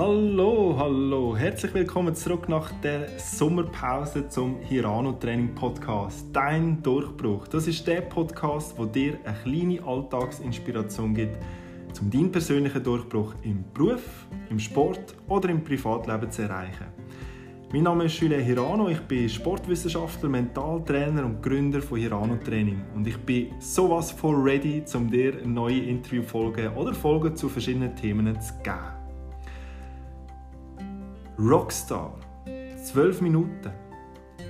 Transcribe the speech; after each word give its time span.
Hallo, 0.00 0.76
hallo, 0.78 1.36
herzlich 1.36 1.74
willkommen 1.74 2.14
zurück 2.14 2.48
nach 2.48 2.70
der 2.82 3.08
Sommerpause 3.18 4.28
zum 4.28 4.60
Hirano 4.60 5.10
Training 5.14 5.56
Podcast. 5.56 6.26
Dein 6.32 6.80
Durchbruch. 6.84 7.48
Das 7.48 7.66
ist 7.66 7.84
der 7.84 8.02
Podcast, 8.02 8.78
wo 8.78 8.84
dir 8.84 9.18
eine 9.24 9.36
kleine 9.42 9.84
Alltagsinspiration 9.84 11.14
gibt, 11.14 11.36
um 12.00 12.12
deinen 12.12 12.30
persönlichen 12.30 12.80
Durchbruch 12.80 13.34
im 13.42 13.64
Beruf, 13.74 14.28
im 14.50 14.60
Sport 14.60 15.16
oder 15.26 15.48
im 15.48 15.64
Privatleben 15.64 16.30
zu 16.30 16.42
erreichen. 16.42 16.86
Mein 17.72 17.82
Name 17.82 18.04
ist 18.04 18.20
Julien 18.20 18.44
Hirano, 18.44 18.88
ich 18.90 19.00
bin 19.00 19.28
Sportwissenschaftler, 19.28 20.28
Mentaltrainer 20.28 21.24
und 21.24 21.42
Gründer 21.42 21.82
von 21.82 21.98
Hirano 21.98 22.36
Training. 22.36 22.82
Und 22.94 23.04
ich 23.08 23.16
bin 23.16 23.48
sowas 23.58 24.12
von 24.12 24.40
ready, 24.44 24.80
um 24.94 25.10
dir 25.10 25.44
neue 25.44 25.80
Interviewfolgen 25.80 26.68
oder 26.76 26.94
Folgen 26.94 27.34
zu 27.34 27.48
verschiedenen 27.48 27.96
Themen 27.96 28.40
zu 28.40 28.54
geben. 28.62 28.97
Rockstar, 31.40 32.18
12 32.82 33.20
Minuten, 33.20 33.70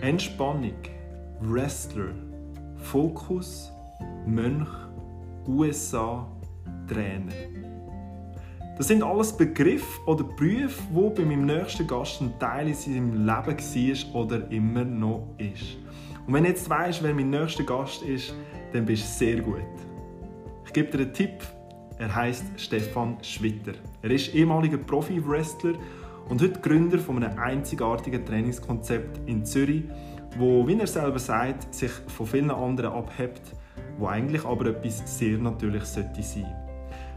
Entspannung, 0.00 0.72
Wrestler, 1.38 2.14
Fokus, 2.76 3.70
Mönch, 4.26 4.70
USA, 5.46 6.26
Trainer. 6.88 7.34
Das 8.78 8.88
sind 8.88 9.02
alles 9.02 9.36
Begriffe 9.36 10.00
oder 10.06 10.24
Berufe, 10.24 10.82
wo 10.90 11.10
bei 11.10 11.26
meinem 11.26 11.44
nächsten 11.44 11.86
Gast 11.86 12.22
ein 12.22 12.32
Teil 12.38 12.68
in 12.68 12.74
seinem 12.74 13.26
Leben 13.26 13.26
war 13.26 14.22
oder 14.22 14.50
immer 14.50 14.84
noch 14.84 15.28
ist. 15.36 15.76
Und 16.26 16.32
wenn 16.32 16.44
du 16.44 16.48
jetzt 16.48 16.70
weißt, 16.70 17.02
wer 17.02 17.12
mein 17.12 17.28
nächster 17.28 17.64
Gast 17.64 18.02
ist, 18.02 18.32
dann 18.72 18.86
bist 18.86 19.02
du 19.02 19.26
sehr 19.26 19.42
gut. 19.42 19.60
Ich 20.64 20.72
gebe 20.72 20.90
dir 20.96 21.04
einen 21.04 21.12
Tipp. 21.12 21.42
Er 21.98 22.14
heißt 22.14 22.44
Stefan 22.56 23.18
Schwitter. 23.20 23.72
Er 24.00 24.10
ist 24.10 24.34
ehemaliger 24.34 24.78
Profi-Wrestler 24.78 25.74
und 26.28 26.42
heute 26.42 26.60
Gründer 26.60 26.98
von 26.98 27.22
einem 27.22 27.38
einzigartigen 27.38 28.24
Trainingskonzept 28.24 29.20
in 29.26 29.44
Zürich, 29.44 29.84
wo, 30.36 30.66
wie 30.66 30.78
er 30.78 30.86
selber 30.86 31.18
sagt, 31.18 31.74
sich 31.74 31.90
von 32.08 32.26
vielen 32.26 32.50
anderen 32.50 32.92
abhebt, 32.92 33.42
wo 33.98 34.06
eigentlich 34.06 34.44
aber 34.44 34.66
etwas 34.66 35.02
sehr 35.18 35.38
Natürliches 35.38 35.94
sollte. 35.94 36.46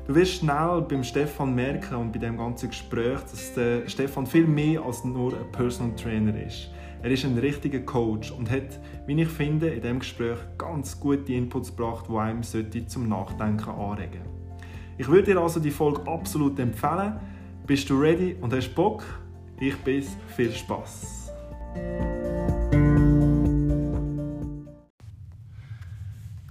Du 0.07 0.15
wirst 0.15 0.35
schnell 0.35 0.81
beim 0.87 1.03
Stefan 1.03 1.53
merken 1.53 1.95
und 1.95 2.11
bei 2.11 2.19
dem 2.19 2.37
ganzen 2.37 2.69
Gespräch, 2.69 3.19
dass 3.21 3.53
der 3.53 3.87
Stefan 3.87 4.25
viel 4.25 4.47
mehr 4.47 4.81
als 4.81 5.03
nur 5.03 5.33
ein 5.33 5.51
Personal 5.51 5.95
Trainer 5.95 6.41
ist. 6.43 6.69
Er 7.03 7.11
ist 7.11 7.25
ein 7.25 7.37
richtiger 7.37 7.79
Coach 7.79 8.31
und 8.31 8.49
hat, 8.49 8.79
wie 9.07 9.21
ich 9.21 9.27
finde, 9.27 9.69
in 9.69 9.81
dem 9.81 9.99
Gespräch 9.99 10.37
ganz 10.57 10.99
gute 10.99 11.33
Inputs 11.33 11.75
gebracht, 11.75 12.05
die 12.09 12.15
einem 12.15 12.43
zum 12.43 13.09
Nachdenken 13.09 13.69
anregen 13.69 14.21
Ich 14.97 15.07
würde 15.07 15.33
dir 15.33 15.39
also 15.39 15.59
die 15.59 15.71
Folge 15.71 16.09
absolut 16.09 16.59
empfehlen. 16.59 17.19
Bist 17.67 17.89
du 17.89 17.99
ready 17.99 18.35
und 18.41 18.51
hast 18.53 18.73
Bock? 18.73 19.03
Ich 19.59 19.77
bin 19.83 20.03
viel 20.35 20.51
Spaß. 20.51 21.31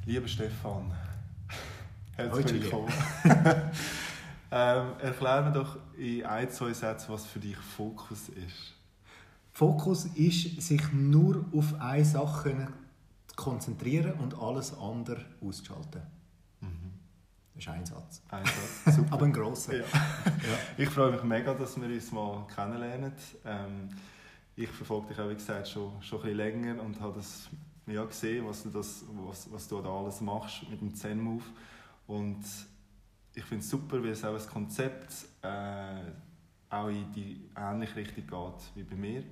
Lieber 0.06 0.28
Stefan, 0.28 0.92
Herzlich 2.16 2.62
willkommen. 2.62 2.92
ähm, 4.53 4.86
erklär 5.00 5.42
mir 5.42 5.53
doch 5.53 5.78
in 5.98 6.25
ein, 6.25 6.48
zwei 6.48 6.72
Sätzen, 6.72 7.12
was 7.12 7.27
für 7.27 7.41
dich 7.41 7.56
Fokus 7.56 8.28
ist. 8.28 8.75
Fokus 9.53 10.06
ist, 10.14 10.62
sich 10.62 10.92
nur 10.92 11.44
auf 11.53 11.75
eine 11.81 12.05
Sache 12.05 12.69
zu 13.27 13.34
konzentrieren 13.34 14.12
und 14.14 14.41
alles 14.41 14.72
andere 14.78 15.25
auszuschalten. 15.42 16.19
Das 17.61 17.66
ist 17.66 17.72
ein 17.72 17.86
Satz. 17.86 18.22
Ein 18.30 18.44
Satz, 18.44 18.97
super. 18.97 19.12
Aber 19.12 19.27
ein 19.27 19.33
grosser. 19.33 19.77
Ja. 19.77 19.84
ja. 19.84 20.58
Ich 20.78 20.89
freue 20.89 21.12
mich 21.12 21.22
mega, 21.22 21.53
dass 21.53 21.78
wir 21.78 21.86
uns 21.86 22.11
mal 22.11 22.47
kennenlernen. 22.55 23.12
Ähm, 23.44 23.89
ich 24.56 24.70
verfolge 24.70 25.08
dich 25.08 25.19
auch, 25.19 25.28
wie 25.28 25.34
gesagt, 25.34 25.69
schon, 25.69 26.00
schon 26.00 26.20
ein 26.20 26.22
bisschen 26.22 26.37
länger 26.37 26.82
und 26.82 26.99
habe 27.00 27.16
das 27.16 27.50
ja, 27.87 28.04
gesehen, 28.04 28.47
was 28.47 28.62
du, 28.62 28.70
das, 28.70 29.04
was, 29.12 29.53
was 29.53 29.69
du 29.69 29.81
da 29.82 29.91
alles 29.91 30.20
machst 30.22 30.69
mit 30.70 30.81
dem 30.81 30.94
Zen-Move. 30.94 31.44
Und 32.06 32.44
ich 33.34 33.44
finde 33.44 33.62
es 33.62 33.70
super, 33.70 34.03
weil 34.03 34.10
es 34.10 34.25
auch 34.25 34.32
das 34.32 34.49
Konzept 34.49 35.12
äh, 35.43 36.03
auch 36.70 36.88
in 36.88 37.12
die 37.12 37.50
ähnliche 37.56 37.97
Richtung 37.97 38.26
geht 38.26 38.70
wie 38.75 38.82
bei 38.84 38.97
mir. 38.97 39.22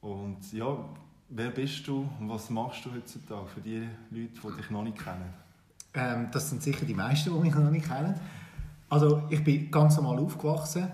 Und 0.00 0.52
ja, 0.52 0.88
wer 1.28 1.50
bist 1.50 1.86
du 1.88 2.08
und 2.20 2.28
was 2.28 2.50
machst 2.50 2.84
du 2.84 2.92
heutzutage 2.92 3.48
für 3.48 3.60
die 3.60 3.88
Leute, 4.10 4.40
die 4.44 4.56
dich 4.56 4.70
noch 4.70 4.84
nicht 4.84 4.98
kennen? 4.98 5.41
Ähm, 5.94 6.28
das 6.32 6.50
sind 6.50 6.62
sicher 6.62 6.84
die 6.84 6.94
meisten, 6.94 7.32
die 7.32 7.38
mich 7.38 7.54
noch 7.54 7.70
nicht 7.70 7.88
kennen. 7.88 8.14
Also 8.88 9.22
ich 9.30 9.42
bin 9.42 9.70
ganz 9.70 9.96
normal 9.96 10.18
aufgewachsen. 10.18 10.88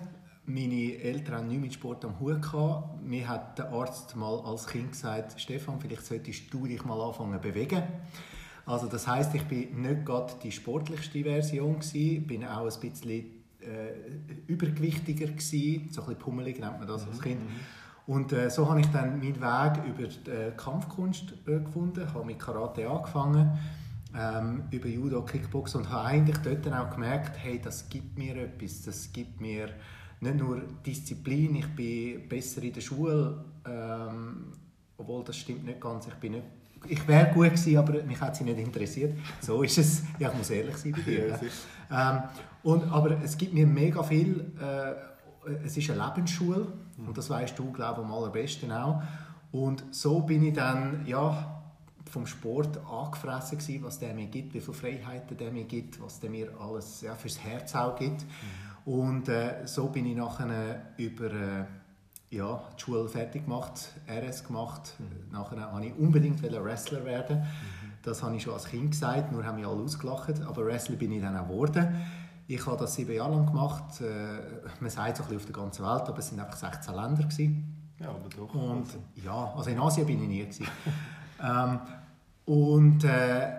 Meine 0.46 0.98
Eltern 0.98 1.36
haben 1.36 1.48
nichts 1.48 1.62
mit 1.62 1.74
Sport 1.74 2.04
am 2.04 2.18
Hut 2.20 2.40
gehabt. 2.40 3.02
Mir 3.02 3.28
hat 3.28 3.58
der 3.58 3.70
Arzt 3.70 4.16
mal 4.16 4.40
als 4.40 4.66
Kind 4.66 4.92
gesagt, 4.92 5.40
Stefan, 5.40 5.78
vielleicht 5.80 6.06
solltest 6.06 6.52
du 6.52 6.66
dich 6.66 6.84
mal 6.84 7.00
anfangen 7.00 7.34
zu 7.34 7.40
bewegen. 7.40 7.82
Also 8.64 8.86
das 8.86 9.06
heißt, 9.06 9.34
ich 9.34 9.44
bin 9.44 9.80
nicht 9.80 10.04
gerade 10.04 10.32
die 10.42 10.52
sportlichste 10.52 11.22
Version 11.22 11.80
gewesen, 11.80 12.26
bin 12.26 12.44
auch 12.44 12.66
ein 12.66 12.80
bisschen 12.80 13.38
äh, 13.60 14.46
übergewichtiger 14.46 15.26
gewesen, 15.26 15.88
so 15.90 16.02
ein 16.02 16.06
bisschen 16.06 16.18
pummelig 16.18 16.60
nennt 16.60 16.78
man 16.78 16.86
das 16.86 17.06
als 17.06 17.18
mhm, 17.18 17.22
Kind. 17.22 17.40
Mhm. 17.40 18.14
Und 18.14 18.32
äh, 18.32 18.48
so 18.48 18.68
habe 18.68 18.80
ich 18.80 18.86
dann 18.86 19.18
meinen 19.18 19.40
Weg 19.40 19.84
über 19.86 20.08
die 20.08 20.30
äh, 20.30 20.52
Kampfkunst 20.56 21.34
äh, 21.46 21.58
gefunden, 21.60 22.04
ich 22.06 22.14
habe 22.14 22.24
mit 22.24 22.38
Karate 22.38 22.88
angefangen, 22.88 23.58
ähm, 24.16 24.64
über 24.70 24.88
Judo, 24.88 25.22
Kickbox 25.22 25.74
und 25.74 25.88
habe 25.90 26.08
eigentlich 26.08 26.38
dort 26.38 26.64
dann 26.66 26.74
auch 26.74 26.90
gemerkt, 26.90 27.36
hey, 27.38 27.60
das 27.62 27.88
gibt 27.88 28.18
mir 28.18 28.36
etwas, 28.36 28.82
das 28.82 29.12
gibt 29.12 29.40
mir 29.40 29.70
nicht 30.20 30.36
nur 30.36 30.62
Disziplin, 30.84 31.56
ich 31.56 31.66
bin 31.74 32.28
besser 32.28 32.62
in 32.62 32.72
der 32.72 32.80
Schule, 32.80 33.44
ähm, 33.66 34.52
obwohl 34.96 35.22
das 35.24 35.36
stimmt 35.36 35.64
nicht 35.64 35.80
ganz, 35.80 36.06
ich 36.06 36.14
bin 36.14 36.32
nicht 36.32 36.44
ich 36.86 37.08
wäre 37.08 37.32
gut 37.32 37.46
gewesen, 37.46 37.76
aber 37.76 38.02
mich 38.04 38.20
hat 38.20 38.36
sie 38.36 38.44
nicht 38.44 38.58
interessiert. 38.58 39.18
So 39.40 39.62
ist 39.62 39.78
es. 39.78 40.02
Ja, 40.18 40.30
ich 40.30 40.36
muss 40.36 40.50
ehrlich 40.50 40.76
sein 40.76 40.92
bei 40.92 41.00
dir. 41.00 41.28
Ja, 41.90 42.12
ähm, 42.12 42.22
und, 42.62 42.84
aber 42.92 43.22
es 43.22 43.36
gibt 43.36 43.52
mir 43.52 43.66
mega 43.66 44.02
viel. 44.02 44.52
Äh, 44.60 45.56
es 45.64 45.76
ist 45.76 45.90
eine 45.90 46.04
Lebensschule 46.04 46.66
und 47.04 47.16
das 47.16 47.30
weißt 47.30 47.58
du, 47.58 47.72
glaube 47.72 48.00
ich, 48.00 48.06
am 48.06 48.12
allerbesten 48.12 48.70
auch. 48.70 49.02
Und 49.50 49.84
so 49.90 50.20
bin 50.20 50.44
ich 50.44 50.54
dann 50.54 51.04
ja, 51.06 51.57
vom 52.08 52.26
Sport 52.26 52.78
angefressen 52.90 53.58
gewesen, 53.58 53.84
was 53.84 53.98
der 53.98 54.14
mir 54.14 54.26
gibt, 54.26 54.54
wie 54.54 54.60
viele 54.60 54.74
Freiheiten 54.74 55.36
der 55.36 55.50
mir 55.50 55.64
gibt, 55.64 56.00
was 56.00 56.20
der 56.20 56.30
mir 56.30 56.50
alles 56.60 57.02
ja, 57.02 57.14
fürs 57.14 57.38
Herz 57.38 57.74
auch 57.74 57.96
gibt. 57.96 58.22
Mhm. 58.22 58.92
Und 58.92 59.28
äh, 59.28 59.66
so 59.66 59.88
bin 59.88 60.06
ich 60.06 60.16
nachher 60.16 60.92
über 60.96 61.32
äh, 61.32 61.64
ja, 62.30 62.62
die 62.78 62.82
Schule 62.82 63.08
fertig 63.08 63.44
gemacht, 63.44 63.92
RS 64.08 64.44
gemacht. 64.44 64.94
Mhm. 64.98 65.32
Nachher 65.32 65.72
wollte 65.72 65.88
ich 65.88 65.96
unbedingt 65.96 66.42
Wrestler 66.42 67.04
werden. 67.04 67.38
Mhm. 67.40 67.92
Das 68.02 68.22
habe 68.22 68.36
ich 68.36 68.42
schon 68.42 68.54
als 68.54 68.66
Kind 68.66 68.92
gesagt, 68.92 69.32
nur 69.32 69.44
haben 69.44 69.56
mich 69.56 69.66
alle 69.66 69.82
ausgelacht. 69.82 70.40
Aber 70.42 70.66
Wrestler 70.66 70.96
bin 70.96 71.12
ich 71.12 71.20
dann 71.20 71.36
auch 71.36 71.48
geworden. 71.48 72.02
Ich 72.46 72.66
habe 72.66 72.78
das 72.78 72.94
sieben 72.94 73.12
Jahre 73.12 73.32
lang 73.32 73.46
gemacht. 73.46 74.00
Äh, 74.00 74.70
man 74.80 74.90
sagt 74.90 75.18
bisschen 75.18 75.36
auf 75.36 75.44
der 75.44 75.54
ganzen 75.54 75.84
Welt, 75.84 76.02
aber 76.08 76.18
es 76.18 76.30
waren 76.32 76.40
einfach 76.40 76.56
16 76.56 76.94
Länder. 76.94 77.22
Gewesen. 77.24 77.92
Ja, 78.00 78.08
aber 78.10 78.28
doch. 78.34 78.54
Und, 78.54 78.86
ja, 79.22 79.52
also 79.56 79.70
in 79.70 79.78
Asien 79.78 80.06
bin 80.06 80.22
ich 80.22 80.28
nie. 80.28 80.66
ähm, 81.42 81.80
und 82.44 83.04
äh, 83.04 83.50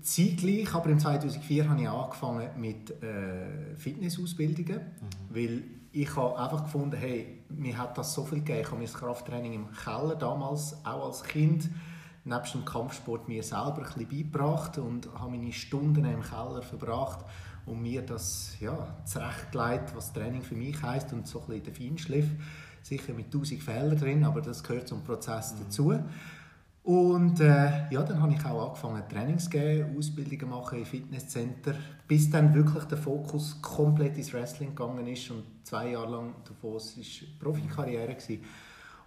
zeitgleich, 0.00 0.74
aber 0.74 0.90
im 0.90 0.98
2004 0.98 1.68
habe 1.68 1.80
ich 1.80 1.88
angefangen 1.88 2.50
mit 2.56 2.90
äh, 3.02 3.76
Fitnessausbildungen, 3.76 4.78
mhm. 4.78 5.34
weil 5.34 5.62
ich 5.92 6.16
habe 6.16 6.38
einfach 6.38 6.64
gefunden, 6.64 6.96
hey, 6.96 7.42
mir 7.50 7.76
hat 7.76 7.98
das 7.98 8.14
so 8.14 8.24
viel 8.24 8.38
gegeben. 8.38 8.60
Ich 8.62 8.70
habe 8.70 8.82
das 8.82 8.94
Krafttraining 8.94 9.52
im 9.52 9.66
Keller 9.72 10.16
damals, 10.16 10.74
auch 10.84 11.06
als 11.06 11.22
Kind, 11.22 11.68
nebst 12.24 12.54
dem 12.54 12.64
Kampfsport 12.64 13.28
mir 13.28 13.42
selber 13.42 13.78
ein 13.78 13.84
bisschen 13.84 14.08
beigebracht 14.08 14.78
und 14.78 15.08
habe 15.14 15.32
meine 15.32 15.52
Stunden 15.52 16.04
im 16.04 16.22
Keller 16.22 16.62
verbracht 16.62 17.24
und 17.66 17.82
mir 17.82 18.02
das 18.02 18.56
ja, 18.60 18.96
zurechtgelegt, 19.04 19.94
was 19.94 20.12
Training 20.12 20.42
für 20.42 20.54
mich 20.54 20.80
heißt 20.82 21.12
und 21.12 21.26
so 21.26 21.40
ein 21.40 21.46
bisschen 21.46 21.64
der 21.64 21.74
Feinschliff. 21.74 22.26
Sicher 22.82 23.12
mit 23.12 23.32
tausend 23.32 23.62
Fehlern 23.62 23.96
drin, 23.96 24.24
aber 24.24 24.40
das 24.40 24.64
gehört 24.64 24.88
zum 24.88 25.04
Prozess 25.04 25.52
mhm. 25.52 25.58
dazu. 25.64 25.98
Und 26.84 27.38
äh, 27.38 27.88
ja, 27.90 28.02
dann 28.02 28.20
habe 28.20 28.32
ich 28.34 28.44
auch 28.44 28.68
angefangen, 28.68 29.08
Trainings 29.08 29.44
zu 29.44 29.50
geben, 29.50 29.96
Ausbildungen 29.96 30.50
machen 30.50 30.78
in 30.80 30.84
Fitnesscenter, 30.84 31.74
bis 32.08 32.28
dann 32.28 32.52
wirklich 32.54 32.84
der 32.84 32.98
Fokus 32.98 33.62
komplett 33.62 34.16
ins 34.16 34.32
Wrestling 34.32 34.74
gegangen 34.74 35.06
ist 35.06 35.30
und 35.30 35.44
zwei 35.62 35.90
Jahre 35.90 36.10
lang 36.10 36.34
davon 36.44 36.74
war 36.74 36.80
Profikarriere. 37.38 38.14
Gewesen. 38.14 38.44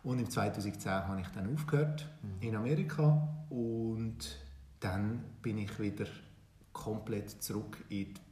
Und 0.04 0.20
im 0.20 0.30
2010 0.30 0.92
habe 0.92 1.20
ich 1.20 1.28
dann 1.30 1.54
aufgehört 1.54 2.08
mhm. 2.22 2.48
in 2.48 2.56
Amerika 2.56 3.28
und 3.50 4.40
dann 4.80 5.24
bin 5.42 5.58
ich 5.58 5.78
wieder 5.80 6.06
komplett 6.72 7.30
zurück 7.44 7.84
in 7.90 8.14
die 8.14 8.25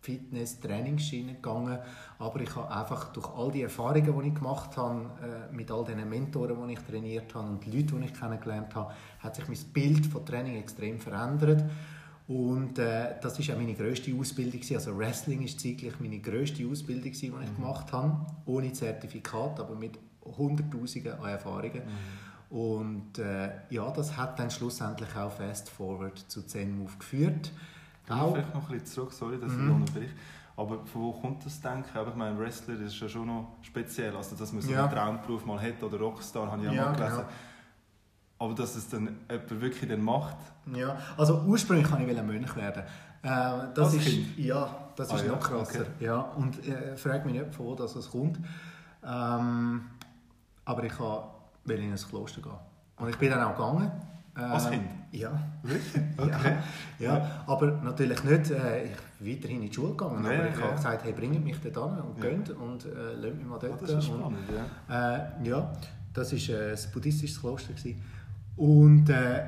Fitness, 0.00 0.60
Trainingsschiene 0.60 1.34
gegangen, 1.34 1.78
aber 2.18 2.40
ich 2.40 2.54
habe 2.54 2.70
einfach 2.70 3.12
durch 3.12 3.28
all 3.36 3.50
die 3.50 3.62
Erfahrungen, 3.62 4.20
die 4.22 4.28
ich 4.28 4.34
gemacht 4.34 4.76
habe, 4.76 5.10
äh, 5.22 5.54
mit 5.54 5.70
all 5.70 5.84
den 5.84 6.08
Mentoren, 6.08 6.66
die 6.66 6.74
ich 6.74 6.80
trainiert 6.80 7.34
habe 7.34 7.48
und 7.48 7.64
die 7.64 7.70
Leute, 7.70 7.94
die 7.94 8.04
ich 8.04 8.14
kennengelernt 8.14 8.74
habe, 8.74 8.94
hat 9.18 9.36
sich 9.36 9.48
mein 9.48 9.58
Bild 9.72 10.06
von 10.06 10.24
Training 10.24 10.56
extrem 10.56 10.98
verändert 10.98 11.64
Und 12.28 12.78
äh, 12.78 13.14
das 13.22 13.38
ist 13.38 13.50
auch 13.50 13.56
meine 13.56 13.74
grösste 13.74 14.14
Ausbildung. 14.14 14.60
Gewesen. 14.60 14.76
Also 14.76 14.96
Wrestling 14.96 15.42
ist 15.42 15.60
zeitlich 15.60 15.98
meine 15.98 16.18
grösste 16.20 16.66
Ausbildung, 16.66 17.04
gewesen, 17.04 17.34
die 17.38 17.44
ich 17.44 17.50
mhm. 17.52 17.56
gemacht 17.56 17.90
habe. 17.92 18.26
Ohne 18.44 18.72
Zertifikat, 18.72 19.58
aber 19.58 19.74
mit 19.74 19.98
Hunderttausenden 20.22 21.14
an 21.14 21.30
Erfahrungen. 21.30 21.82
Mhm. 21.84 22.56
Und 22.56 23.18
äh, 23.18 23.50
ja, 23.70 23.90
das 23.90 24.16
hat 24.16 24.38
dann 24.38 24.50
schlussendlich 24.50 25.14
auch 25.16 25.32
Fast 25.32 25.70
Forward 25.70 26.18
zu 26.18 26.42
Zen-Move 26.42 26.92
geführt. 26.98 27.50
Auch, 28.10 28.32
vielleicht 28.32 28.54
noch 28.54 28.62
ein 28.62 28.72
bisschen 28.72 28.86
zurück, 28.86 29.12
sorry, 29.12 29.38
dass 29.38 29.52
mhm. 29.52 29.68
ich 29.68 29.74
unterbreche. 29.74 30.14
Aber 30.56 30.84
von 30.86 31.02
wo 31.02 31.12
kommt 31.12 31.46
das 31.46 31.60
Denken? 31.60 31.86
Ich 32.08 32.14
meine, 32.16 32.36
Wrestler 32.36 32.80
ist 32.80 32.98
ja 32.98 33.08
schon 33.08 33.26
noch 33.26 33.58
speziell. 33.62 34.16
Also, 34.16 34.34
dass 34.34 34.52
man 34.52 34.60
so 34.60 34.72
ja. 34.72 34.86
einen 34.86 34.92
Traumberuf 34.92 35.46
mal 35.46 35.60
hat 35.60 35.80
oder 35.82 35.98
Rockstar, 35.98 36.50
habe 36.50 36.62
ich 36.62 36.72
ja, 36.72 36.74
ja 36.74 36.84
mal 36.86 36.96
gelesen. 36.96 37.16
Genau. 37.16 37.28
Aber 38.40 38.54
dass 38.54 38.76
es 38.76 38.88
dann 38.88 39.16
jemand 39.30 39.60
wirklich 39.60 39.88
dann 39.88 40.02
macht? 40.02 40.36
Ja, 40.74 40.96
also 41.16 41.42
ursprünglich 41.46 41.88
kann 41.88 42.08
ich 42.08 42.22
Mönch 42.22 42.56
werden. 42.56 42.84
Äh, 43.22 43.72
das 43.74 43.94
ist, 43.94 44.04
kind? 44.04 44.38
Ja, 44.38 44.68
das 44.94 45.12
ist 45.12 45.24
ah, 45.24 45.26
noch 45.26 45.40
krasser. 45.40 45.80
Okay. 45.80 46.04
Ja, 46.04 46.20
und 46.20 46.66
äh, 46.66 46.96
frage 46.96 47.24
mich 47.24 47.40
nicht, 47.40 47.54
von 47.54 47.66
wo 47.66 47.74
das 47.74 48.10
kommt. 48.10 48.38
Ähm, 49.04 49.82
aber 50.64 50.84
ich 50.84 50.98
wollte 50.98 51.82
in 51.82 51.92
ein 51.92 51.96
Kloster 51.96 52.40
gehen. 52.40 52.52
Und 52.96 53.08
ich 53.08 53.16
bin 53.16 53.30
dann 53.30 53.42
auch 53.42 53.56
gegangen. 53.56 53.90
Als 54.42 54.70
Kind? 54.70 54.82
Ja. 55.12 55.32
Wirklich? 55.62 56.02
Okay. 56.16 56.56
ja, 56.98 57.16
ja, 57.18 57.44
aber 57.46 57.72
natürlich 57.82 58.22
nicht. 58.24 58.50
Äh, 58.50 58.84
ich 58.84 58.90
weiterhin 59.20 59.62
in 59.62 59.68
die 59.68 59.74
Schule 59.74 59.90
gegangen. 59.90 60.22
Nee, 60.22 60.36
aber 60.36 60.48
ich 60.48 60.56
ja. 60.56 60.62
habe 60.62 60.76
gesagt, 60.76 61.04
hey, 61.04 61.12
bringt 61.12 61.44
mich 61.44 61.56
dort 61.72 61.94
hin 61.94 62.04
und 62.04 62.22
ja. 62.22 62.30
geht 62.30 62.50
und 62.50 62.84
äh, 62.84 63.14
lasst 63.14 63.36
mich 63.36 63.46
mal 63.46 63.58
dort. 63.58 63.72
Oh, 63.72 63.76
das 63.80 63.90
ist 63.90 64.04
spannend, 64.04 64.38
und, 64.48 64.88
ja. 64.88 65.16
Äh, 65.16 65.48
ja, 65.48 65.72
das 66.12 66.32
war 66.32 66.56
äh, 66.56 66.72
ein 66.72 66.78
buddhistisches 66.92 67.40
Kloster. 67.40 67.72
Gewesen. 67.72 68.02
Und 68.56 69.08
äh, 69.08 69.44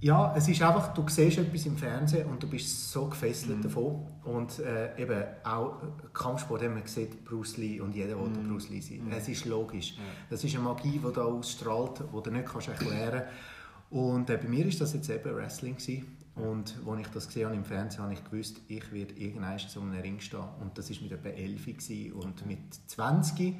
ja, 0.00 0.32
es 0.36 0.46
ist 0.46 0.62
einfach, 0.62 0.94
du 0.94 1.04
siehst 1.08 1.38
etwas 1.38 1.66
im 1.66 1.76
Fernsehen 1.76 2.28
und 2.28 2.40
du 2.40 2.48
bist 2.48 2.92
so 2.92 3.06
gefesselt 3.06 3.58
mhm. 3.58 3.62
davon. 3.62 4.06
Und 4.24 4.60
äh, 4.60 5.00
eben 5.00 5.24
auch 5.42 5.74
Kampfsport, 6.12 6.62
man 6.62 6.86
sieht 6.86 7.24
Bruce 7.24 7.56
Lee 7.56 7.80
und 7.80 7.94
jeder 7.94 8.18
will 8.18 8.28
mhm. 8.28 8.48
Bruce 8.48 8.68
Lee 8.68 8.80
sein. 8.80 9.04
Mhm. 9.04 9.12
Es 9.12 9.28
ist 9.28 9.44
logisch. 9.46 9.96
Ja. 9.96 10.02
Das 10.30 10.44
ist 10.44 10.54
eine 10.54 10.64
Magie, 10.64 11.00
die 11.04 11.12
da 11.12 11.22
ausstrahlt, 11.22 12.00
die 12.00 12.22
du 12.22 12.30
nicht 12.30 12.46
kannst 12.46 12.68
erklären 12.68 13.22
kannst. 13.22 13.57
Und 13.90 14.30
äh, 14.30 14.36
bei 14.36 14.48
mir 14.48 14.64
war 14.66 14.78
das 14.78 14.92
jetzt 14.92 15.08
eben 15.08 15.34
Wrestling. 15.34 15.76
Gewesen. 15.76 16.16
Und 16.34 16.76
als 16.86 17.00
ich 17.00 17.06
das 17.08 17.26
gesehen 17.26 17.46
habe 17.46 17.56
im 17.56 17.64
Fernsehen, 17.64 18.02
habe 18.02 18.12
ich 18.12 18.24
gewusst, 18.24 18.60
ich 18.68 18.92
werde 18.92 19.14
irgendwann 19.14 19.58
zu 19.58 19.80
einem 19.80 19.98
Ring 20.00 20.20
stehen. 20.20 20.44
Und 20.60 20.78
das 20.78 20.90
war 20.90 21.02
mit 21.02 21.12
etwa 21.12 21.28
11 21.28 21.66
gewesen. 21.66 22.12
Und 22.12 22.46
mit 22.46 22.60
20 22.86 23.56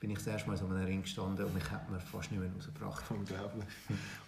bin 0.00 0.10
ich 0.10 0.18
das 0.18 0.26
erste 0.28 0.48
Mal 0.48 0.56
so 0.56 0.64
einem 0.64 0.82
Ring 0.84 1.02
gestanden 1.02 1.44
und 1.44 1.56
ich 1.58 1.70
habe 1.70 1.92
mir 1.92 2.00
fast 2.00 2.32
nicht 2.32 2.40
mehr 2.40 2.50
rausgebracht. 2.54 3.04
Unglaublich. 3.10 3.64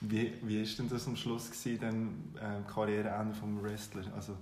wie, 0.00 0.32
wie 0.42 0.62
ist 0.62 0.78
denn 0.78 0.88
das 0.88 1.06
am 1.06 1.16
Schluss 1.16 1.50
gewesen, 1.50 1.80
dann 1.80 1.96
ähm, 2.42 2.66
Karriereende 2.66 3.34
vom 3.34 3.62
Wrestler? 3.62 4.02
Also, 4.14 4.36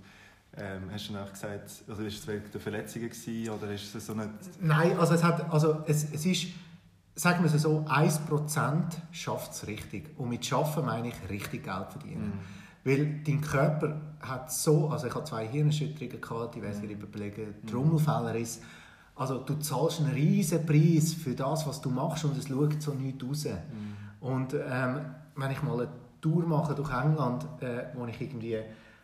ähm, 0.57 0.91
hast 0.91 1.09
du 1.09 1.13
dann 1.13 1.23
auch 1.23 1.31
gesagt, 1.31 1.71
also 1.87 2.03
ist 2.03 2.19
es 2.19 2.27
wegen 2.27 2.51
der 2.53 2.61
Verletzungen 2.61 3.09
gewesen, 3.09 3.51
oder 3.51 3.73
ist 3.73 3.95
es 3.95 4.07
so 4.07 4.13
eine... 4.13 4.29
Nein, 4.61 4.99
also 4.99 5.15
es 5.15 5.23
hat, 5.23 5.49
also 5.53 5.85
es, 5.87 6.13
es 6.13 6.27
ist, 6.27 6.47
sagen 7.21 7.45
wir 7.45 7.55
es 7.55 7.63
so, 7.63 7.85
1% 7.87 8.83
schafft 9.13 9.53
es 9.53 9.67
richtig. 9.67 10.19
Und 10.19 10.29
mit 10.29 10.45
Schaffen 10.45 10.87
meine 10.87 11.09
ich 11.09 11.15
richtig 11.29 11.65
Geld 11.65 11.91
verdienen. 11.91 12.29
Mm. 12.29 12.89
Weil 12.89 13.21
dein 13.27 13.41
Körper 13.41 14.01
hat 14.21 14.51
so, 14.53 14.89
also 14.89 15.07
ich 15.07 15.15
hatte 15.15 15.25
zwei 15.25 15.47
Hirnerschütterungen 15.47 16.21
gehabt, 16.21 16.55
diverse 16.55 16.83
mm. 16.83 16.87
Rippenbeläge, 16.87 17.55
Trommelfellriss. 17.67 18.61
Mm 18.61 18.81
also 19.21 19.37
du 19.37 19.57
zahlst 19.57 20.01
einen 20.01 20.13
riesen 20.13 20.65
Preis 20.65 21.13
für 21.13 21.35
das, 21.35 21.67
was 21.67 21.83
du 21.83 21.91
machst 21.91 22.25
und 22.25 22.39
es 22.39 22.49
schaut 22.49 22.81
so 22.81 22.95
nichts 22.95 23.23
raus. 23.23 23.45
Mhm. 23.45 24.27
Und 24.27 24.55
ähm, 24.55 25.01
wenn 25.37 25.51
ich 25.51 25.63
mal 25.63 25.75
eine 25.75 25.89
Tour 26.23 26.47
mache 26.47 26.75
durch 26.75 26.91
England, 26.91 27.45
äh, 27.61 27.85
wo 27.95 28.07
ich 28.07 28.19
irgendwie 28.19 28.57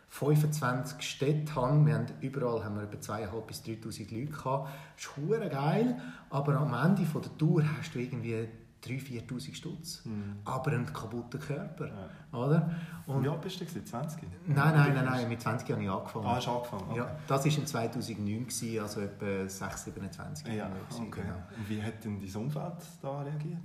25 0.09 1.01
Städte 1.01 1.55
habe, 1.55 1.85
wir 1.85 1.93
haben, 1.95 2.05
überall 2.21 2.63
haben 2.63 2.75
wir 2.75 2.83
etwa 2.83 3.13
2'500 3.13 3.41
bis 3.41 3.61
3'000 3.61 4.19
Leute 4.19 4.31
gehabt, 4.31 4.69
das 4.95 5.05
ist 5.05 5.51
geil, 5.51 6.01
aber 6.29 6.55
am 6.57 6.73
Ende 6.73 7.05
von 7.05 7.21
der 7.21 7.37
Tour 7.37 7.63
hast 7.77 7.93
du 7.93 7.99
irgendwie 7.99 8.47
3'000, 8.83 9.27
4'000 9.27 9.55
Stutz. 9.55 10.05
Mhm. 10.05 10.37
Aber 10.45 10.71
einen 10.71 10.85
kaputten 10.85 11.39
Körper. 11.39 11.87
Ja. 11.87 12.37
Oder? 12.37 12.71
Und 13.05 13.23
Wie 13.23 13.29
alt 13.29 13.41
bist 13.41 13.59
du? 13.59 13.65
20? 13.65 14.21
Nein, 14.45 14.55
nein, 14.55 14.93
nein, 14.93 15.05
nein, 15.05 15.29
mit 15.29 15.41
20 15.41 15.71
habe 15.71 15.83
ich 15.83 15.89
angefangen. 15.89 16.25
Ah, 16.25 16.35
hast 16.35 16.47
angefangen? 16.47 16.83
Okay. 16.89 16.97
Ja, 16.97 17.17
das 17.27 17.45
war 17.45 17.57
in 17.57 17.65
2009, 17.65 18.79
also 18.81 19.01
etwa 19.01 19.49
6, 19.49 19.83
27 19.85 20.47
ja, 20.53 20.69
okay. 20.91 21.21
genau. 21.21 21.35
Und 21.57 21.69
wie 21.69 21.81
hat 21.81 22.03
denn 22.03 22.19
dein 22.19 22.41
Umfeld 22.41 22.73
da 23.01 23.21
reagiert? 23.21 23.59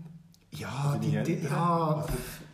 Ja, 0.55 0.99
die, 1.03 1.23
die, 1.23 1.45
ja, 1.47 2.05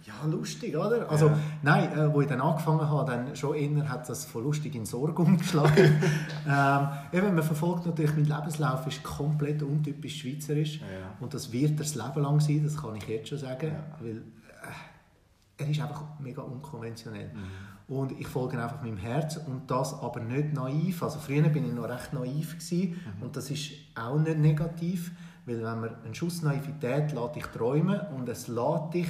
ja, 0.09 0.27
lustig, 0.31 0.77
oder? 0.77 1.11
Also, 1.11 1.27
ja. 1.27 1.39
nein, 1.63 1.93
äh, 1.93 2.15
wo 2.15 2.21
ich 2.21 2.29
dann 2.29 2.41
angefangen 2.41 2.89
habe, 2.89 3.11
dann 3.11 3.35
schon 3.35 3.57
eher 3.57 3.89
hat 3.89 4.09
das 4.09 4.25
von 4.25 4.45
lustig 4.45 4.75
in 4.77 4.87
Sorge 4.87 5.21
umgeschlagen. 5.21 6.01
ähm, 6.49 6.89
eben, 7.13 7.35
man 7.35 7.43
verfolgt 7.43 7.87
natürlich, 7.87 8.15
mein 8.15 8.25
Lebenslauf 8.25 8.87
ist 8.87 9.03
komplett 9.03 9.63
untypisch 9.63 10.21
schweizerisch. 10.23 10.79
Ja. 10.79 10.87
Und 11.21 11.35
das 11.35 11.53
wird 11.53 11.79
das 11.81 11.97
Leben 11.97 12.23
lang 12.23 12.39
sein, 12.41 12.63
das 12.63 12.77
kann 12.77 12.95
ich 12.97 13.09
jetzt 13.09 13.29
schon 13.29 13.39
sagen. 13.39 13.73
Ja. 13.73 13.97
Weil 14.01 14.17
äh, 14.17 15.63
er 15.65 15.69
ist 15.69 15.81
einfach 15.81 16.05
mega 16.21 16.43
unkonventionell. 16.43 17.33
Mhm. 17.35 17.95
Und 17.95 18.13
ich 18.13 18.29
folge 18.29 18.63
einfach 18.63 18.81
meinem 18.83 18.99
Herz 18.99 19.39
und 19.39 19.71
das 19.71 19.95
aber 19.95 20.21
nicht 20.21 20.53
naiv. 20.53 21.03
Also 21.03 21.19
früher 21.19 21.49
bin 21.49 21.67
ich 21.67 21.73
noch 21.73 21.89
recht 21.89 22.13
naiv 22.13 22.59
gewesen, 22.59 22.91
mhm. 22.91 23.23
und 23.23 23.37
das 23.37 23.51
ist 23.51 23.73
auch 23.95 24.19
nicht 24.19 24.39
negativ 24.39 25.11
weil 25.49 25.63
wenn 25.63 25.81
man 25.81 25.95
einen 26.05 26.15
Schuss 26.15 26.43
Naivität 26.43 27.13
lässt 27.13 27.37
dich 27.37 27.47
träumen 27.47 28.01
und 28.17 28.29
es 28.29 28.49
lässt 28.49 28.95
dich 28.95 29.09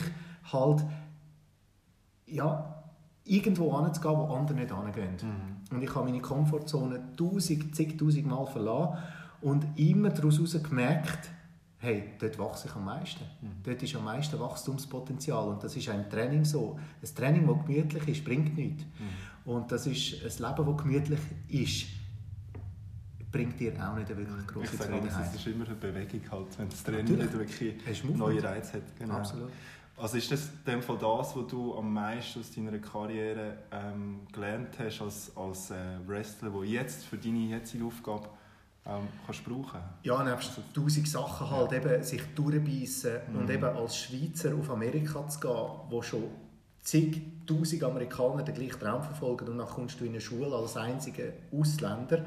halt 0.53 0.85
ja, 2.27 2.83
irgendwo 3.25 3.83
hinzugehen, 3.83 4.17
wo 4.17 4.35
andere 4.35 4.59
nicht 4.59 4.75
hingehen. 4.75 5.17
Mhm. 5.23 5.77
Und 5.77 5.83
ich 5.83 5.95
habe 5.95 6.07
meine 6.07 6.21
Komfortzone 6.21 7.17
tausend, 7.17 7.75
zigtausend 7.75 8.27
Mal 8.27 8.47
verlassen 8.47 8.99
und 9.41 9.67
immer 9.77 10.11
daraus 10.11 10.63
gemerkt, 10.63 11.31
hey, 11.79 12.15
dort 12.19 12.39
wachse 12.39 12.69
ich 12.69 12.75
am 12.75 12.85
meisten. 12.85 13.25
Mhm. 13.41 13.63
Dort 13.63 13.83
ist 13.83 13.95
am 13.95 14.05
meisten 14.05 14.39
Wachstumspotenzial 14.39 15.49
und 15.49 15.63
das 15.63 15.77
ist 15.77 15.89
im 15.89 16.09
Training 16.09 16.45
so. 16.45 16.79
Ein 17.03 17.15
Training, 17.15 17.47
das 17.47 17.67
gemütlich 17.67 18.09
ist, 18.09 18.25
bringt 18.25 18.57
nichts. 18.57 18.85
Mhm. 18.85 19.53
Und 19.53 19.73
das 19.73 19.87
ist 19.87 20.15
ein 20.15 20.49
Leben, 20.49 20.67
das 20.67 20.83
gemütlich 20.83 21.21
ist 21.49 21.98
bringt 23.31 23.61
dir 23.61 23.73
auch 23.75 23.97
nicht 23.97 24.11
eine 24.11 24.17
wirklich 24.17 24.47
große 24.47 24.75
ich 24.75 24.81
Zufriedenheit. 24.81 25.27
Es 25.27 25.35
ist 25.35 25.47
immer 25.47 25.67
eine 25.67 25.75
Bewegung, 25.75 26.21
halt, 26.31 26.59
wenn 26.59 26.69
das 26.69 26.83
Training 26.83 27.19
nicht 27.19 27.33
wirklich 27.33 28.05
neue 28.05 28.43
Reize 28.43 28.75
hat. 28.75 28.97
Genau. 28.99 29.15
Absolut. 29.15 29.51
Also 29.97 30.17
ist 30.17 30.31
das 30.31 30.45
in 30.65 30.73
dem 30.73 30.83
Fall 30.83 30.97
das, 30.99 31.35
was 31.35 31.47
du 31.49 31.77
am 31.77 31.93
meisten 31.93 32.39
aus 32.39 32.53
deiner 32.55 32.79
Karriere 32.79 33.59
ähm, 33.73 34.21
gelernt 34.33 34.79
hast 34.79 35.03
als, 35.03 35.37
als 35.37 35.71
äh, 35.71 35.75
Wrestler, 36.07 36.53
wo 36.53 36.63
jetzt 36.63 37.05
für 37.05 37.19
deine 37.19 37.39
jetzige 37.39 37.85
Aufgabe 37.85 38.29
ähm, 38.87 39.09
kannst 39.27 39.45
brauchen? 39.45 39.81
Ja, 40.05 40.23
nebst 40.23 40.55
so 40.55 40.63
tausend 40.73 41.09
Sachen 41.09 41.51
halt, 41.51 41.73
ja. 41.73 41.79
eben 41.79 42.03
sich 42.05 42.23
durchbeissen 42.35 43.19
mhm. 43.29 43.39
und 43.41 43.51
eben 43.51 43.65
als 43.65 43.97
Schweizer 43.97 44.55
auf 44.55 44.71
Amerika 44.71 45.27
zu 45.27 45.41
gehen, 45.41 45.67
wo 45.91 46.01
schon 46.01 46.25
zigtausend 46.81 47.83
Amerikaner 47.83 48.45
den 48.45 48.55
gleichen 48.55 48.79
Traum 48.79 49.03
verfolgen 49.03 49.49
und 49.49 49.59
dann 49.59 49.67
kommst 49.67 50.01
du 50.01 50.05
in 50.05 50.13
eine 50.13 50.21
Schule 50.21 50.55
als 50.55 50.77
einziger 50.77 51.33
Ausländer 51.53 52.25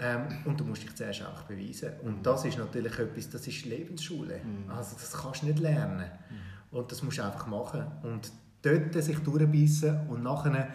ähm, 0.00 0.26
und 0.46 0.58
du 0.58 0.64
musst 0.64 0.82
dich 0.82 0.94
zuerst 0.94 1.22
auch 1.22 1.42
beweisen. 1.42 1.92
Und 2.02 2.18
mhm. 2.18 2.22
das 2.22 2.44
ist 2.44 2.58
natürlich 2.58 2.98
etwas, 2.98 3.30
das 3.30 3.46
ist 3.46 3.66
Lebensschule. 3.66 4.40
Mhm. 4.42 4.70
Also 4.70 4.96
das 4.96 5.12
kannst 5.12 5.42
du 5.42 5.46
nicht 5.46 5.58
lernen. 5.58 6.10
Mhm. 6.30 6.78
Und 6.78 6.90
das 6.90 7.02
musst 7.02 7.18
du 7.18 7.22
einfach 7.22 7.46
machen. 7.46 7.84
Und 8.02 8.32
dort 8.62 8.94
sich 8.94 9.18
durchbeissen 9.18 10.08
und 10.08 10.22
nachher 10.22 10.68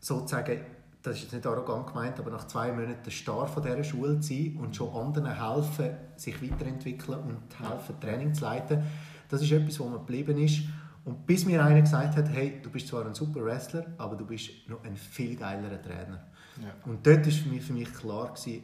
sozusagen, 0.00 0.60
das 1.02 1.16
ist 1.16 1.22
jetzt 1.24 1.32
nicht 1.32 1.46
arrogant 1.46 1.88
gemeint, 1.88 2.18
aber 2.18 2.30
nach 2.30 2.46
zwei 2.46 2.72
Monaten 2.72 3.10
Star 3.10 3.46
von 3.46 3.62
dieser 3.62 3.84
Schule 3.84 4.20
zu 4.20 4.34
sein 4.34 4.56
und 4.60 4.74
schon 4.76 4.94
anderen 4.94 5.34
helfen, 5.34 5.90
sich 6.16 6.40
weiterentwickeln 6.42 7.18
und 7.18 7.68
helfen, 7.68 8.00
Training 8.00 8.34
zu 8.34 8.44
leiten, 8.44 8.82
das 9.28 9.42
ist 9.42 9.50
etwas, 9.50 9.80
wo 9.80 9.84
man 9.84 9.98
geblieben 9.98 10.38
ist. 10.38 10.62
Und 11.04 11.26
bis 11.26 11.44
mir 11.44 11.64
einer 11.64 11.80
gesagt 11.80 12.16
hat, 12.16 12.28
hey, 12.28 12.60
du 12.62 12.70
bist 12.70 12.86
zwar 12.86 13.04
ein 13.04 13.14
super 13.14 13.44
Wrestler, 13.44 13.86
aber 13.98 14.14
du 14.14 14.24
bist 14.24 14.50
noch 14.68 14.84
ein 14.84 14.96
viel 14.96 15.36
geilerer 15.36 15.82
Trainer. 15.82 16.24
Ja. 16.60 16.74
Und 16.84 17.06
dort 17.06 17.24
war 17.24 17.32
für 17.32 17.48
mich, 17.48 17.62
für 17.62 17.72
mich 17.72 17.92
klar, 17.92 18.32
gewesen, 18.34 18.62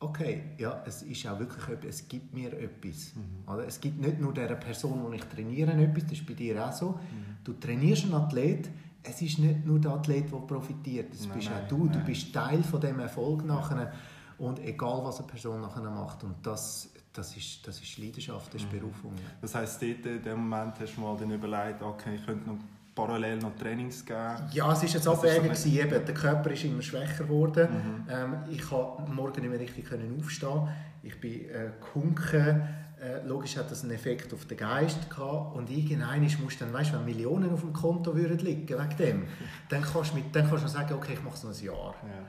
okay, 0.00 0.42
ja, 0.58 0.82
es 0.86 1.02
ist 1.02 1.26
auch 1.26 1.38
wirklich 1.38 1.68
etwas, 1.68 1.96
es 1.96 2.08
gibt 2.08 2.34
mir 2.34 2.52
etwas. 2.52 3.14
Mhm. 3.14 3.52
Oder? 3.52 3.66
Es 3.66 3.80
gibt 3.80 3.98
nicht 4.00 4.20
nur 4.20 4.34
der 4.34 4.54
Person, 4.56 5.10
die 5.10 5.16
ich 5.16 5.24
trainiere, 5.24 5.72
etwas, 5.72 6.04
das 6.04 6.12
ist 6.12 6.26
bei 6.26 6.34
dir 6.34 6.66
auch 6.66 6.72
so. 6.72 6.90
Mhm. 6.90 7.36
Du 7.44 7.54
trainierst 7.54 8.04
einen 8.04 8.14
Athlet, 8.14 8.68
es 9.02 9.22
ist 9.22 9.38
nicht 9.38 9.64
nur 9.64 9.78
der 9.78 9.92
Athlet, 9.92 10.30
der 10.30 10.38
profitiert, 10.38 11.12
das 11.12 11.26
nein, 11.26 11.36
bist 11.36 11.50
nein, 11.50 11.64
auch 11.64 11.68
du, 11.68 11.84
nein. 11.84 11.92
du 11.92 11.98
bist 12.00 12.32
Teil 12.32 12.62
von 12.62 12.80
dem 12.80 12.98
Erfolg 12.98 13.44
nachher 13.44 13.92
und 14.38 14.58
egal, 14.58 15.00
was 15.04 15.18
eine 15.18 15.28
Person 15.28 15.60
nachher 15.60 15.88
macht 15.88 16.24
und 16.24 16.34
das, 16.42 16.90
das 17.12 17.36
ist, 17.36 17.66
das 17.66 17.80
ist 17.80 17.96
Leidenschaft, 17.98 18.52
das 18.52 18.62
ist 18.62 18.72
mhm. 18.72 18.78
Berufung. 18.78 19.12
Das 19.40 19.54
heisst, 19.54 19.80
dort, 19.80 20.04
in 20.04 20.22
dem 20.22 20.48
Moment 20.48 20.78
hast 20.80 20.96
du 20.96 21.00
mal 21.00 21.16
dann 21.16 21.30
überlegt, 21.30 21.82
okay, 21.82 22.16
ich 22.16 22.26
könnte 22.26 22.50
noch 22.50 22.58
parallel 22.96 23.36
noch 23.36 23.54
Trainings 23.54 24.04
gegeben? 24.04 24.48
Ja, 24.52 24.72
es 24.72 24.82
war 24.82 24.88
jetzt 24.88 25.06
Abwägen. 25.06 25.54
So 25.54 25.68
eben. 25.68 26.04
Der 26.04 26.14
Körper 26.14 26.50
ist 26.50 26.64
immer 26.64 26.82
schwächer 26.82 27.24
geworden. 27.24 27.68
Mhm. 27.70 28.10
Ähm, 28.10 28.34
ich 28.50 28.62
konnte 28.62 29.12
morgen 29.12 29.40
nicht 29.40 29.50
mehr 29.50 29.60
richtig 29.60 29.86
aufstehen. 30.18 30.68
Ich 31.04 31.20
bin 31.20 31.48
äh, 31.48 31.70
gehunken. 31.80 32.62
Äh, 32.98 33.26
logisch 33.26 33.58
hat 33.58 33.70
das 33.70 33.82
einen 33.82 33.92
Effekt 33.92 34.32
auf 34.32 34.46
den 34.46 34.56
Geist 34.56 35.08
gehabt. 35.10 35.54
Und 35.54 35.70
irgendwann 35.70 36.22
musst 36.22 36.60
du 36.60 36.64
dann, 36.64 36.72
weißt, 36.72 36.94
wenn 36.94 37.04
Millionen 37.04 37.52
auf 37.52 37.60
dem 37.60 37.74
Konto 37.74 38.16
würden 38.16 38.38
liegen 38.38 38.66
wegen 38.66 38.96
dem, 38.96 39.22
dann 39.68 39.82
kannst 39.82 40.12
du, 40.12 40.16
mit, 40.16 40.34
dann 40.34 40.48
kannst 40.48 40.64
du 40.64 40.68
sagen, 40.68 40.94
okay, 40.94 41.12
ich 41.12 41.22
mache 41.22 41.36
es 41.36 41.44
noch 41.44 41.56
ein 41.56 41.64
Jahr. 41.64 41.94
Ja. 42.02 42.26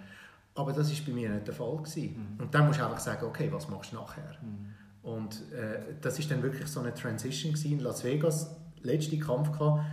Aber 0.54 0.74
das 0.74 0.92
war 0.92 1.06
bei 1.08 1.14
mir 1.14 1.30
nicht 1.30 1.48
der 1.48 1.54
Fall. 1.54 1.78
Gewesen. 1.78 2.36
Mhm. 2.36 2.44
Und 2.44 2.54
dann 2.54 2.68
musst 2.68 2.80
du 2.80 2.84
einfach 2.84 3.00
sagen, 3.00 3.26
okay, 3.26 3.48
was 3.52 3.70
machst 3.70 3.94
du 3.94 3.96
nachher? 3.96 4.36
Mhm. 4.42 4.74
Und 5.10 5.36
äh, 5.54 5.96
das 6.02 6.20
ist 6.20 6.30
dann 6.30 6.44
wirklich 6.44 6.68
so 6.68 6.82
eine 6.82 6.94
Transition 6.94 7.54
gewesen. 7.54 7.72
in 7.72 7.80
Las 7.80 8.04
Vegas. 8.04 8.54
Letzter 8.82 9.18
Kampf 9.18 9.58
gehabt. 9.58 9.86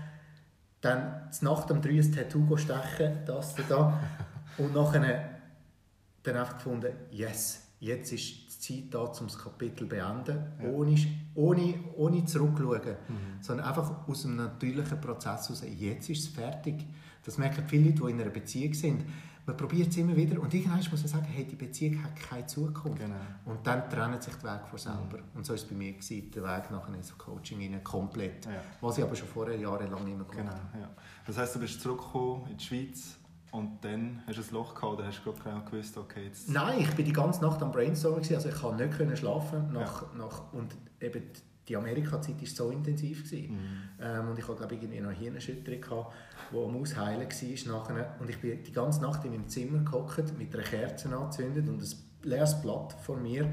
Dann 0.85 1.31
nach 1.41 1.65
dem 1.65 1.81
3 1.81 1.89
ein 1.89 2.13
Tattoo 2.13 2.57
stechen, 2.59 3.21
das 3.25 3.55
da. 3.67 3.99
Und 4.59 4.75
nachher 4.75 5.31
dann 6.23 6.37
einfach 6.37 6.59
gefunden, 6.59 6.93
yes, 7.11 7.69
jetzt 7.81 8.13
ist 8.13 8.69
die 8.69 8.83
Zeit 8.83 8.95
da, 8.95 8.99
um 8.99 9.27
das 9.27 9.39
Kapitel 9.39 9.85
zu 9.85 9.89
beenden, 9.89 10.39
ja. 10.63 10.69
ohne, 10.69 10.95
ohne, 11.35 11.75
ohne 11.97 12.25
zurückzuschauen, 12.27 12.97
mhm. 13.09 13.43
sondern 13.43 13.67
einfach 13.67 14.07
aus 14.07 14.27
einem 14.27 14.37
natürlichen 14.37 15.01
Prozess 15.01 15.49
heraus. 15.49 15.65
Jetzt 15.75 16.11
ist 16.11 16.21
es 16.21 16.29
fertig. 16.29 16.85
Das 17.25 17.39
merken 17.39 17.65
viele 17.67 17.89
Leute, 17.89 18.03
die 18.05 18.11
in 18.11 18.21
einer 18.21 18.31
Beziehung 18.31 18.75
sind. 18.75 19.05
Man 19.47 19.57
probiert 19.57 19.89
es 19.89 19.97
immer 19.99 20.17
wieder 20.17 20.41
und 20.41 20.53
irgendwann 20.55 20.79
muss 20.79 20.91
man 20.91 21.07
sagen, 21.07 21.27
hey, 21.27 21.45
die 21.45 21.57
Beziehung 21.57 22.03
hat 22.03 22.17
keine 22.17 22.47
Zukunft. 22.47 22.99
Genau. 22.99 23.15
Und 23.45 23.67
dann 23.67 23.89
trennt 23.91 24.23
sich 24.23 24.35
der 24.37 24.55
Weg 24.55 24.67
von 24.69 24.79
selber. 24.79 25.19
Mhm. 25.19 25.37
Und 25.37 25.45
so 25.45 25.51
war 25.51 25.57
es 25.57 25.65
bei 25.65 25.75
mir, 25.75 25.93
gewesen, 25.93 26.31
der 26.31 26.43
Weg 26.43 26.71
nachher 26.71 26.95
ins 26.95 27.17
Coaching 27.19 27.61
rein, 27.61 27.85
komplett. 27.85 28.47
Ja. 28.47 28.53
Was 28.81 28.97
ich 28.97 29.05
aber 29.05 29.15
schon 29.15 29.29
vorher 29.29 29.57
jahrelang 29.57 30.07
immer 30.07 30.25
gemacht 30.25 30.37
genau, 30.73 30.83
Ja. 30.85 30.91
Das 31.27 31.37
heisst, 31.37 31.55
du 31.57 31.61
bist 31.61 31.81
zurückgekommen 31.81 32.47
in 32.51 32.57
die 32.57 32.65
Schweiz 32.65 33.17
und 33.51 33.85
dann 33.85 34.23
hast 34.27 34.39
du 34.39 34.43
ein 34.43 34.51
Loch 34.53 34.75
gehabt 34.75 34.95
oder 34.95 35.07
hast 35.07 35.23
du 35.23 35.33
genau 35.33 35.61
gewusst, 35.61 35.97
okay, 35.99 36.25
jetzt... 36.25 36.49
Nein, 36.49 36.81
ich 36.81 36.91
bin 36.95 37.05
die 37.05 37.13
ganze 37.13 37.43
Nacht 37.43 37.63
am 37.63 37.71
Brainstorming, 37.71 38.35
also 38.35 38.49
ich 38.49 38.55
konnte 38.55 38.87
nicht 38.87 39.19
schlafen 39.19 39.73
nach, 39.73 40.03
ja. 40.03 40.09
nach, 40.19 40.53
und 40.53 40.75
eben 41.01 41.23
die 41.69 41.77
Amerika-Zeit 41.77 42.41
war 42.41 42.47
so 42.47 42.71
intensiv. 42.71 43.31
Mhm. 43.33 43.59
Ähm, 44.01 44.29
und 44.29 44.39
ich 44.39 44.47
hatte, 44.47 44.59
glaube 44.59 44.75
ich, 44.75 44.83
irgendwie 44.83 45.01
noch 45.01 45.11
eine 45.11 45.19
Hirnerschütterung, 45.19 45.81
gehabt, 45.81 46.15
die 46.53 46.57
am 46.57 46.77
Ausheilen 46.77 47.29
war. 47.29 47.79
Nachher. 47.79 48.17
Und 48.21 48.31
ich 48.31 48.39
bin 48.39 48.63
die 48.63 48.73
ganze 48.73 49.01
Nacht 49.01 49.25
in 49.25 49.33
meinem 49.33 49.49
Zimmer 49.49 49.79
gehockt, 49.79 50.39
mit 50.39 50.55
einer 50.55 50.63
Kerze 50.63 51.15
angezündet 51.17 51.69
und 51.69 51.83
ein 51.83 51.89
leeres 52.23 52.61
Blatt 52.61 52.93
vor 53.01 53.17
mir. 53.17 53.53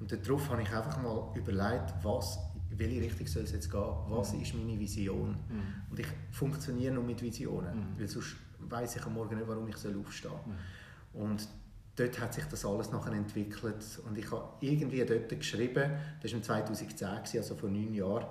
Und 0.00 0.10
darauf 0.12 0.50
habe 0.50 0.62
ich 0.62 0.72
einfach 0.72 1.00
mal 1.02 1.32
überlegt, 1.34 1.94
was, 2.02 2.38
in 2.70 2.78
welche 2.78 3.00
Richtung 3.00 3.26
soll 3.26 3.44
es 3.44 3.52
jetzt 3.52 3.70
gehen, 3.70 3.94
was 4.08 4.34
mhm. 4.34 4.42
ist 4.42 4.54
meine 4.54 4.78
Vision. 4.78 5.30
Mhm. 5.30 5.90
Und 5.90 6.00
ich 6.00 6.06
funktioniere 6.32 6.94
nur 6.94 7.04
mit 7.04 7.22
Visionen, 7.22 7.78
mhm. 7.78 7.98
weil 7.98 8.08
sonst 8.08 8.36
weiß 8.58 8.96
ich 8.96 9.06
am 9.06 9.14
Morgen 9.14 9.36
nicht, 9.36 9.48
warum 9.48 9.68
ich 9.68 9.76
aufstehen 9.76 10.04
soll. 10.22 10.40
Mhm. 10.46 11.20
Und 11.20 11.48
dort 11.96 12.20
hat 12.20 12.34
sich 12.34 12.44
das 12.44 12.64
alles 12.64 12.90
nachher 12.90 13.12
entwickelt 13.12 13.84
und 14.06 14.18
ich 14.18 14.30
habe 14.30 14.48
irgendwie 14.60 15.04
dort 15.04 15.28
geschrieben, 15.28 15.92
das 16.22 16.32
war 16.32 16.42
2010, 16.42 17.08
also 17.40 17.54
vor 17.54 17.68
neun 17.68 17.94
Jahren, 17.94 18.26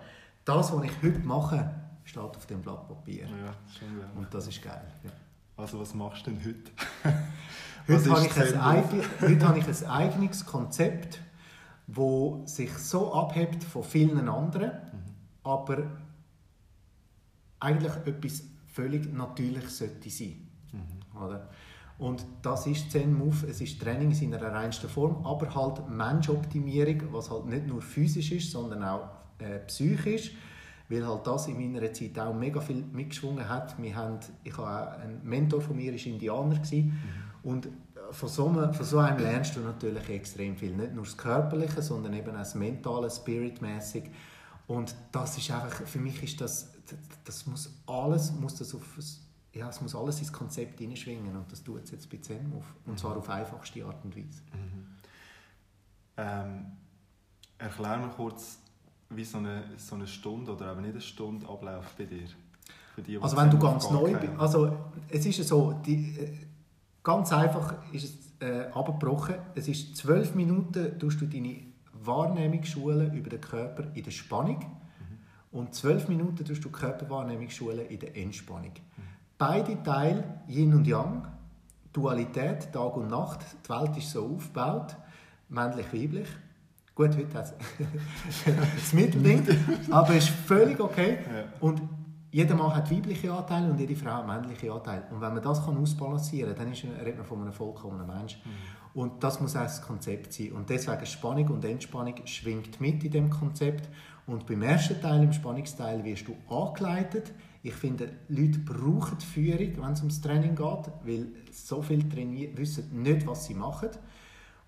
das, 0.45 0.73
was 0.73 0.83
ich 0.83 1.03
heute 1.03 1.19
mache, 1.19 1.73
steht 2.03 2.21
auf 2.21 2.45
dem 2.45 2.61
Blatt 2.61 2.87
Papier. 2.87 3.25
Ja, 3.25 3.55
schon, 3.77 3.99
ja. 3.99 4.09
Und 4.15 4.33
das 4.33 4.47
ist 4.47 4.61
geil. 4.61 4.83
Ja. 5.03 5.11
Also 5.55 5.79
was 5.79 5.93
machst 5.93 6.27
du 6.27 6.31
denn 6.31 6.39
heute? 6.43 6.71
heute, 7.87 8.11
habe 8.11 8.25
ich 8.25 8.37
ein 8.37 8.59
eigen, 8.59 9.01
heute 9.21 9.47
habe 9.47 9.59
ich 9.59 9.67
ein 9.67 9.85
eigenes 9.89 10.45
Konzept, 10.45 11.21
das 11.87 12.55
sich 12.55 12.71
so 12.77 13.13
abhebt 13.13 13.63
von 13.63 13.83
vielen 13.83 14.27
anderen, 14.27 14.71
mhm. 14.71 15.13
aber 15.43 15.83
eigentlich 17.59 17.93
etwas 18.05 18.43
völlig 18.73 19.13
Natürliches 19.13 19.77
sollte 19.77 20.09
sein. 20.09 20.47
Mhm. 20.71 21.21
Oder? 21.21 21.49
Und 22.03 22.25
das 22.41 22.67
ist 22.67 22.91
Zen 22.91 23.17
Move, 23.17 23.47
es 23.49 23.61
ist 23.61 23.79
Training 23.79 24.09
in 24.09 24.13
seiner 24.13 24.41
reinsten 24.41 24.89
Form, 24.89 25.25
aber 25.25 25.55
halt 25.55 25.87
Menschoptimierung, 25.87 27.01
was 27.13 27.31
halt 27.31 27.45
nicht 27.45 27.65
nur 27.65 27.81
physisch 27.81 28.33
ist, 28.33 28.51
sondern 28.51 28.83
auch 28.83 29.07
äh, 29.39 29.59
psychisch, 29.59 30.35
weil 30.89 31.07
halt 31.07 31.25
das 31.25 31.47
in 31.47 31.55
meiner 31.55 31.93
Zeit 31.93 32.19
auch 32.19 32.33
mega 32.33 32.59
viel 32.59 32.83
mitgeschwungen 32.91 33.47
hat. 33.47 33.81
Wir 33.81 33.95
haben, 33.95 34.19
ich 34.43 34.57
habe 34.57 34.97
ein 34.97 35.21
Mentor 35.23 35.61
von 35.61 35.77
mir 35.77 35.93
war 35.93 36.05
Indianer 36.05 36.55
gewesen, 36.55 36.87
mhm. 36.87 37.49
und 37.49 37.69
von 38.11 38.27
so, 38.27 38.49
einem, 38.49 38.73
von 38.73 38.85
so 38.85 38.97
einem 38.97 39.19
lernst 39.19 39.55
du 39.55 39.61
natürlich 39.61 40.09
extrem 40.09 40.57
viel, 40.57 40.75
nicht 40.75 40.93
nur 40.93 41.05
das 41.05 41.15
Körperliche, 41.15 41.81
sondern 41.81 42.11
eben 42.15 42.31
auch 42.31 42.39
das 42.39 42.53
Mentale, 42.53 43.09
Spiritmäßig. 43.09 44.03
Und 44.67 44.93
das 45.13 45.37
ist 45.37 45.49
einfach, 45.51 45.87
für 45.87 45.99
mich 45.99 46.21
ist 46.21 46.41
das, 46.41 46.69
das 47.23 47.47
muss 47.47 47.73
alles, 47.87 48.33
muss 48.33 48.55
das 48.55 48.75
auf 48.75 48.83
ja, 49.53 49.69
es 49.69 49.81
muss 49.81 49.95
alles 49.95 50.19
ins 50.19 50.33
Konzept 50.33 50.79
hineinschwingen 50.79 51.35
und 51.35 51.51
das 51.51 51.63
tut 51.63 51.83
es 51.83 51.91
jetzt 51.91 52.09
bei 52.09 52.17
ZenMove. 52.17 52.65
Und 52.85 52.99
zwar 52.99 53.11
mhm. 53.11 53.17
auf 53.17 53.29
einfachste 53.29 53.85
Art 53.85 54.03
und 54.03 54.15
Weise. 54.15 54.41
Mhm. 54.51 54.87
Ähm, 56.17 56.65
erklär 57.57 57.97
mir 57.97 58.09
kurz, 58.09 58.59
wie 59.09 59.23
so 59.23 59.37
eine, 59.37 59.63
so 59.77 59.95
eine 59.95 60.07
Stunde 60.07 60.55
oder 60.55 60.71
eben 60.71 60.81
nicht 60.81 60.91
eine 60.91 61.01
Stunde 61.01 61.47
abläuft 61.47 61.97
bei 61.97 62.05
dir. 62.05 62.27
Die, 63.05 63.17
also 63.17 63.35
wenn 63.37 63.49
du 63.49 63.57
ganz 63.57 63.89
neu 63.89 64.13
bist, 64.13 64.33
also 64.37 64.77
es 65.09 65.25
ist 65.25 65.47
so, 65.47 65.73
die, 65.85 66.15
äh, 66.19 66.37
ganz 67.03 67.31
einfach 67.31 67.75
ist 67.91 68.03
es 68.03 68.47
äh, 68.47 68.67
abgebrochen. 68.71 69.35
Es 69.55 69.67
ist 69.67 69.97
zwölf 69.97 70.35
Minuten, 70.35 70.97
tust 70.99 71.21
du 71.21 71.25
deine 71.25 71.57
Wahrnehmung 71.93 72.63
schulen 72.63 73.13
über 73.13 73.29
den 73.29 73.41
Körper 73.41 73.85
in 73.93 74.03
der 74.03 74.11
Spannung 74.11 74.59
mhm. 74.59 75.59
und 75.59 75.73
zwölf 75.73 76.07
Minuten 76.07 76.43
tust 76.45 76.63
du 76.63 76.69
die 76.69 76.73
Körperwahrnehmung 76.73 77.49
schulen 77.49 77.87
in 77.87 77.99
der 77.99 78.15
Entspannung. 78.15 78.73
Beide 79.45 79.83
Teile, 79.83 80.23
Yin 80.47 80.73
und 80.73 80.87
Yang, 80.87 81.27
Dualität, 81.91 82.71
Tag 82.71 82.95
und 82.95 83.09
Nacht. 83.09 83.41
Die 83.65 83.69
Welt 83.69 83.97
ist 83.97 84.11
so 84.11 84.25
aufgebaut, 84.25 84.95
männlich-weiblich. 85.49 86.29
Gut, 86.95 87.09
heute 87.17 87.37
hat 87.37 87.47
es 87.47 87.53
das 88.75 88.93
Mittelding, 88.93 89.45
aber 89.91 90.15
es 90.15 90.29
ist 90.29 90.29
völlig 90.29 90.79
okay. 90.79 91.17
Und 91.59 91.81
jeder 92.31 92.55
Mann 92.55 92.73
hat 92.73 92.89
weibliche 92.89 93.33
Anteile 93.33 93.69
und 93.69 93.77
jede 93.77 93.97
Frau 93.97 94.11
hat 94.11 94.27
männliche 94.27 94.71
Anteile. 94.71 95.03
Und 95.11 95.19
wenn 95.19 95.33
man 95.33 95.43
das 95.43 95.65
kann 95.65 95.77
ausbalancieren 95.77 96.55
kann, 96.55 96.63
dann 96.63 96.71
ist, 96.71 96.85
redet 96.85 97.17
man 97.17 97.25
von 97.25 97.41
einem 97.41 97.51
vollkommenen 97.51 98.07
Menschen. 98.07 98.39
Mhm. 98.45 99.01
Und 99.01 99.21
das 99.21 99.41
muss 99.41 99.57
auch 99.57 99.63
das 99.63 99.81
Konzept 99.81 100.31
sein. 100.31 100.53
Und 100.53 100.69
deswegen 100.69 101.05
Spannung 101.05 101.49
und 101.49 101.65
Entspannung 101.65 102.15
schwingt 102.23 102.79
mit 102.79 103.03
in 103.03 103.11
dem 103.11 103.29
Konzept. 103.29 103.89
Und 104.25 104.45
beim 104.45 104.61
ersten 104.61 105.01
Teil, 105.01 105.21
im 105.21 105.33
Spannungsteil, 105.33 106.01
wirst 106.05 106.29
du 106.29 106.37
angeleitet 106.49 107.33
ich 107.65 107.73
finde, 107.73 108.09
Leute 108.27 108.59
brauchen 108.59 109.19
Führung, 109.21 109.71
wenn 109.77 109.93
es 109.93 110.01
ums 110.01 110.19
Training 110.19 110.53
geht, 110.53 110.91
weil 111.03 111.27
so 111.49 111.81
viele 111.81 112.07
Trainier 112.09 112.55
wissen 112.57 113.01
nicht, 113.01 113.25
was 113.25 113.45
sie 113.45 113.53
machen. 113.53 113.89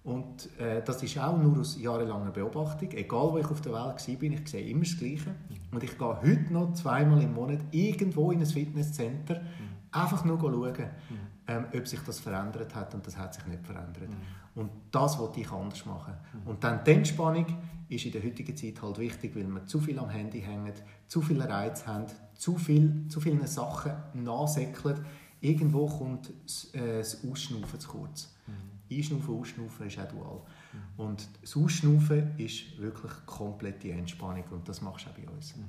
Und 0.06 0.50
äh, 0.60 0.82
das 0.84 1.04
ist 1.04 1.18
auch 1.18 1.38
nur 1.38 1.60
aus 1.60 1.78
jahrelanger 1.82 2.32
Beobachtung. 2.32 2.92
Egal, 2.92 3.32
wo 3.34 3.38
ich 3.38 3.48
auf 3.48 3.60
der 3.60 3.74
Welt 3.74 3.86
war, 3.86 3.96
ich 3.96 4.02
sehe 4.50 4.70
immer 4.70 4.84
das 4.84 4.98
Gleiche. 4.98 5.36
Und 5.72 5.84
ich 5.84 5.98
gehe 5.98 6.22
heute 6.22 6.54
noch 6.54 6.74
zweimal 6.74 7.22
im 7.22 7.34
Monat 7.34 7.60
irgendwo 7.72 8.32
in 8.32 8.40
ein 8.40 8.46
Fitnesscenter, 8.46 9.42
mhm. 9.42 9.46
einfach 9.92 10.24
nur 10.24 10.40
schauen, 10.40 10.72
mhm. 10.72 11.18
ähm, 11.48 11.66
ob 11.76 11.88
sich 11.88 12.00
das 12.02 12.20
verändert 12.20 12.76
hat. 12.76 12.94
Und 12.94 13.06
das 13.06 13.18
hat 13.18 13.34
sich 13.34 13.46
nicht 13.48 13.66
verändert. 13.66 14.10
Mhm. 14.10 14.45
Und 14.56 14.72
das 14.92 15.20
wollte 15.20 15.42
ich 15.42 15.52
anders 15.52 15.86
machen. 15.86 16.14
Und 16.46 16.64
dann 16.64 16.84
die 16.84 16.92
Entspannung 16.92 17.46
ist 17.90 18.06
in 18.06 18.12
der 18.12 18.24
heutigen 18.24 18.56
Zeit 18.56 18.82
halt 18.82 18.98
wichtig, 18.98 19.36
weil 19.36 19.48
wir 19.48 19.66
zu 19.66 19.80
viel 19.80 20.00
am 20.00 20.10
Handy 20.10 20.42
hängen, 20.42 20.74
zu 21.08 21.22
viel 21.22 21.42
Reiz 21.42 21.86
haben, 21.86 22.06
zu, 22.36 22.58
viel, 22.58 23.08
zu 23.10 23.20
viele 23.20 23.46
Sachen 23.48 23.94
nachsäckeln. 24.14 25.06
Irgendwo 25.42 25.88
kommt 25.88 26.32
das, 26.44 26.74
äh, 26.74 26.98
das 27.00 27.24
Ausschnaufen 27.24 27.80
zu 27.80 27.90
kurz. 27.90 28.34
Mhm. 28.48 28.98
Einschnaufen, 28.98 29.40
Ausschnaufen 29.40 29.88
ist 29.88 30.00
auch 30.00 30.08
dual. 30.08 30.42
Mhm. 30.74 31.06
Und 31.06 31.28
das 31.42 31.56
Ausschnaufen 31.58 32.38
ist 32.38 32.78
wirklich 32.80 33.12
komplette 33.26 33.92
Entspannung 33.92 34.44
und 34.52 34.68
das 34.68 34.82
machst 34.82 35.06
du 35.06 35.10
auch 35.10 35.16
bei 35.16 35.30
uns. 35.32 35.56
Mhm. 35.56 35.66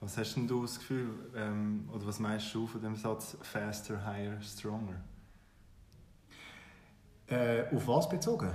Was 0.00 0.18
hast 0.18 0.34
denn 0.34 0.48
du 0.48 0.62
das 0.62 0.78
Gefühl, 0.78 1.10
ähm, 1.36 1.88
oder 1.92 2.06
was 2.06 2.18
meinst 2.18 2.52
du 2.54 2.66
von 2.66 2.82
dem 2.82 2.96
Satz 2.96 3.36
faster, 3.40 4.04
higher, 4.04 4.40
stronger? 4.42 5.00
Äh, 7.28 7.74
auf 7.74 7.88
was 7.88 8.08
bezogen? 8.08 8.50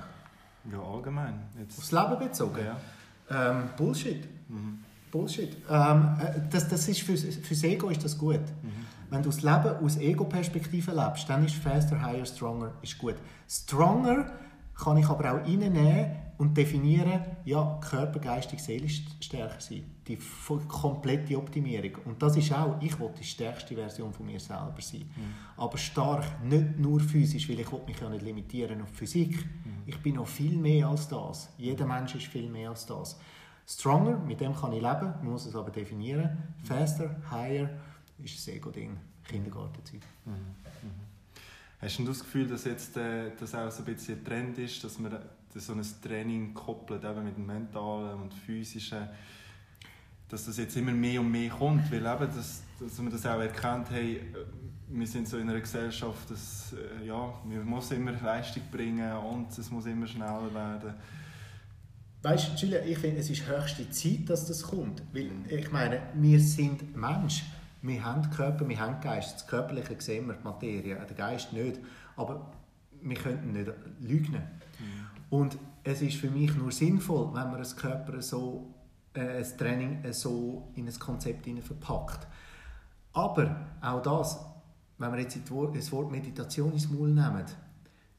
Ja, 0.71 0.79
allgemein. 0.79 1.39
Jetzt. 1.59 1.77
Aufs 1.77 1.91
Leben 1.91 2.19
bezogen? 2.19 2.65
Ja. 3.29 3.51
Ähm, 3.51 3.69
Bullshit. 3.77 4.27
Mhm. 4.49 4.83
Bullshit. 5.11 5.57
Ähm, 5.69 6.17
äh, 6.19 6.41
das, 6.49 6.67
das 6.67 6.87
ist 6.87 7.01
für, 7.01 7.17
fürs 7.17 7.63
Ego 7.63 7.89
ist 7.89 8.03
das 8.03 8.17
gut. 8.17 8.41
Mhm. 8.61 8.85
Wenn 9.09 9.23
du 9.23 9.29
das 9.29 9.41
Leben 9.41 9.83
aus 9.83 9.97
Ego-Perspektive 9.97 10.91
lebst, 10.91 11.29
dann 11.29 11.45
ist 11.45 11.55
faster, 11.55 12.01
higher, 12.01 12.25
stronger 12.25 12.73
ist 12.81 12.97
gut. 12.97 13.15
Stronger 13.49 14.31
kann 14.77 14.97
ich 14.97 15.07
aber 15.07 15.31
auch 15.31 15.47
reinnehmen 15.47 16.26
und 16.37 16.55
definieren, 16.55 17.21
ja, 17.45 17.79
Körper, 17.81 18.19
geistig, 18.19 18.61
seelisch 18.61 19.03
stärker 19.19 19.59
sein. 19.59 19.83
Die 20.07 20.19
komplette 20.67 21.37
Optimierung. 21.37 22.03
Und 22.05 22.21
das 22.21 22.37
ist 22.37 22.53
auch, 22.53 22.79
ich 22.79 22.99
will 22.99 23.09
die 23.19 23.23
stärkste 23.23 23.75
Version 23.75 24.13
von 24.13 24.25
mir 24.25 24.39
selber 24.39 24.75
sein. 24.79 25.01
Mhm. 25.01 25.33
Aber 25.57 25.77
stark, 25.77 26.43
nicht 26.43 26.77
nur 26.77 26.99
physisch, 26.99 27.49
weil 27.49 27.59
ich 27.59 27.71
mich 27.71 27.99
ja 27.99 28.09
nicht 28.09 28.23
limitieren 28.23 28.81
auf 28.81 28.89
Physik. 28.89 29.35
Mhm. 29.35 29.83
Ich 29.87 29.97
bin 29.97 30.15
noch 30.15 30.27
viel 30.27 30.57
mehr 30.57 30.87
als 30.87 31.07
das. 31.07 31.49
Jeder 31.57 31.85
Mensch 31.87 32.13
ist 32.15 32.27
viel 32.27 32.49
mehr 32.49 32.69
als 32.69 32.85
das. 32.85 33.19
Stronger, 33.65 34.17
mit 34.17 34.39
dem 34.39 34.55
kann 34.55 34.71
ich 34.71 34.81
leben, 34.81 35.13
man 35.21 35.31
muss 35.31 35.45
es 35.45 35.55
aber 35.55 35.71
definieren. 35.71 36.37
Faster, 36.63 37.15
higher, 37.31 37.69
ist 38.23 38.47
ein 38.47 38.55
Ego-Ding, 38.55 38.95
Kindergartenzeit. 39.27 40.01
Mhm. 40.23 40.31
Mhm. 40.31 41.07
Hast 41.79 41.99
du 41.99 42.05
das 42.05 42.19
Gefühl, 42.19 42.47
dass 42.47 42.63
jetzt 42.63 42.95
äh, 42.97 43.31
das 43.39 43.53
auch 43.53 43.69
so 43.69 43.83
ein 43.83 43.85
bisschen 43.85 44.19
ein 44.19 44.25
Trend 44.25 44.57
ist, 44.57 44.83
dass 44.83 44.97
man 44.97 45.19
so 45.59 45.73
ein 45.73 45.85
Training 46.01 46.53
koppelt 46.53 47.03
eben 47.03 47.23
mit 47.23 47.37
dem 47.37 47.45
mentalen 47.45 48.21
und 48.21 48.33
physischen, 48.33 49.07
dass 50.29 50.45
das 50.45 50.57
jetzt 50.57 50.75
immer 50.75 50.91
mehr 50.91 51.21
und 51.21 51.31
mehr 51.31 51.49
kommt, 51.49 51.91
weil 51.91 52.05
eben 52.05 52.35
das, 52.35 52.63
dass 52.79 52.97
man 52.99 53.11
das 53.11 53.25
auch 53.25 53.39
erkennt, 53.39 53.89
hey, 53.91 54.21
wir 54.89 55.07
sind 55.07 55.27
so 55.27 55.37
in 55.37 55.49
einer 55.49 55.59
Gesellschaft, 55.59 56.29
dass 56.29 56.73
äh, 56.73 57.05
ja, 57.05 57.33
man 57.43 57.65
muss 57.65 57.91
immer 57.91 58.11
Leistung 58.11 58.63
bringen 58.71 59.11
und 59.17 59.57
es 59.57 59.69
muss 59.69 59.85
immer 59.85 60.07
schneller 60.07 60.53
werden. 60.53 60.93
Weißt 62.23 62.51
du, 62.61 62.65
Julia, 62.65 62.83
ich 62.83 62.97
finde, 62.97 63.19
es 63.19 63.29
ist 63.29 63.47
höchste 63.47 63.89
Zeit, 63.89 64.29
dass 64.29 64.45
das 64.45 64.63
kommt. 64.63 65.03
Weil, 65.13 65.29
ich 65.49 65.71
meine, 65.71 66.01
wir 66.15 66.39
sind 66.39 66.95
Menschen. 66.95 67.47
Wir 67.81 68.03
haben 68.03 68.29
Körper, 68.31 68.67
wir 68.67 68.79
haben 68.79 68.99
Geist. 69.01 69.35
Das 69.35 69.47
Körperliche 69.47 69.95
sehen 69.99 70.27
wir, 70.27 70.33
die 70.33 70.43
Materie, 70.43 70.95
der 70.95 71.15
Geist 71.15 71.53
nicht. 71.53 71.79
Aber 72.15 72.51
wir 73.01 73.15
können 73.15 73.53
nicht 73.53 73.71
lügen. 74.01 74.41
Mhm. 75.29 75.37
Und 75.37 75.57
es 75.83 76.01
ist 76.01 76.17
für 76.17 76.29
mich 76.29 76.55
nur 76.55 76.71
sinnvoll, 76.71 77.27
wenn 77.33 77.49
man 77.49 77.59
das 77.59 77.75
Körper 77.75 78.21
so, 78.21 78.73
äh, 79.13 79.39
das 79.39 79.55
Training 79.55 80.03
so 80.11 80.71
in 80.75 80.87
ein 80.87 80.99
Konzept 80.99 81.47
verpackt. 81.61 82.27
Aber 83.13 83.67
auch 83.81 84.01
das, 84.01 84.39
wenn 84.97 85.11
wir 85.11 85.21
jetzt 85.21 85.39
das 85.49 85.91
Wort 85.91 86.11
Meditation 86.11 86.73
ins 86.73 86.89
Maul 86.89 87.09
nehmen, 87.09 87.45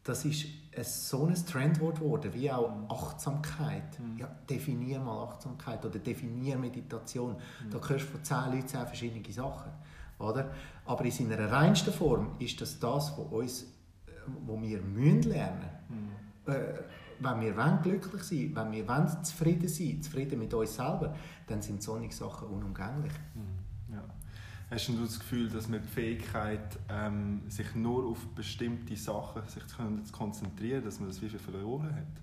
das 0.03 0.25
ist 0.25 0.47
ein, 0.77 0.85
so 0.85 1.27
ein 1.27 1.35
Trendwort 1.35 1.97
geworden, 1.97 2.33
wie 2.33 2.50
auch 2.50 2.71
Achtsamkeit. 2.88 3.99
Mhm. 4.00 4.19
Ja, 4.19 4.27
definier 4.49 5.00
mal 5.00 5.25
Achtsamkeit 5.25 5.85
oder 5.85 5.99
definier 5.99 6.57
Meditation. 6.57 7.33
Mhm. 7.33 7.71
Da 7.71 7.79
hörst 7.79 8.07
du 8.07 8.11
von 8.11 8.25
zehn 8.25 8.53
Leuten 8.53 8.69
zehn 8.69 8.87
verschiedene 8.87 9.33
Sachen. 9.33 9.71
Oder? 10.19 10.50
Aber 10.87 11.05
in 11.05 11.11
seiner 11.11 11.50
reinsten 11.50 11.93
Form 11.93 12.33
ist 12.38 12.61
das 12.61 12.79
das, 12.79 13.12
was 13.17 13.27
uns, 13.31 13.67
wo 14.47 14.61
wir 14.61 14.81
müssen 14.81 15.23
lernen 15.23 15.69
mhm. 15.88 16.27
Äh, 16.49 16.83
wenn 17.21 17.40
wir 17.40 17.57
wollen, 17.57 17.81
glücklich 17.83 18.23
sein 18.23 18.52
wenn 18.55 18.73
wir 18.73 18.88
wollen, 18.88 19.25
zufrieden 19.25 19.69
sein 19.69 20.02
zufrieden 20.02 20.38
mit 20.38 20.55
uns 20.55 20.75
selber, 20.75 21.14
dann 21.47 21.61
sind 21.61 21.83
solche 21.83 22.12
Sachen 22.12 22.49
unumgänglich. 22.49 23.12
Mhm. 23.35 23.95
Ja. 23.95 24.05
Hast 24.71 24.88
du 24.88 25.02
das 25.02 25.19
Gefühl, 25.19 25.49
dass 25.49 25.69
man 25.69 25.81
die 25.81 25.88
Fähigkeit, 25.88 26.78
ähm, 26.90 27.43
sich 27.49 27.75
nur 27.75 28.07
auf 28.07 28.26
bestimmte 28.35 28.97
Sachen 28.97 29.43
sich 29.47 29.67
zu 29.67 30.12
konzentrieren, 30.12 30.85
dass 30.85 31.00
man 31.00 31.09
das 31.09 31.23
wie 31.23 31.28
viel 31.28 31.38
verloren 31.38 31.95
hat? 31.95 32.23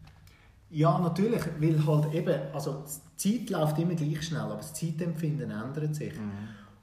Ja, 0.70 1.00
natürlich, 1.00 1.42
weil 1.60 1.86
halt 1.86 2.14
eben, 2.14 2.54
also 2.54 2.84
die 3.20 3.40
Zeit 3.40 3.50
läuft 3.50 3.80
immer 3.80 3.96
gleich 3.96 4.24
schnell, 4.24 4.42
aber 4.42 4.58
das 4.58 4.74
Zeitempfinden 4.74 5.50
ändert 5.52 5.96
sich. 5.96 6.14
Mhm. 6.14 6.32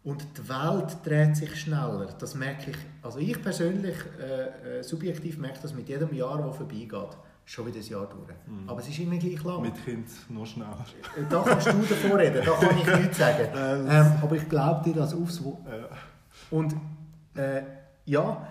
Und 0.04 0.26
die 0.36 0.48
Welt 0.48 0.96
dreht 1.04 1.36
sich 1.36 1.54
schneller. 1.60 2.08
Das 2.18 2.34
merke 2.34 2.72
ich, 2.72 2.76
also 3.02 3.20
ich 3.20 3.40
persönlich, 3.40 3.96
äh, 4.20 4.78
äh 4.78 4.82
subjektiv 4.82 5.38
merke 5.38 5.60
das 5.62 5.74
mit 5.74 5.88
jedem 5.88 6.12
Jahr, 6.12 6.38
das 6.38 6.56
vorbeigeht 6.56 7.16
schon 7.44 7.66
wieder 7.66 7.78
ein 7.78 7.86
Jahr 7.86 8.06
durch. 8.06 8.28
Mhm. 8.46 8.68
Aber 8.68 8.80
es 8.80 8.88
ist 8.88 8.98
immer 8.98 9.16
gleich 9.16 9.42
lang. 9.42 9.62
Mit 9.62 9.84
Kind 9.84 10.06
noch 10.30 10.46
schneller. 10.46 10.84
Äh, 11.16 11.22
da 11.28 11.42
kannst 11.42 11.66
du 11.66 11.72
davor 11.72 12.18
reden, 12.18 12.42
da 12.44 12.52
kann 12.52 12.78
ich 12.78 12.96
nichts 12.98 13.18
sagen. 13.18 13.48
ähm, 13.54 14.12
aber 14.22 14.36
ich 14.36 14.48
glaube 14.48 14.82
dir 14.84 14.94
das 14.94 15.14
aufs 15.14 15.42
Wort. 15.44 15.66
Ja. 15.66 15.88
Und 16.50 16.74
äh, 17.34 17.62
ja, 18.06 18.46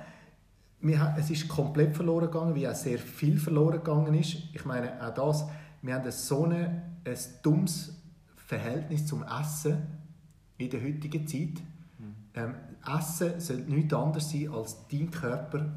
wir, 0.82 1.16
es 1.18 1.30
ist 1.30 1.48
komplett 1.48 1.96
verloren 1.96 2.26
gegangen, 2.26 2.56
wie 2.56 2.68
auch 2.68 2.76
sehr 2.76 2.98
viel 2.98 3.40
verloren 3.40 3.78
gegangen 3.78 4.14
ist. 4.14 4.38
Ich 4.54 4.66
meine, 4.66 4.94
auch 5.06 5.14
das, 5.14 5.46
wir 5.82 5.94
haben 5.94 6.12
so 6.12 6.46
ein, 6.46 6.82
ein 7.06 7.18
dummes 7.44 7.96
Verhältnis 8.36 9.06
zum 9.06 9.24
Essen 9.24 9.78
in 10.58 10.70
der 10.70 10.82
heutigen 10.82 11.28
Zeit. 11.28 11.62
Mhm. 12.00 12.16
Ähm, 12.34 12.56
Essen 12.98 13.40
sollte 13.40 13.72
nichts 13.72 13.94
anderes 13.94 14.32
sein, 14.32 14.52
als 14.52 14.88
dein 14.88 15.10
Körper 15.12 15.72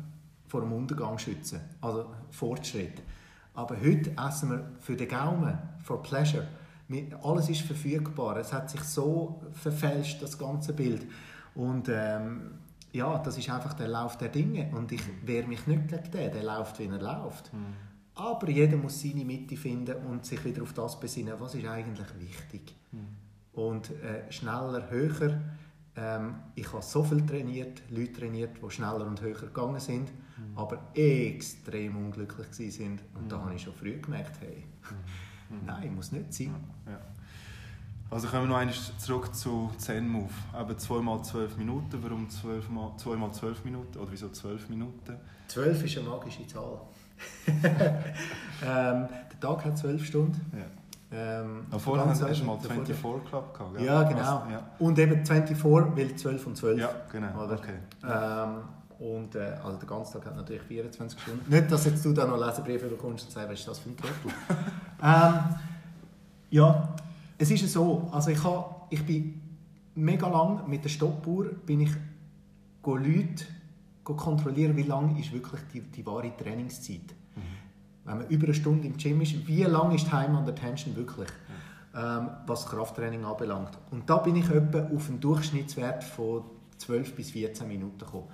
vor 0.54 0.60
dem 0.60 0.72
Untergang 0.72 1.18
schützen. 1.18 1.58
Also 1.80 2.06
Fortschritt. 2.30 3.02
Aber 3.54 3.74
heute 3.74 4.12
essen 4.16 4.50
wir 4.50 4.70
für 4.78 4.94
den 4.94 5.08
Gaumen, 5.08 5.58
for 5.82 6.00
pleasure. 6.00 6.46
Alles 7.24 7.48
ist 7.48 7.62
verfügbar. 7.62 8.36
Es 8.36 8.52
hat 8.52 8.70
sich 8.70 8.82
so 8.82 9.42
verfälscht, 9.52 10.22
das 10.22 10.38
ganze 10.38 10.72
Bild. 10.72 11.08
Und 11.56 11.88
ähm, 11.88 12.52
ja, 12.92 13.18
das 13.18 13.36
ist 13.36 13.50
einfach 13.50 13.74
der 13.74 13.88
Lauf 13.88 14.16
der 14.16 14.28
Dinge. 14.28 14.70
Und 14.76 14.92
ich 14.92 15.02
wehre 15.26 15.48
mich 15.48 15.66
nicht 15.66 15.88
gegen 15.88 16.10
den, 16.12 16.30
der 16.30 16.44
läuft, 16.44 16.78
wie 16.78 16.86
er 16.86 17.02
läuft. 17.02 17.52
Mhm. 17.52 17.74
Aber 18.14 18.48
jeder 18.48 18.76
muss 18.76 19.02
seine 19.02 19.24
Mitte 19.24 19.56
finden 19.56 20.06
und 20.06 20.24
sich 20.24 20.44
wieder 20.44 20.62
auf 20.62 20.72
das 20.72 21.00
besinnen, 21.00 21.34
was 21.40 21.56
ist 21.56 21.66
eigentlich 21.66 22.06
wichtig. 22.20 22.76
Mhm. 22.92 23.60
Und 23.60 23.90
äh, 23.90 24.30
schneller, 24.30 24.88
höher. 24.88 25.40
Ähm, 25.96 26.36
ich 26.54 26.72
habe 26.72 26.82
so 26.82 27.02
viel 27.02 27.26
trainiert, 27.26 27.82
Leute 27.90 28.12
trainiert, 28.12 28.58
die 28.64 28.70
schneller 28.70 29.04
und 29.04 29.20
höher 29.20 29.34
gegangen 29.34 29.80
sind 29.80 30.12
mhm. 30.36 30.58
aber 30.58 30.78
extrem 30.94 31.96
unglücklich 31.96 32.48
sind. 32.52 33.00
Und 33.14 33.24
mhm. 33.24 33.28
da 33.28 33.40
habe 33.40 33.54
ich 33.54 33.62
schon 33.62 33.74
früh 33.74 34.00
gemerkt, 34.00 34.40
hey, 34.40 34.64
mhm. 35.50 35.56
mhm. 35.56 35.66
nein, 35.66 35.94
muss 35.94 36.12
nicht 36.12 36.32
sein. 36.32 36.54
Ja. 36.86 37.00
Also 38.10 38.28
kommen 38.28 38.44
wir 38.44 38.48
noch 38.50 38.58
einmal 38.58 38.76
zurück 38.98 39.34
zu 39.34 39.72
Zen 39.78 40.08
Move. 40.08 40.30
Eben 40.58 40.78
2 40.78 41.00
mal 41.00 41.22
12 41.22 41.56
Minuten. 41.56 41.98
Warum 42.02 42.28
2 42.30 42.48
mal, 42.70 42.92
2 42.96 43.16
mal 43.16 43.32
12 43.32 43.64
Minuten? 43.64 43.98
Oder 43.98 44.12
wieso 44.12 44.28
12 44.28 44.68
Minuten? 44.68 45.16
12 45.48 45.84
ist 45.84 45.98
eine 45.98 46.08
magische 46.08 46.46
Zahl. 46.46 46.80
ähm, 47.46 49.08
der 49.08 49.40
Tag 49.40 49.64
hat 49.64 49.78
12 49.78 50.04
Stunden. 50.04 50.40
Ja. 50.56 50.64
Ähm, 51.16 51.66
vorher 51.78 52.06
hast 52.06 52.22
du 52.22 52.44
mal 52.44 52.58
24 52.58 53.00
Club 53.00 53.54
gehabt. 53.54 53.80
Ja, 53.80 53.84
ja 53.84 54.02
genau. 54.02 54.46
Ja. 54.50 54.70
Und 54.78 54.98
eben 54.98 55.24
24, 55.24 55.64
weil 55.64 56.16
12 56.16 56.46
und 56.46 56.56
12. 56.56 56.80
Ja, 56.80 56.90
genau. 57.10 57.44
Oder? 57.44 57.54
Okay. 57.54 57.78
Ähm, 58.04 58.62
und 58.98 59.34
äh, 59.34 59.56
also 59.64 59.78
der 59.78 59.88
ganze 59.88 60.14
Tag 60.14 60.26
hat 60.26 60.36
natürlich 60.36 60.62
24 60.62 61.20
Stunden. 61.20 61.50
Nicht, 61.50 61.70
dass 61.70 61.84
jetzt 61.84 62.04
du 62.04 62.12
da 62.12 62.26
noch 62.26 62.38
Leserbriefe 62.38 62.86
bekommst 62.86 63.26
und 63.26 63.32
sagst, 63.32 63.50
was 63.50 63.58
ist 63.58 63.68
das 63.68 63.78
für 63.78 63.90
ein 63.90 63.96
Trottel? 63.96 64.32
ähm, 65.02 65.56
ja, 66.50 66.94
es 67.36 67.50
ist 67.50 67.72
so, 67.72 68.08
also 68.12 68.30
ich, 68.30 68.42
hab, 68.42 68.86
ich 68.90 69.04
bin 69.04 69.40
mega 69.94 70.28
lang 70.28 70.68
mit 70.68 70.84
der 70.84 70.88
Stoppuhr 70.88 71.46
bin 71.66 71.80
ich 71.80 71.90
Leute 72.86 73.44
kontrollieren, 74.04 74.76
wie 74.76 74.82
lang 74.82 75.16
ist 75.18 75.32
wirklich 75.32 75.60
die, 75.72 75.80
die 75.80 76.04
wahre 76.04 76.36
Trainingszeit. 76.36 77.14
Mhm. 77.34 77.40
Wenn 78.04 78.18
man 78.18 78.28
über 78.28 78.44
eine 78.44 78.54
Stunde 78.54 78.86
im 78.86 78.96
Gym 78.96 79.20
ist, 79.22 79.46
wie 79.46 79.62
lang 79.62 79.94
ist 79.94 80.08
Time 80.08 80.38
under 80.38 80.54
Tension 80.54 80.94
wirklich? 80.94 81.28
Mhm. 81.28 81.98
Ähm, 81.98 82.30
was 82.46 82.66
Krafttraining 82.66 83.24
anbelangt. 83.24 83.78
Und 83.90 84.10
da 84.10 84.18
bin 84.18 84.36
ich 84.36 84.50
etwa 84.50 84.88
auf 84.94 85.08
einen 85.08 85.20
Durchschnittswert 85.20 86.04
von 86.04 86.42
12 86.78 87.14
bis 87.14 87.30
14 87.30 87.68
Minuten 87.68 87.98
gekommen. 87.98 88.28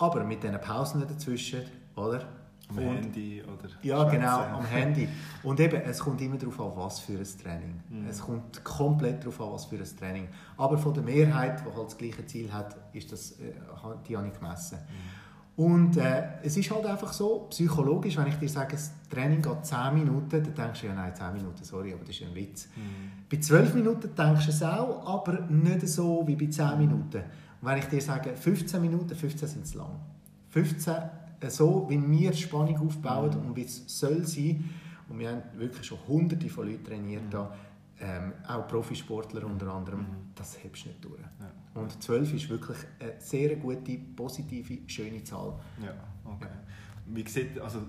Aber 0.00 0.24
mit 0.24 0.42
diesen 0.42 0.60
Pausen 0.60 1.00
dazwischen, 1.06 1.60
oder? 1.94 2.24
Am 2.70 2.78
und, 2.78 2.84
Handy 2.84 3.42
oder 3.42 3.68
Ja, 3.82 4.04
genau, 4.04 4.38
am 4.38 4.64
Handy. 4.64 5.08
Und 5.42 5.60
eben, 5.60 5.82
es 5.82 5.98
kommt 5.98 6.20
immer 6.20 6.36
darauf 6.36 6.60
an, 6.60 6.72
was 6.76 7.00
für 7.00 7.18
ein 7.18 7.24
Training. 7.42 7.80
Mhm. 7.88 8.06
Es 8.08 8.20
kommt 8.20 8.64
komplett 8.64 9.22
darauf 9.22 9.40
an, 9.40 9.52
was 9.52 9.64
für 9.66 9.76
ein 9.76 9.96
Training. 9.98 10.28
Aber 10.56 10.78
von 10.78 10.94
der 10.94 11.02
Mehrheit, 11.02 11.60
die 11.60 11.76
halt 11.76 11.86
das 11.86 11.98
gleiche 11.98 12.24
Ziel 12.26 12.52
hat, 12.52 12.76
ist 12.92 13.12
das, 13.12 13.32
äh, 13.32 13.52
die 14.08 14.16
habe 14.16 14.28
ich 14.28 14.38
gemessen. 14.38 14.78
Mhm. 14.78 15.64
Und 15.64 15.96
äh, 15.98 16.22
es 16.42 16.56
ist 16.56 16.70
halt 16.70 16.86
einfach 16.86 17.12
so, 17.12 17.48
psychologisch, 17.50 18.16
wenn 18.16 18.28
ich 18.28 18.36
dir 18.36 18.48
sage, 18.48 18.72
das 18.72 18.92
Training 19.10 19.42
geht 19.42 19.66
10 19.66 19.92
Minuten, 19.92 20.42
dann 20.42 20.54
denkst 20.54 20.80
du, 20.80 20.86
ja 20.86 20.94
nein, 20.94 21.14
10 21.14 21.34
Minuten, 21.34 21.62
sorry, 21.62 21.92
aber 21.92 22.02
das 22.04 22.16
ist 22.16 22.22
ein 22.22 22.34
Witz. 22.34 22.68
Mhm. 22.76 23.26
Bei 23.30 23.36
12 23.36 23.74
Minuten 23.74 24.14
denkst 24.16 24.46
du 24.46 24.50
es 24.52 24.62
auch, 24.62 25.06
aber 25.06 25.40
nicht 25.50 25.86
so 25.86 26.22
wie 26.26 26.36
bei 26.36 26.46
10 26.46 26.78
Minuten. 26.78 27.24
Wenn 27.62 27.78
ich 27.78 27.84
dir 27.86 28.00
sage, 28.00 28.34
15 28.34 28.80
Minuten, 28.80 29.14
15 29.14 29.48
sind 29.48 29.64
es 29.64 29.74
lang. 29.74 30.00
15, 30.50 30.94
äh, 31.40 31.50
so 31.50 31.86
wie 31.88 32.10
wir 32.10 32.32
Spannung 32.32 32.78
aufbauen 32.86 33.30
mhm. 33.38 33.46
und 33.48 33.56
wie 33.56 33.64
es 33.64 33.84
soll 33.86 34.26
sein. 34.26 34.70
Und 35.08 35.18
wir 35.18 35.30
haben 35.30 35.42
wirklich 35.54 35.86
schon 35.86 35.98
hunderte 36.06 36.48
von 36.48 36.68
Leuten 36.68 36.84
trainiert 36.84 37.24
mhm. 37.24 37.30
da. 37.30 37.56
Ähm, 38.02 38.32
auch 38.48 38.66
Profisportler 38.66 39.44
unter 39.44 39.74
anderem, 39.74 40.00
mhm. 40.00 40.06
das 40.34 40.62
hebst 40.62 40.84
du 40.84 40.88
nicht 40.88 41.04
durch. 41.04 41.20
Ja. 41.20 41.80
Und 41.80 42.02
12 42.02 42.32
ist 42.32 42.48
wirklich 42.48 42.78
eine 42.98 43.12
sehr 43.18 43.56
gute, 43.56 43.98
positive, 44.16 44.78
schöne 44.86 45.22
Zahl. 45.22 45.52
Ja, 45.84 45.92
okay. 46.24 46.48
Wie 47.06 47.28
sieht, 47.28 47.58
also, 47.60 47.80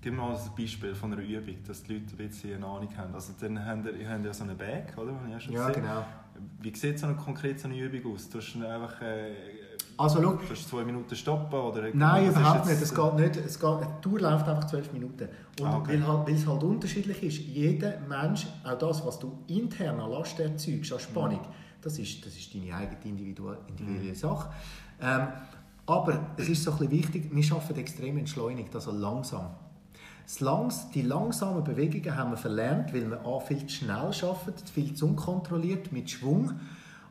gib 0.00 0.12
mir 0.12 0.20
mal 0.20 0.36
ein 0.36 0.50
Beispiel 0.56 0.94
von 0.94 1.12
einer 1.12 1.22
Übung, 1.22 1.56
dass 1.66 1.82
die 1.82 1.94
Leute 1.94 2.12
ein 2.12 2.28
bisschen 2.28 2.56
eine 2.56 2.66
Ahnung 2.66 2.96
haben. 2.96 3.14
Also 3.14 3.32
dann 3.40 3.64
haben 3.64 3.82
ihr, 3.84 3.94
ihr 3.94 4.10
habt 4.10 4.24
ja 4.24 4.34
so 4.34 4.44
eine 4.44 4.54
Bag, 4.54 4.96
oder? 4.98 5.18
ja, 5.28 5.38
gesehen. 5.38 5.72
genau. 5.72 6.04
Wie 6.60 6.74
sieht 6.74 6.98
so 6.98 7.06
eine 7.06 7.16
konkret 7.16 7.58
so 7.60 7.68
eine 7.68 7.78
Übung 7.78 8.14
aus? 8.14 8.28
Du 8.28 8.38
hast 8.38 8.56
einfach... 8.56 9.00
Äh, 9.02 9.32
also, 9.96 10.22
schau, 10.22 10.32
du 10.32 10.54
zwei 10.54 10.84
Minuten 10.84 11.14
stoppen 11.14 11.58
oder 11.58 11.90
Nein, 11.92 12.30
überhaupt 12.30 12.66
nicht. 12.66 12.80
Es 12.80 12.94
geht 12.94 13.14
nicht. 13.14 13.36
Es 13.36 13.60
geht, 13.60 13.80
die 13.80 14.00
Tour 14.00 14.20
läuft 14.20 14.48
einfach 14.48 14.66
zwölf 14.66 14.90
Minuten. 14.94 15.28
Und 15.60 15.66
ah, 15.66 15.76
okay. 15.76 15.92
weil, 15.92 16.06
halt, 16.06 16.26
weil 16.26 16.34
es 16.34 16.46
halt 16.46 16.62
unterschiedlich 16.62 17.22
ist, 17.22 17.38
jeder 17.38 18.00
Mensch, 18.08 18.46
auch 18.64 18.78
das, 18.78 19.04
was 19.04 19.18
du 19.18 19.38
intern 19.48 20.00
an 20.00 20.10
Last 20.10 20.40
erzeugst, 20.40 20.90
an 20.92 21.00
Spannung, 21.00 21.40
mhm. 21.40 21.82
das, 21.82 21.98
ist, 21.98 22.24
das 22.24 22.34
ist 22.34 22.54
deine 22.54 22.74
eigene 22.74 22.96
individuelle 23.04 23.58
mhm. 23.78 24.14
Sache. 24.14 24.48
Ähm, 25.02 25.28
aber 25.84 26.30
es 26.36 26.48
ist 26.48 26.62
so 26.62 26.70
ein 26.70 26.78
bisschen 26.78 26.92
wichtig, 26.92 27.30
wir 27.30 27.56
arbeiten 27.56 27.78
extrem 27.78 28.16
entschleunigt, 28.16 28.74
also 28.74 28.92
langsam. 28.92 29.50
Langs, 30.38 30.88
die 30.90 31.02
langsamen 31.02 31.64
Bewegungen 31.64 32.16
haben 32.16 32.30
wir 32.30 32.36
verlernt, 32.36 32.94
weil 32.94 33.10
wir 33.10 33.26
A, 33.26 33.40
viel 33.40 33.66
zu 33.66 33.74
schnell 33.74 33.96
arbeiten, 33.96 34.66
viel 34.72 34.94
zu 34.94 35.08
unkontrolliert, 35.08 35.90
mit 35.90 36.08
Schwung. 36.08 36.52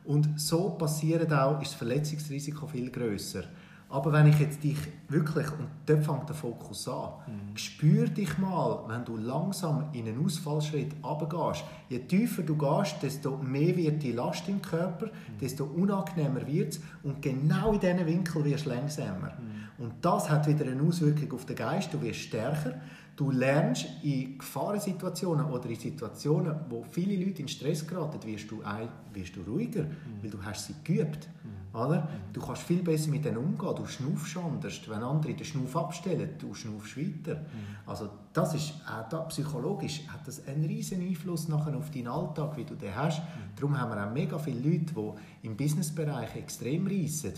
Und 0.05 0.39
so 0.39 0.69
passiert 0.69 1.31
auch, 1.33 1.61
ist 1.61 1.71
das 1.71 1.77
Verletzungsrisiko 1.77 2.65
viel 2.67 2.89
größer. 2.89 3.43
Aber 3.91 4.13
wenn 4.13 4.27
ich 4.27 4.39
jetzt 4.39 4.63
dich 4.63 4.77
wirklich, 5.07 5.47
und 5.51 5.67
dort 5.87 6.03
fängt 6.03 6.29
der 6.29 6.35
Fokus 6.35 6.87
an, 6.87 7.13
mhm. 7.25 7.57
spür 7.57 8.07
dich 8.07 8.37
mal, 8.37 8.83
wenn 8.87 9.03
du 9.03 9.17
langsam 9.17 9.85
in 9.93 10.07
einen 10.07 10.23
Ausfallschritt 10.23 10.93
runtergehst. 11.03 11.65
Je 11.89 11.99
tiefer 11.99 12.43
du 12.43 12.55
gehst, 12.55 13.01
desto 13.01 13.37
mehr 13.37 13.75
wird 13.75 14.03
die 14.03 14.11
Last 14.11 14.47
im 14.47 14.61
Körper, 14.61 15.07
mhm. 15.07 15.39
desto 15.41 15.63
unangenehmer 15.65 16.45
wird 16.45 16.73
es 16.73 16.81
und 17.01 17.19
genau 17.21 17.73
in 17.73 17.79
diesen 17.79 18.05
Winkel 18.05 18.45
wirst 18.45 18.67
du 18.67 18.69
langsamer. 18.69 19.31
Mhm. 19.31 19.83
Und 19.83 19.93
das 20.01 20.29
hat 20.29 20.45
wieder 20.45 20.69
eine 20.69 20.83
Auswirkung 20.83 21.31
auf 21.33 21.45
den 21.45 21.55
Geist, 21.55 21.91
du 21.91 21.99
wirst 22.01 22.19
stärker. 22.19 22.75
Du 23.19 23.31
lernst 23.31 23.85
in 24.01 24.37
Gefahrensituationen 24.37 25.47
oder 25.47 25.69
in 25.69 25.75
Situationen, 25.75 26.55
wo 26.69 26.85
viele 26.89 27.21
Leute 27.21 27.41
in 27.41 27.49
Stress 27.49 27.85
geraten, 27.85 28.25
wirst 28.25 28.49
du, 28.49 28.63
wirst 29.11 29.35
du 29.35 29.41
ruhiger, 29.41 29.83
mhm. 29.83 30.23
weil 30.23 30.29
du 30.29 30.41
hast 30.41 30.67
sie 30.67 30.75
geübt. 30.85 31.27
Mhm. 31.43 31.77
Oder? 31.77 32.07
Du 32.31 32.39
kannst 32.39 32.61
viel 32.61 32.81
besser 32.81 33.09
mit 33.09 33.25
denen 33.25 33.39
umgehen. 33.39 33.75
Du 33.75 33.85
schnaufst 33.85 34.37
anders. 34.37 34.79
Wenn 34.87 35.03
andere 35.03 35.33
den 35.33 35.43
Schnuff 35.43 35.75
abstellen, 35.75 36.29
du 36.39 36.53
schnaufst 36.53 36.95
weiter. 36.95 37.41
Mhm. 37.41 37.75
Also 37.85 38.09
das 38.31 38.55
ist, 38.55 38.75
auch 38.87 39.09
da, 39.09 39.19
psychologisch 39.23 40.07
hat 40.07 40.25
das 40.25 40.47
einen 40.47 40.63
riesen 40.63 41.01
Einfluss 41.01 41.49
nachher 41.49 41.75
auf 41.75 41.91
deinen 41.91 42.07
Alltag, 42.07 42.55
wie 42.55 42.63
du 42.63 42.75
den 42.75 42.95
hast. 42.95 43.19
Mhm. 43.19 43.25
Darum 43.57 43.77
haben 43.77 43.91
wir 43.91 44.07
auch 44.07 44.13
mega 44.13 44.39
viele 44.39 44.61
Leute, 44.61 44.93
die 44.93 45.45
im 45.45 45.57
Businessbereich 45.57 46.37
extrem 46.37 46.87
reissen 46.87 47.33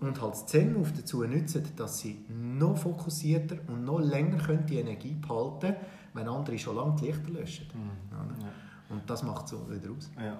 und 0.00 0.20
halt 0.20 0.36
Zen-Move 0.36 0.90
dazu 0.96 1.22
nutzen, 1.24 1.62
dass 1.76 1.98
sie 1.98 2.24
noch 2.28 2.76
fokussierter 2.76 3.56
und 3.68 3.84
noch 3.84 4.00
länger 4.00 4.38
können 4.38 4.66
die 4.66 4.78
Energie 4.78 5.14
behalten 5.14 5.60
können, 5.60 5.76
wenn 6.14 6.28
andere 6.28 6.58
schon 6.58 6.76
lange 6.76 6.96
die 6.96 7.06
Lichter 7.06 7.30
löschen. 7.30 7.66
Mhm. 7.74 8.16
Ja. 8.40 8.48
Und 8.88 9.08
das 9.08 9.22
macht 9.22 9.44
es 9.44 9.50
so 9.50 9.70
wieder 9.70 9.90
aus. 9.90 10.10
Ja. 10.16 10.36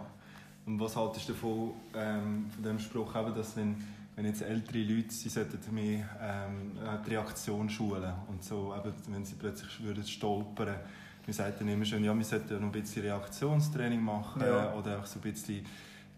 Und 0.66 0.81
was 0.81 0.96
haltest 0.96 1.29
du 1.29 1.33
davon, 1.33 1.73
ähm, 1.94 2.46
von 2.51 2.62
dem 2.62 2.79
Spruch, 2.79 3.14
eben, 3.14 3.35
dass 3.35 3.57
wenn, 3.57 3.77
wenn 4.16 4.25
jetzt 4.25 4.42
ältere 4.42 4.83
Leute, 4.83 5.12
sie 5.12 5.29
sollten 5.29 5.75
mehr 5.75 6.09
ähm, 6.20 6.73
die 7.07 7.11
Reaktion 7.11 7.68
schulen 7.68 8.12
und 8.29 8.42
so, 8.42 8.75
eben, 8.75 8.92
wenn 9.09 9.25
sie 9.25 9.35
plötzlich 9.35 9.83
würden 9.83 10.05
stolpern, 10.05 10.77
wir 11.25 11.35
sagen 11.35 11.68
immer 11.68 11.85
schon, 11.85 12.03
ja, 12.03 12.16
wir 12.16 12.25
sollten 12.25 12.55
noch 12.55 12.62
ein 12.62 12.73
bisschen 12.73 13.03
Reaktionstraining 13.03 14.03
machen 14.03 14.42
ja. 14.42 14.75
oder 14.75 14.99
auch 14.99 15.07
so 15.07 15.18
ein 15.18 15.23
bisschen 15.23 15.64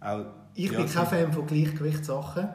auch, 0.01 0.25
Ich 0.55 0.71
bin 0.71 0.87
kein 0.87 1.07
Fan 1.07 1.33
von 1.33 1.47
Gleichgewichtssachen. 1.47 2.49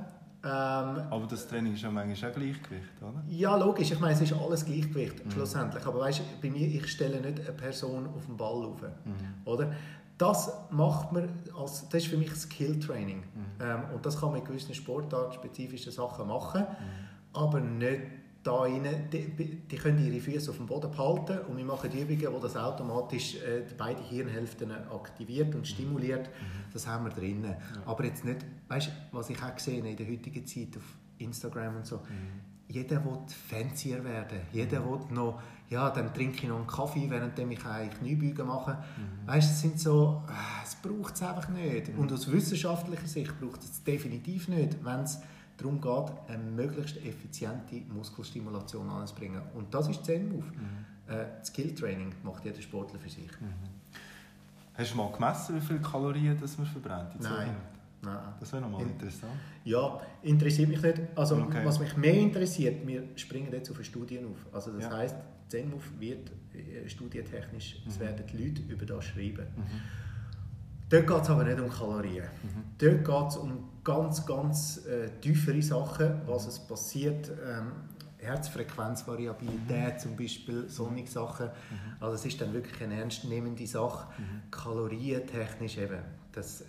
Ähm, 0.44 0.50
aber 0.50 1.26
das 1.30 1.48
Training 1.48 1.74
ist 1.74 1.82
ja 1.82 1.90
manchmal 1.90 2.32
auch 2.32 2.36
Gleichgewicht, 2.36 3.02
oder? 3.02 3.24
Ja, 3.28 3.56
logisch. 3.56 3.92
Ich 3.92 4.00
meine, 4.00 4.14
es 4.14 4.22
ist 4.22 4.34
alles 4.34 4.66
Gleichgewicht, 4.66 5.26
mhm. 5.26 5.32
schlussendlich. 5.32 5.86
Aber 5.86 6.00
weißt, 6.00 6.22
bei 6.42 6.50
mir, 6.50 6.68
ich 6.68 6.88
stelle 6.88 7.20
nicht 7.20 7.40
eine 7.40 7.52
Person 7.54 8.08
auf 8.16 8.26
den 8.26 8.38
Ball 8.38 8.66
auf. 8.66 8.82
Mhm. 8.82 9.46
Oder? 9.46 9.74
Das 10.18 10.52
macht 10.72 11.12
man 11.12 11.30
als, 11.60 11.90
das 11.90 12.04
ist 12.04 12.08
für 12.08 12.18
mich 12.18 12.34
Skill-Training. 12.34 13.18
Mhm. 13.18 13.46
Ähm, 13.62 13.84
und 13.94 14.06
das 14.06 14.20
kann 14.20 14.30
man 14.30 14.40
in 14.40 14.46
gewissen 14.46 14.74
sportartspezifischen 14.74 15.92
Sachen 15.92 16.28
machen, 16.28 16.62
mhm. 16.62 17.38
aber 17.38 17.60
nicht 17.60 18.02
da 18.48 18.62
rein. 18.62 19.10
Die, 19.12 19.62
die, 19.70 19.76
können 19.76 20.06
ihre 20.06 20.20
Füße 20.20 20.50
auf 20.50 20.58
dem 20.58 20.66
Boden 20.66 20.90
behalten 20.90 21.40
und 21.48 21.58
wir 21.58 21.66
machen 21.66 21.90
die 21.90 22.02
Übungen, 22.02 22.34
wo 22.34 22.40
das 22.40 22.56
automatisch 22.56 23.36
äh, 23.36 23.64
beide 23.78 24.02
Hirnhälften 24.02 24.72
aktiviert 24.72 25.54
und 25.56 25.68
stimuliert. 25.68 26.28
Mhm. 26.28 26.72
Das 26.74 26.88
haben 26.88 27.06
wir 27.06 27.12
drin. 27.12 27.44
Ja. 27.44 27.58
Aber 27.86 28.06
jetzt 28.06 28.26
nicht, 28.26 28.46
weißt 28.68 28.88
du, 28.88 28.92
was 29.12 29.30
ich 29.30 29.42
auch 29.44 29.54
gesehen 29.54 29.86
in 29.86 29.98
der 29.98 30.08
heutigen 30.08 30.46
Zeit 30.46 30.78
auf 30.78 30.84
Instagram 31.18 31.78
und 31.78 31.86
so, 31.86 31.98
mhm. 31.98 32.42
jeder 32.70 33.04
will 33.04 33.20
fancier 33.50 34.04
werden, 34.04 34.40
jeder 34.52 34.80
mhm. 34.80 34.90
will 34.90 35.00
noch 35.12 35.42
ja, 35.70 35.90
dann 35.90 36.14
trinke 36.14 36.38
ich 36.38 36.48
noch 36.48 36.58
einen 36.58 36.68
Kaffee, 36.68 37.10
während 37.10 37.38
ich 37.38 37.66
eigentlich 37.66 38.00
Kniebeugen 38.00 38.48
mache. 38.48 38.72
Mhm. 38.72 39.28
Weißt, 39.28 39.52
es 39.52 39.62
sind 39.62 39.80
so, 39.80 40.24
äh, 40.30 40.64
es 40.64 40.76
braucht 40.76 41.16
es 41.16 41.22
einfach 41.22 41.50
nicht. 41.50 41.94
Mhm. 41.94 42.00
Und 42.00 42.14
aus 42.14 42.32
wissenschaftlicher 42.32 43.08
Sicht 43.08 43.38
braucht 43.40 43.64
es 43.64 43.84
definitiv 43.84 44.48
nicht, 44.48 44.78
wenn 44.84 45.02
es 45.02 45.20
darum 45.58 45.82
geht, 45.82 46.14
eine 46.30 46.44
möglichst 46.44 46.98
effiziente 46.98 47.82
Muskelstimulation 47.94 48.90
anzubringen. 48.90 49.42
Und 49.56 49.74
das 49.74 49.90
ist 49.90 50.06
Zen-Move. 50.06 50.46
Mhm. 50.46 51.14
Äh, 51.14 51.44
Skill-Training 51.44 52.14
macht 52.24 52.46
jeder 52.46 52.62
Sportler 52.62 53.00
für 53.00 53.10
sich. 53.10 53.32
Mhm. 53.40 53.54
Hast 54.74 54.94
du 54.94 54.98
mal 54.98 55.12
gemessen, 55.12 55.56
wie 55.56 55.62
viele 55.62 55.80
Kalorien 55.80 56.38
das 56.40 56.58
man 56.58 56.68
verbrennt? 56.68 57.20
Nein. 57.20 57.56
Nein. 58.02 58.20
Das 58.40 58.54
wäre 58.54 58.62
nochmal 58.62 58.84
interessant. 58.84 59.32
Ja, 59.64 60.00
interessiert 60.22 60.70
mich 60.70 60.82
nicht. 60.82 61.02
Also, 61.16 61.36
okay. 61.38 61.62
was 61.64 61.80
mich 61.80 61.98
mehr 61.98 62.14
interessiert, 62.14 62.86
wir 62.86 63.04
springen 63.16 63.52
jetzt 63.52 63.72
auf 63.72 63.84
Studien 63.84 64.26
auf. 64.26 64.54
Also, 64.54 64.72
das 64.74 64.84
ja. 64.84 64.98
heisst, 64.98 65.16
ZenMove 65.48 66.00
wird 66.00 66.30
äh, 66.54 66.88
studientechnisch, 66.88 67.82
mhm. 67.84 67.92
es 67.92 68.00
werden 68.00 68.24
die 68.32 68.38
Leute 68.38 68.62
über 68.72 68.86
das 68.86 69.06
schreiben. 69.06 69.48
Mhm. 69.56 69.64
Dort 70.90 71.08
geht 71.08 71.22
es 71.22 71.30
aber 71.30 71.44
nicht 71.44 71.60
um 71.60 71.70
Kalorien. 71.70 72.26
Mhm. 72.44 72.64
Dort 72.78 73.06
geht 73.06 73.28
es 73.30 73.38
um 73.38 73.70
ganz, 73.84 74.26
ganz 74.26 74.86
äh, 74.86 75.10
tiefere 75.20 75.62
Sachen, 75.62 76.22
was 76.26 76.48
es 76.48 76.60
passiert. 76.60 77.30
Ähm, 77.30 77.72
Herzfrequenzvariabilität 78.20 79.96
mhm. 79.96 80.00
zum 80.00 80.16
Beispiel, 80.16 80.70
solche 80.70 81.08
Sachen. 81.08 81.48
Mhm. 81.48 81.98
Also 82.00 82.16
es 82.16 82.26
ist 82.26 82.42
dann 82.42 82.54
wirklich 82.54 82.82
eine 82.82 83.00
ernstnehmende 83.00 83.68
Sache. 83.68 84.08
Mhm. 84.18 84.50
Kalorientechnisch 84.50 85.78
eben. 85.78 86.00
Das, 86.32 86.62
äh, 86.62 86.66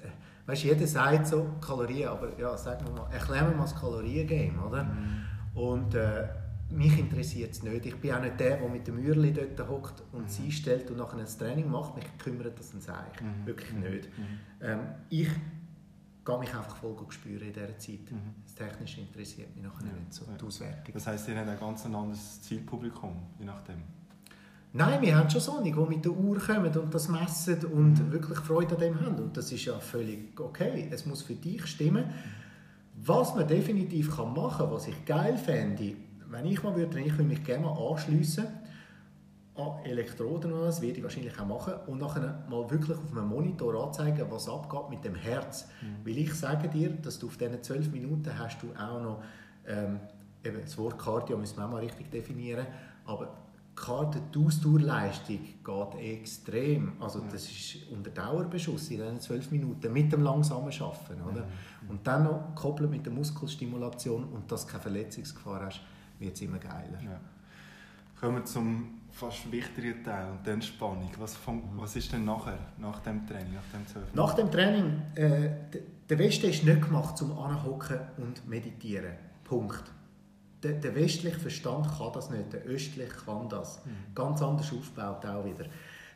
weißt, 0.47 0.65
jeder 0.65 0.87
sagt 0.87 1.27
so 1.29 1.47
Kalorien, 1.61 2.09
aber 2.09 2.39
ja, 2.39 2.57
sagen 2.57 2.87
wir 2.87 2.93
mal, 2.93 3.11
erklären 3.13 3.51
wir 3.51 3.57
mal 3.57 3.65
das 3.65 3.75
Kaloriengame, 3.75 4.61
oder? 4.67 4.85
Mhm. 4.85 5.25
Und 5.55 5.95
äh, 5.95 6.29
mich 6.71 6.99
interessiert 6.99 7.53
es 7.53 7.63
nicht. 7.63 7.87
Ich 7.87 7.97
bin 7.97 8.13
auch 8.13 8.21
nicht 8.21 8.39
der, 8.39 8.59
der 8.59 8.69
mit 8.69 8.87
dem 8.87 9.03
Mürli 9.03 9.33
dort 9.33 9.69
hockt 9.69 10.03
und 10.13 10.23
mhm. 10.23 10.29
sie 10.29 10.53
stellt 10.53 10.91
und 10.91 10.99
nachher 10.99 11.19
ein 11.19 11.27
Training 11.27 11.71
macht. 11.71 11.97
Mich 11.97 12.07
kümmert 12.19 12.59
das 12.59 12.75
ein 12.75 12.81
Seich. 12.81 13.21
Mhm. 13.21 13.47
Wirklich 13.47 13.73
mhm. 13.73 13.81
nicht. 13.81 14.19
Mhm. 14.19 14.25
Ähm, 14.61 14.81
ich 15.09 15.29
gehe 16.25 16.39
mich 16.39 16.55
einfach 16.55 16.77
voll 16.77 16.97
spüren 17.09 17.47
in 17.47 17.53
dieser 17.53 17.79
Zeit. 17.79 18.11
Mhm. 18.11 18.35
Das 18.45 18.55
Technische 18.55 19.01
interessiert 19.01 19.55
mich 19.55 19.65
nachher 19.65 19.87
ja. 19.87 19.93
nicht 19.93 20.13
so, 20.13 20.25
die 20.39 20.45
Auswertung. 20.45 20.95
Das 20.95 21.07
heisst, 21.07 21.29
ihr 21.29 21.39
habt 21.39 21.49
ein 21.49 21.59
ganz 21.59 21.87
anderes 21.87 22.43
Zielpublikum, 22.43 23.17
je 23.39 23.47
nachdem? 23.47 23.83
Nein, 24.75 25.01
wir 25.01 25.17
haben 25.17 25.31
schon 25.31 25.41
solche, 25.41 25.73
die 25.73 25.81
mit 25.81 26.05
der 26.05 26.13
Uhr 26.13 26.39
kommen 26.39 26.77
und 26.77 26.95
das 26.95 27.09
messen 27.09 27.65
und 27.65 27.95
mhm. 27.95 28.13
wirklich 28.13 28.39
Freude 28.41 28.75
an 28.75 28.81
dem 28.81 29.01
haben. 29.01 29.17
Und 29.17 29.37
das 29.37 29.51
ist 29.51 29.65
ja 29.65 29.79
völlig 29.79 30.39
okay. 30.39 30.89
Es 30.91 31.07
muss 31.07 31.23
für 31.23 31.35
dich 31.35 31.67
stimmen. 31.67 32.05
Was 33.01 33.35
man 33.35 33.49
definitiv 33.49 34.17
machen 34.19 34.59
kann, 34.59 34.71
was 34.71 34.89
ich 34.89 35.05
geil 35.07 35.39
fände, 35.39 35.95
wenn 36.31 36.47
ich 36.47 36.63
mal 36.63 36.75
würde 36.75 36.91
trainieren, 36.91 37.19
würde 37.19 37.33
ich 37.33 37.39
mich 37.39 37.47
gerne 37.47 37.67
mal 37.67 37.91
anschliessen 37.91 38.47
an 39.57 39.85
Elektroden 39.85 40.53
oder 40.53 40.67
das 40.67 40.81
werde 40.81 40.99
ich 40.99 41.03
wahrscheinlich 41.03 41.39
auch 41.39 41.47
machen 41.47 41.75
und 41.87 41.99
nachher 41.99 42.45
mal 42.49 42.71
wirklich 42.71 42.97
auf 42.97 43.11
einem 43.11 43.29
Monitor 43.29 43.87
anzeigen, 43.87 44.25
was 44.31 44.49
abgeht 44.49 44.89
mit 44.91 45.05
dem 45.05 45.17
Herz. 45.17 45.67
Mhm. 45.83 46.07
Weil 46.07 46.19
ich 46.19 46.33
sage 46.35 46.69
dir, 46.69 46.91
dass 46.91 47.19
du 47.19 47.27
auf 47.27 47.37
diesen 47.37 47.63
zwölf 47.63 47.91
Minuten 47.91 48.31
hast 48.39 48.59
du 48.63 48.69
auch 48.81 49.03
noch 49.03 49.23
ähm, 49.67 49.99
eben 50.45 50.61
das 50.63 50.79
Wort 50.79 50.99
Cardio 50.99 51.37
müssen 51.37 51.57
wir 51.57 51.67
auch 51.67 51.71
mal 51.71 51.81
richtig 51.81 52.11
definieren, 52.11 52.67
aber 53.05 53.35
die 54.35 54.39
Ausdauerleistung 54.45 55.39
geht 55.65 56.01
extrem. 56.01 56.93
Also 57.01 57.21
das 57.31 57.45
ist 57.45 57.77
unter 57.93 58.11
Dauerbeschuss 58.11 58.91
in 58.91 58.97
diesen 58.97 59.21
zwölf 59.21 59.51
Minuten 59.53 59.93
mit 59.93 60.13
dem 60.13 60.23
langsamen 60.23 60.73
Schaffen. 60.73 61.17
Oder? 61.23 61.47
Und 61.89 62.05
dann 62.05 62.25
noch 62.25 62.55
gekoppelt 62.57 62.91
mit 62.91 63.07
der 63.07 63.13
Muskelstimulation 63.13 64.25
und 64.25 64.51
dass 64.51 64.67
du 64.67 64.73
keine 64.73 64.83
Verletzungsgefahr 64.83 65.67
hast 65.67 65.81
wird 66.19 66.35
es 66.35 66.43
immer 66.43 66.59
geiler. 66.59 67.01
Ja. 67.03 67.21
Kommen 68.21 68.37
wir 68.37 68.45
zum 68.45 69.01
fast 69.13 69.51
wichtigeren 69.51 70.03
Teil 70.05 70.31
und 70.31 70.47
dann 70.47 70.63
Spannung. 70.63 71.11
Was, 71.19 71.37
von, 71.37 71.63
was 71.77 71.97
ist 71.97 72.13
denn 72.13 72.25
nachher, 72.25 72.59
nach 72.79 73.01
dem 73.01 73.27
Training, 73.27 73.55
nach 73.55 73.79
dem 73.79 73.87
12 73.87 74.15
Nach 74.15 74.35
dem 74.35 74.51
Training, 74.51 75.03
äh, 75.15 75.51
der 76.09 76.19
Westen 76.19 76.47
ist 76.51 76.65
nicht 76.65 76.83
gemacht 76.83 77.17
zum 77.17 77.37
Anhocken 77.39 78.01
und 78.19 78.49
Meditieren. 78.49 79.13
Punkt. 79.45 79.85
Der, 80.63 80.73
der 80.73 80.95
westliche 80.95 81.39
Verstand 81.39 81.87
kann 81.97 82.13
das 82.13 82.31
nicht, 82.31 82.53
der 82.53 82.63
östliche 82.63 83.13
kann 83.25 83.49
das. 83.49 83.85
Mhm. 83.85 84.15
Ganz 84.15 84.43
anders 84.43 84.73
aufgebaut 84.73 85.25
auch 85.25 85.45
wieder. 85.45 85.67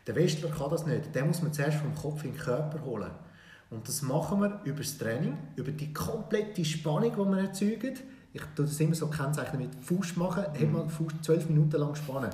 Der 0.06 0.16
Westler 0.16 0.50
kann 0.50 0.70
das 0.70 0.86
nicht. 0.86 1.14
Den 1.14 1.28
muss 1.28 1.42
man 1.42 1.52
zuerst 1.52 1.78
vom 1.78 1.94
Kopf 1.94 2.24
in 2.24 2.32
den 2.32 2.40
Körper 2.40 2.84
holen. 2.84 3.10
Und 3.70 3.86
das 3.86 4.02
machen 4.02 4.40
wir 4.40 4.60
über 4.64 4.78
das 4.78 4.98
Training, 4.98 5.36
über 5.56 5.70
die 5.70 5.92
komplette 5.92 6.64
Spannung, 6.64 7.12
die 7.12 7.36
wir 7.36 7.38
erzeugen 7.38 7.94
ich 8.32 8.42
tue 8.56 8.64
das 8.64 8.80
immer 8.80 8.94
so 8.94 9.08
kennzeichnen 9.08 9.62
mit 9.62 9.84
Fuß 9.84 10.16
machen, 10.16 10.44
mhm. 10.52 10.60
hat 10.60 10.72
man 10.72 10.88
Fuß 10.88 11.12
zwölf 11.22 11.48
Minuten 11.48 11.76
lang 11.76 11.94
spannen. 11.94 12.30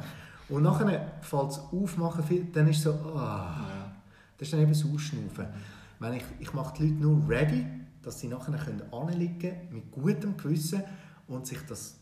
Und 0.48 0.62
nachher 0.62 1.12
fällt 1.20 1.50
es 1.50 1.58
aufmachen, 1.58 2.52
dann 2.52 2.68
ist 2.68 2.78
es 2.78 2.82
so, 2.84 2.92
oh, 2.92 3.16
ja. 3.16 3.92
das 4.38 4.46
ist 4.46 4.52
dann 4.52 4.61
eben 4.61 4.72
das 4.72 4.84
Ausschnaufen. 4.84 5.44
Mhm. 5.44 5.98
Wenn 5.98 6.14
ich, 6.14 6.24
ich 6.38 6.52
mache 6.54 6.74
die 6.78 6.88
Leute 6.88 7.02
nur 7.02 7.28
ready, 7.28 7.66
dass 8.02 8.20
sie 8.20 8.28
nachher 8.28 8.56
können 8.56 8.82
anliegen 8.92 9.56
mit 9.70 9.90
gutem 9.90 10.37
Gewissen 10.37 10.82
und 11.26 11.46
sich 11.46 11.58
das 11.66 11.98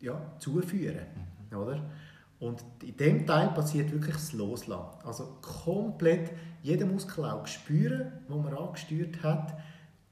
ja, 0.00 0.20
zuführen. 0.38 1.06
Mhm. 1.50 1.56
Oder? 1.56 1.84
Und 2.40 2.64
in 2.82 2.96
dem 2.96 3.26
Teil 3.26 3.48
passiert 3.50 3.92
wirklich 3.92 4.16
das 4.16 4.32
Loslassen. 4.32 5.06
Also 5.06 5.38
komplett 5.40 6.32
jeden 6.62 6.92
Muskel 6.92 7.24
auch 7.26 7.46
spüren, 7.46 8.12
den 8.28 8.42
man 8.42 8.54
angesteuert 8.54 9.22
hat, 9.22 9.56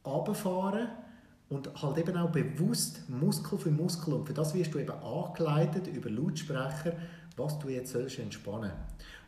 runterfahren 0.05 0.89
und 1.53 1.83
halt 1.83 1.99
eben 1.99 2.17
auch 2.17 2.31
bewusst 2.31 3.09
Muskel 3.09 3.59
für 3.59 3.71
Muskel 3.71 4.15
und 4.15 4.27
für 4.27 4.35
das 4.35 4.55
wirst 4.55 4.75
du 4.75 4.79
eben 4.79 4.93
angeleitet 4.93 5.87
über 5.87 6.11
Lautsprecher, 6.11 6.95
was 7.37 7.59
du 7.59 7.69
jetzt 7.69 7.93
sollst 7.93 8.19
entspannen. 8.19 8.73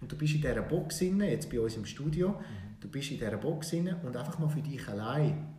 Und 0.01 0.11
du 0.11 0.17
bist 0.17 0.35
in 0.35 0.41
dieser 0.41 0.63
Box 0.63 1.01
inne, 1.01 1.31
jetzt 1.31 1.51
bei 1.51 1.61
uns 1.61 1.77
im 1.77 1.85
Studio, 1.85 2.31
mhm. 2.31 2.81
du 2.81 2.89
bist 2.89 3.11
in 3.11 3.19
dieser 3.19 3.37
Box 3.37 3.73
inne 3.73 3.97
und 4.05 4.17
einfach 4.17 4.39
mal 4.39 4.49
für 4.49 4.63
dich 4.63 4.87
allein 4.89 5.55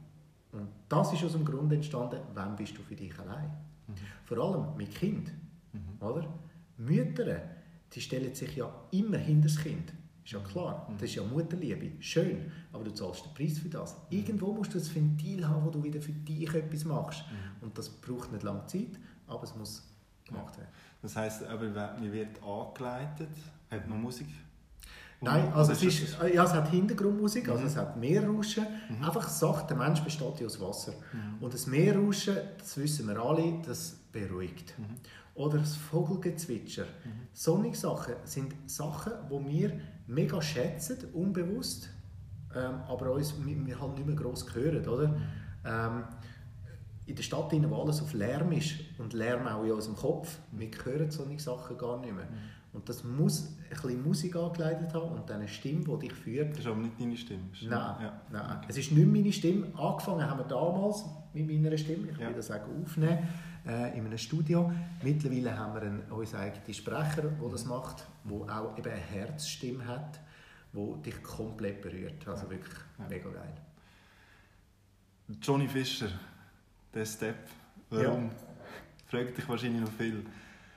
das 0.90 1.14
ist 1.14 1.24
aus 1.24 1.34
dem 1.34 1.46
Grund 1.46 1.72
entstanden, 1.74 2.20
wann 2.34 2.56
bist 2.56 2.78
du 2.78 2.82
für 2.82 2.96
dich 2.96 3.18
allein? 3.20 3.50
Mhm. 3.88 3.94
Vor 4.26 4.38
allem 4.38 4.78
mit 4.78 4.94
Kind. 4.94 5.32
Mhm. 5.74 6.06
Oder? 6.06 6.28
Mütter, 6.78 7.42
die 7.92 8.02
stellen 8.02 8.34
sich 8.34 8.56
ja 8.56 8.74
immer 8.92 9.18
hinter 9.18 9.48
das 9.48 9.58
Kind. 9.58 9.94
Ist 10.26 10.32
ja 10.32 10.40
klar. 10.40 10.88
Mhm. 10.90 10.98
Das 10.98 11.10
ist 11.10 11.16
ja 11.16 11.24
Mutterliebe. 11.24 11.92
Schön. 12.02 12.52
Aber 12.74 12.84
du 12.84 12.92
zahlst 12.92 13.26
den 13.26 13.34
Preis 13.34 13.60
für 13.60 13.70
das. 13.70 13.94
Mhm. 13.94 14.18
Irgendwo 14.18 14.54
musst 14.54 14.74
du 14.74 14.80
ein 14.80 14.96
Ventil 14.96 15.48
haben, 15.48 15.64
wo 15.64 15.70
du 15.70 15.84
wieder 15.84 16.02
für 16.02 16.12
dich 16.12 16.54
etwas 16.54 16.84
machst. 16.84 17.24
Mhm. 17.32 17.68
Und 17.68 17.78
das 17.78 17.90
braucht 17.90 18.32
nicht 18.32 18.44
lange 18.44 18.66
Zeit, 18.66 19.00
aber 19.28 19.44
es 19.44 19.56
muss 19.56 19.84
gemacht 20.26 20.58
werden. 20.58 20.70
Das 21.02 21.16
heisst, 21.16 21.44
aber 21.44 21.70
man 21.70 22.12
wird 22.12 22.42
angeleitet, 22.42 23.30
hat 23.70 23.88
man 23.88 24.02
Musik 24.02 24.28
Nein, 25.22 25.52
also 25.54 25.72
es, 25.72 25.82
ist, 25.82 26.18
ja, 26.34 26.44
es 26.44 26.54
hat 26.54 26.70
Hintergrundmusik, 26.70 27.48
also 27.50 27.64
es 27.66 27.76
hat 27.76 27.98
Meerrauschen. 27.98 28.66
Mhm. 28.90 29.04
Einfach 29.04 29.28
sagt, 29.28 29.70
der 29.70 29.78
Mensch 29.78 30.02
besteht 30.02 30.40
ja 30.40 30.46
aus 30.46 30.60
Wasser. 30.60 30.94
Mhm. 31.14 31.44
Und 31.44 31.54
das 31.54 31.68
Meerrauschen, 31.68 32.38
das 32.58 32.78
wissen 32.78 33.08
wir 33.08 33.18
alle, 33.18 33.62
das 33.66 33.96
beruhigt. 34.12 34.78
Mhm. 34.78 34.96
Oder 35.36 35.60
das 35.60 35.76
Vogelgezwitscher. 35.76 36.86
Mhm. 36.86 37.28
Solche 37.34 37.76
Sachen 37.76 38.16
sind 38.24 38.54
Sachen, 38.66 39.14
die 39.30 39.48
wir 39.48 39.80
mega 40.08 40.42
schätzen, 40.42 40.98
unbewusst, 41.14 41.90
ähm, 42.56 42.82
aber 42.88 43.12
uns, 43.12 43.36
wir 43.46 43.82
halt 43.82 43.96
nicht 43.96 44.08
mehr 44.08 44.16
gross 44.16 44.46
hören. 44.56 44.88
Oder? 44.88 45.10
Mhm. 45.10 45.22
Ähm, 45.66 46.04
in 47.06 47.16
der 47.16 47.24
Stadt, 47.24 47.52
wo 47.52 47.82
alles 47.82 48.02
auf 48.02 48.14
Lärm 48.14 48.52
ist 48.52 48.76
und 48.98 49.14
Lärm 49.14 49.46
auch 49.48 49.64
in 49.64 49.72
unserem 49.72 49.96
Kopf, 49.96 50.40
wir 50.52 50.70
hören 50.84 51.12
solche 51.12 51.40
Sachen 51.40 51.78
gar 51.78 52.00
nicht 52.00 52.16
mehr. 52.16 52.28
Und 52.74 52.90
das 52.90 53.04
muss 53.04 53.56
ein 53.70 53.70
bisschen 53.70 54.04
Musik 54.04 54.36
angeleitet 54.36 54.94
haben 54.94 55.12
und 55.12 55.30
dann 55.30 55.38
eine 55.38 55.48
Stimme, 55.48 55.84
die 55.84 56.08
dich 56.08 56.14
führt. 56.14 56.52
Das 56.52 56.60
ist 56.60 56.68
aber 56.68 56.82
nicht 56.82 57.00
deine 57.00 57.16
Stimme. 57.16 57.44
Nein, 57.62 57.70
ja. 57.70 58.22
nein. 58.32 58.62
es 58.68 58.78
ist 58.78 58.92
nicht 58.92 59.08
meine 59.08 59.32
Stimme. 59.32 59.68
Angefangen 59.78 60.30
haben 60.30 60.40
wir 60.40 60.46
damals 60.46 61.06
mit 61.34 61.48
meiner 61.48 61.78
Stimme, 61.78 62.10
ich 62.12 62.20
will 62.20 62.34
das 62.34 62.52
auch 62.52 62.62
aufnehmen, 62.82 63.20
äh, 63.68 63.98
in 63.98 64.06
einem 64.06 64.18
Studio. 64.18 64.72
Mittlerweile 65.02 65.58
haben 65.58 65.74
wir 65.74 65.82
einen, 65.82 66.02
unseren 66.12 66.42
eigenen 66.42 66.74
Sprecher, 66.74 67.24
der 67.24 67.50
das 67.50 67.66
macht, 67.66 68.06
der 68.24 68.58
auch 68.58 68.78
eben 68.78 68.90
eine 68.90 69.00
Herzstimme 69.00 69.86
hat, 69.86 70.20
die 70.74 71.02
dich 71.04 71.24
komplett 71.24 71.82
berührt. 71.82 72.28
Also 72.28 72.50
wirklich 72.50 72.76
ja. 73.00 73.06
mega 73.10 73.30
geil. 73.30 73.54
Johnny 75.42 75.68
Fischer, 75.68 76.10
der 76.94 77.06
Step, 77.06 77.48
warum? 77.90 78.26
Ja. 78.26 78.32
Fragt 79.08 79.38
dich 79.38 79.48
wahrscheinlich 79.48 79.82
noch 79.82 79.92
viel. 79.92 80.26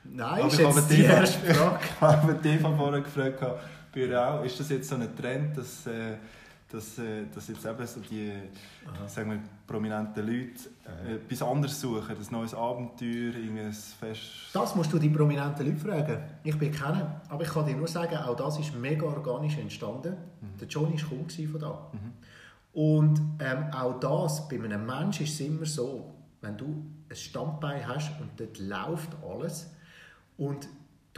Nein, 0.05 0.43
Aber 0.43 0.47
ist 0.47 0.59
jetzt 0.59 0.91
die 0.91 1.03
erste 1.03 1.55
Frage. 1.55 1.81
Ich 1.95 2.01
habe 2.01 2.35
dich 2.35 2.61
von 2.61 2.77
vorhin 2.77 3.03
gefragt, 3.03 3.45
bei 3.93 4.19
auch, 4.19 4.45
ist 4.45 4.59
das 4.59 4.69
jetzt 4.71 4.89
so 4.89 4.95
ein 4.95 5.17
Trend, 5.17 5.57
dass, 5.57 5.87
äh, 5.87 6.17
dass, 6.71 6.99
äh, 6.99 7.25
dass 7.35 7.49
jetzt 7.49 7.65
eben 7.65 7.87
so 7.87 8.01
die 8.01 8.33
sagen 9.07 9.31
wir, 9.31 9.41
prominenten 9.67 10.27
Leute 10.27 10.69
äh, 11.07 11.15
etwas 11.15 11.43
anderes 11.43 11.81
suchen, 11.81 12.17
ein 12.17 12.27
neues 12.31 12.55
Abenteuer, 12.55 13.35
ein 13.35 13.73
Fest? 13.73 14.23
Das 14.53 14.75
musst 14.75 14.93
du 14.93 14.99
die 14.99 15.09
prominenten 15.09 15.67
Leute 15.67 15.79
fragen. 15.79 16.23
Ich 16.45 16.59
bin 16.59 16.73
keiner, 16.73 17.21
aber 17.29 17.43
ich 17.43 17.51
kann 17.51 17.67
dir 17.67 17.77
nur 17.77 17.89
sagen, 17.89 18.17
auch 18.17 18.37
das 18.37 18.59
ist 18.59 18.75
mega 18.75 19.07
organisch 19.07 19.57
entstanden. 19.57 20.17
Mhm. 20.41 20.59
Der 20.59 20.69
Johnny 20.69 21.01
war 21.01 21.09
cool 21.13 21.49
von 21.49 21.61
da. 21.61 21.91
Mhm. 21.93 22.13
Und 22.73 23.21
ähm, 23.41 23.73
auch 23.73 23.99
das, 23.99 24.49
bei 24.49 24.57
einem 24.57 24.85
Menschen 24.87 25.25
ist 25.25 25.35
es 25.35 25.41
immer 25.41 25.67
so, 25.67 26.15
wenn 26.41 26.57
du 26.57 26.85
ein 27.09 27.17
Standbein 27.17 27.87
hast 27.87 28.13
und 28.21 28.39
dort 28.39 28.59
läuft 28.59 29.11
alles, 29.29 29.71
und 30.39 30.69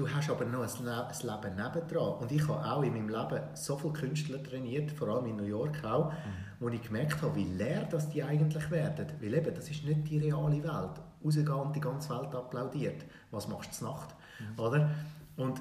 du 0.00 0.10
hast 0.10 0.30
aber 0.30 0.46
noch 0.46 0.62
ein, 0.62 0.84
Leben 0.84 1.56
nebendran. 1.56 2.14
Und 2.14 2.32
ich 2.32 2.48
habe 2.48 2.64
auch 2.64 2.82
in 2.82 2.94
meinem 2.94 3.08
Leben 3.08 3.42
so 3.54 3.76
viele 3.76 3.92
Künstler 3.92 4.42
trainiert, 4.42 4.90
vor 4.92 5.08
allem 5.08 5.26
in 5.26 5.36
New 5.36 5.44
York 5.44 5.84
auch, 5.84 6.10
mhm. 6.10 6.16
wo 6.58 6.68
ich 6.70 6.82
gemerkt 6.82 7.20
habe, 7.20 7.36
wie 7.36 7.44
leer 7.44 7.86
das 7.90 8.08
die 8.08 8.22
eigentlich 8.22 8.70
werden. 8.70 9.06
Weil 9.20 9.34
eben, 9.34 9.54
das 9.54 9.68
ist 9.68 9.84
nicht 9.84 10.08
die 10.08 10.18
reale 10.18 10.62
Welt. 10.62 11.00
Rausgehen 11.22 11.48
und 11.48 11.76
die 11.76 11.80
ganze 11.80 12.10
Welt 12.10 12.34
applaudiert. 12.34 13.04
Was 13.30 13.46
machst 13.46 13.80
du 13.80 13.84
Nacht? 13.84 14.14
Mhm. 14.38 14.58
Oder? 14.58 14.90
Und 15.36 15.60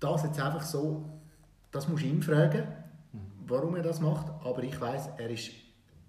das 0.00 0.22
jetzt 0.22 0.38
einfach 0.38 0.62
so, 0.62 1.06
das 1.70 1.88
musst 1.88 2.02
du 2.02 2.08
ihn 2.08 2.22
fragen, 2.22 2.64
mhm. 3.12 3.18
warum 3.46 3.74
er 3.76 3.82
das 3.82 4.00
macht. 4.00 4.26
Aber 4.44 4.62
ich 4.62 4.78
weiß, 4.78 5.10
er 5.16 5.30
ist, 5.30 5.50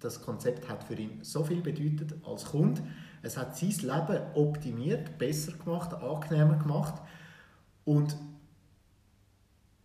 das 0.01 0.21
Konzept 0.21 0.67
hat 0.67 0.83
für 0.83 0.95
ihn 0.95 1.19
so 1.21 1.45
viel 1.45 1.61
bedeutet 1.61 2.13
als 2.25 2.45
Kunde 2.45 2.81
es 3.23 3.37
hat 3.37 3.55
sein 3.55 3.69
Leben 3.69 4.21
optimiert, 4.33 5.17
besser 5.17 5.53
gemacht, 5.53 5.93
angenehmer 5.93 6.55
gemacht. 6.55 6.95
Und 7.85 8.15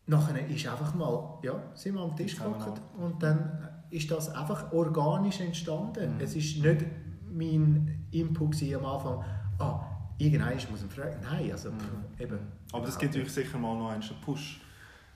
nachher 0.07 0.47
ist 0.49 0.67
einfach 0.67 0.95
mal, 0.95 1.39
ja, 1.43 1.61
sind 1.75 1.95
wir 1.95 2.03
am 2.03 2.17
Tisch 2.17 2.37
gekommen 2.37 2.57
und 2.99 3.23
dann 3.23 3.69
ist 3.91 4.11
das 4.11 4.29
einfach 4.35 4.73
organisch 4.73 5.41
entstanden. 5.41 6.15
Mhm. 6.15 6.21
Es 6.21 6.35
ist 6.35 6.63
nicht 6.63 6.85
mein 7.31 8.07
Input 8.11 8.57
am 8.75 8.85
Anfang, 8.85 9.25
ah, 9.59 9.81
irgendwann 10.19 10.55
muss 10.71 10.81
man 10.81 10.91
fragen. 10.91 11.17
Nein, 11.23 11.51
also 11.53 11.71
mhm. 11.71 11.79
eben. 12.19 12.39
Aber 12.73 12.87
das 12.87 12.99
gibt 12.99 13.17
euch 13.17 13.31
sicher 13.31 13.59
mal 13.59 13.77
noch 13.77 13.91
einen 13.91 14.03
Push. 14.25 14.61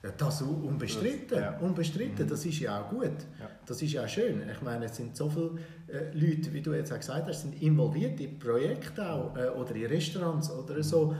Ja, 0.03 0.09
das 0.17 0.41
unbestritten, 0.41 1.37
ja. 1.37 1.59
unbestritten, 1.59 2.25
mhm. 2.25 2.29
das 2.29 2.43
ist 2.43 2.59
ja 2.59 2.81
auch 2.81 2.89
gut. 2.89 3.03
Ja. 3.39 3.49
Das 3.67 3.79
ist 3.83 3.93
ja 3.93 4.03
auch 4.03 4.09
schön. 4.09 4.41
Ich 4.49 4.61
meine, 4.63 4.85
es 4.85 4.95
sind 4.95 5.15
so 5.15 5.29
viele 5.29 5.59
äh, 5.87 6.11
Leute, 6.13 6.51
wie 6.53 6.61
du 6.61 6.73
jetzt 6.73 6.91
auch 6.91 6.97
gesagt 6.97 7.27
hast, 7.27 7.43
sind 7.43 7.61
involviert 7.61 8.19
in 8.19 8.39
Projekte 8.39 9.07
auch, 9.07 9.35
äh, 9.37 9.49
oder 9.49 9.75
in 9.75 9.85
Restaurants 9.85 10.49
oder 10.49 10.77
mhm. 10.77 10.83
so. 10.83 11.15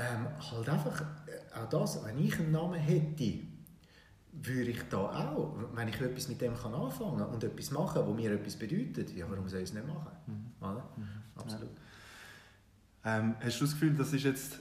Ähm, 0.00 0.26
halt 0.50 0.68
einfach, 0.68 1.02
äh, 1.26 1.58
auch 1.58 1.68
das, 1.68 2.02
wenn 2.04 2.18
ich 2.18 2.38
einen 2.38 2.52
Namen 2.52 2.80
hätte, 2.80 3.40
würde 4.32 4.70
ich 4.70 4.82
da 4.88 4.98
auch, 4.98 5.56
wenn 5.74 5.88
ich 5.88 6.00
etwas 6.00 6.28
mit 6.28 6.40
dem 6.40 6.54
kann 6.56 6.72
anfangen 6.72 7.22
und 7.22 7.44
etwas 7.44 7.70
machen, 7.70 8.02
wo 8.06 8.14
mir 8.14 8.32
etwas 8.32 8.56
bedeutet, 8.56 9.14
ja, 9.14 9.26
warum 9.28 9.46
soll 9.48 9.60
ich 9.60 9.68
es 9.68 9.74
nicht 9.74 9.86
machen? 9.86 10.10
Mhm. 10.26 10.52
Oder? 10.60 10.88
Mhm. 10.96 11.08
Absolut. 11.36 11.70
Ähm, 13.04 13.34
hast 13.40 13.60
du 13.60 13.64
das 13.64 13.74
Gefühl, 13.74 13.94
das 13.94 14.12
ist 14.12 14.24
jetzt, 14.24 14.58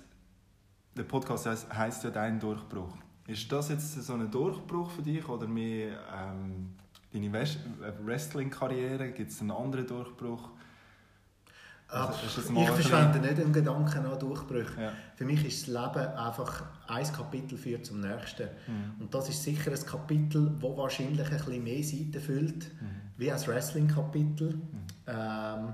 der 0.98 1.04
Podcast 1.04 1.46
heißt 1.46 2.04
ja 2.04 2.10
«Dein 2.10 2.40
Durchbruch». 2.40 2.98
Ist 3.28 3.50
das 3.52 3.70
jetzt 3.70 3.94
so 3.94 4.14
ein 4.14 4.30
Durchbruch 4.32 4.90
für 4.90 5.04
dich 5.04 5.28
oder 5.30 5.48
mehr 5.48 6.00
ähm, 6.14 6.76
deine 7.14 7.28
äh, 7.28 7.94
Wrestling-Karriere? 8.04 9.12
Gibt 9.12 9.32
es 9.32 9.40
einen 9.40 9.52
anderen 9.52 9.86
Durchbruch? 9.86 10.50
Also, 11.92 12.14
ich 12.40 12.70
verschwende 12.70 13.20
nicht 13.20 13.40
den 13.40 13.52
Gedanken 13.52 14.06
an 14.06 14.20
Durchbrüche. 14.20 14.80
Ja. 14.80 14.92
Für 15.16 15.26
mich 15.26 15.44
ist 15.44 15.68
das 15.68 15.68
Leben 15.68 16.08
einfach 16.16 16.64
ein 16.88 17.12
Kapitel 17.12 17.58
führt 17.58 17.84
zum 17.86 18.02
nächsten. 18.02 18.44
Mhm. 18.44 19.02
Und 19.02 19.14
das 19.14 19.28
ist 19.30 19.44
sicher 19.44 19.72
ein 19.72 19.86
Kapitel, 19.86 20.52
das 20.62 20.78
wahrscheinlich 20.78 21.26
ein 21.26 21.38
bisschen 21.38 21.64
mehr 21.64 21.84
Seiten 21.84 22.20
füllt, 22.20 22.74
mhm. 22.80 23.02
wie 23.18 23.32
ein 23.32 23.40
Wrestling-Kapitel. 23.42 24.54
Mhm. 24.54 24.62
Ähm, 25.08 25.74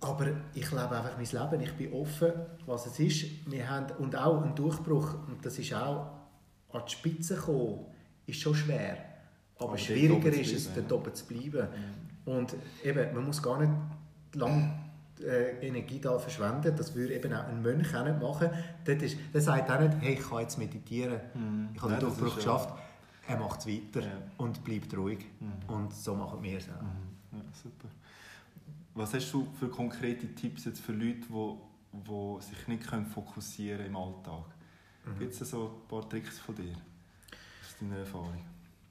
aber 0.00 0.26
ich 0.54 0.70
lebe 0.70 0.90
einfach 0.90 1.16
mein 1.16 1.50
Leben, 1.50 1.62
ich 1.64 1.72
bin 1.72 1.92
offen, 1.92 2.32
was 2.66 2.86
es 2.86 3.00
ist. 3.00 3.50
Wir 3.50 3.68
haben, 3.68 3.86
und 3.98 4.14
auch 4.14 4.40
ein 4.40 4.54
Durchbruch, 4.54 5.14
und 5.26 5.44
das 5.44 5.58
ist 5.58 5.74
auch 5.74 6.12
an 6.72 6.82
die 6.86 6.92
Spitze 6.92 7.34
kommen, 7.34 7.86
ist 8.26 8.40
schon 8.40 8.54
schwer. 8.54 8.98
Aber, 9.56 9.70
Aber 9.70 9.78
schwieriger 9.78 10.32
ist 10.32 10.52
es, 10.52 10.72
dort 10.72 10.92
oben 10.92 11.12
zu 11.12 11.24
bleiben. 11.26 11.66
Mhm. 12.24 12.32
Und 12.32 12.54
eben, 12.84 13.14
man 13.14 13.26
muss 13.26 13.42
gar 13.42 13.58
nicht 13.58 13.72
lange 14.34 14.87
äh, 15.20 15.66
Energie 15.66 16.00
da 16.00 16.18
verschwenden. 16.18 16.74
Das 16.76 16.94
würde 16.94 17.14
eben 17.14 17.32
auch 17.32 17.44
ein 17.44 17.62
Mönch 17.62 17.94
auch 17.94 18.04
nicht 18.04 18.20
machen. 18.20 18.50
Dort 18.84 19.02
ist, 19.02 19.16
der 19.32 19.40
sagt 19.40 19.70
auch 19.70 19.80
nicht, 19.80 19.94
hey, 20.00 20.14
ich 20.14 20.28
kann 20.28 20.40
jetzt 20.40 20.58
meditieren. 20.58 21.20
Mhm. 21.34 21.68
Ich 21.74 21.82
habe 21.82 21.92
den 21.92 22.00
Durchbruch 22.00 22.36
geschafft. 22.36 22.74
Er 23.26 23.36
macht 23.36 23.60
es 23.60 23.66
weiter 23.66 24.00
ja. 24.00 24.12
und 24.38 24.64
bleibt 24.64 24.96
ruhig. 24.96 25.26
Mhm. 25.40 25.74
Und 25.74 25.94
so 25.94 26.14
machen 26.14 26.42
wir 26.42 26.58
es 26.58 26.68
auch. 26.68 26.82
Mhm. 26.82 27.38
Ja, 27.38 27.44
super. 27.52 27.88
Was 28.94 29.14
hast 29.14 29.30
du 29.32 29.46
für 29.58 29.68
konkrete 29.68 30.34
Tipps 30.34 30.64
jetzt 30.64 30.80
für 30.80 30.92
Leute, 30.92 31.20
die, 31.20 31.56
die 31.92 32.42
sich 32.42 32.68
nicht 32.68 32.84
fokussieren 33.14 33.78
können 33.78 33.90
im 33.90 33.96
Alltag? 33.96 34.44
Mhm. 35.04 35.18
Gibt 35.18 35.40
es 35.40 35.50
so 35.50 35.64
ein 35.64 35.88
paar 35.88 36.08
Tricks 36.08 36.38
von 36.38 36.54
dir 36.54 36.72
aus 36.72 37.76
deiner 37.80 37.98
Erfahrung? 37.98 38.42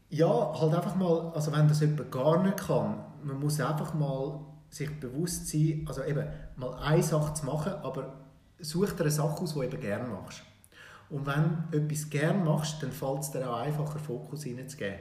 Ja, 0.10 0.54
halt 0.60 0.74
einfach 0.74 0.96
mal, 0.96 1.32
also 1.34 1.52
wenn 1.52 1.68
das 1.68 1.82
jemand 1.82 2.10
gar 2.12 2.42
nicht 2.42 2.58
kann, 2.58 3.04
man 3.24 3.40
muss 3.40 3.60
einfach 3.60 3.94
mal 3.94 4.40
sich 4.70 5.00
bewusst 5.00 5.48
sein, 5.48 5.86
also 5.88 6.04
eben 6.04 6.28
mal 6.56 6.74
eine 6.76 7.04
Sache 7.04 7.34
zu 7.34 7.46
machen, 7.46 7.74
aber 7.84 8.14
such 8.60 8.92
dir 8.92 9.02
eine 9.02 9.12
Sache 9.12 9.42
aus, 9.42 9.54
die 9.54 9.60
du 9.60 9.64
eben 9.64 9.82
gerne 9.82 10.08
machst. 10.08 10.44
Und 11.10 11.26
wenn 11.26 11.64
du 11.72 11.78
etwas 11.78 12.10
gerne 12.10 12.44
machst, 12.44 12.84
dann 12.84 12.92
fällt 12.92 13.20
es 13.20 13.32
dir 13.32 13.50
auch 13.50 13.60
einfacher, 13.60 14.00
Fokus 14.00 14.44
hineinzugeben. 14.44 15.00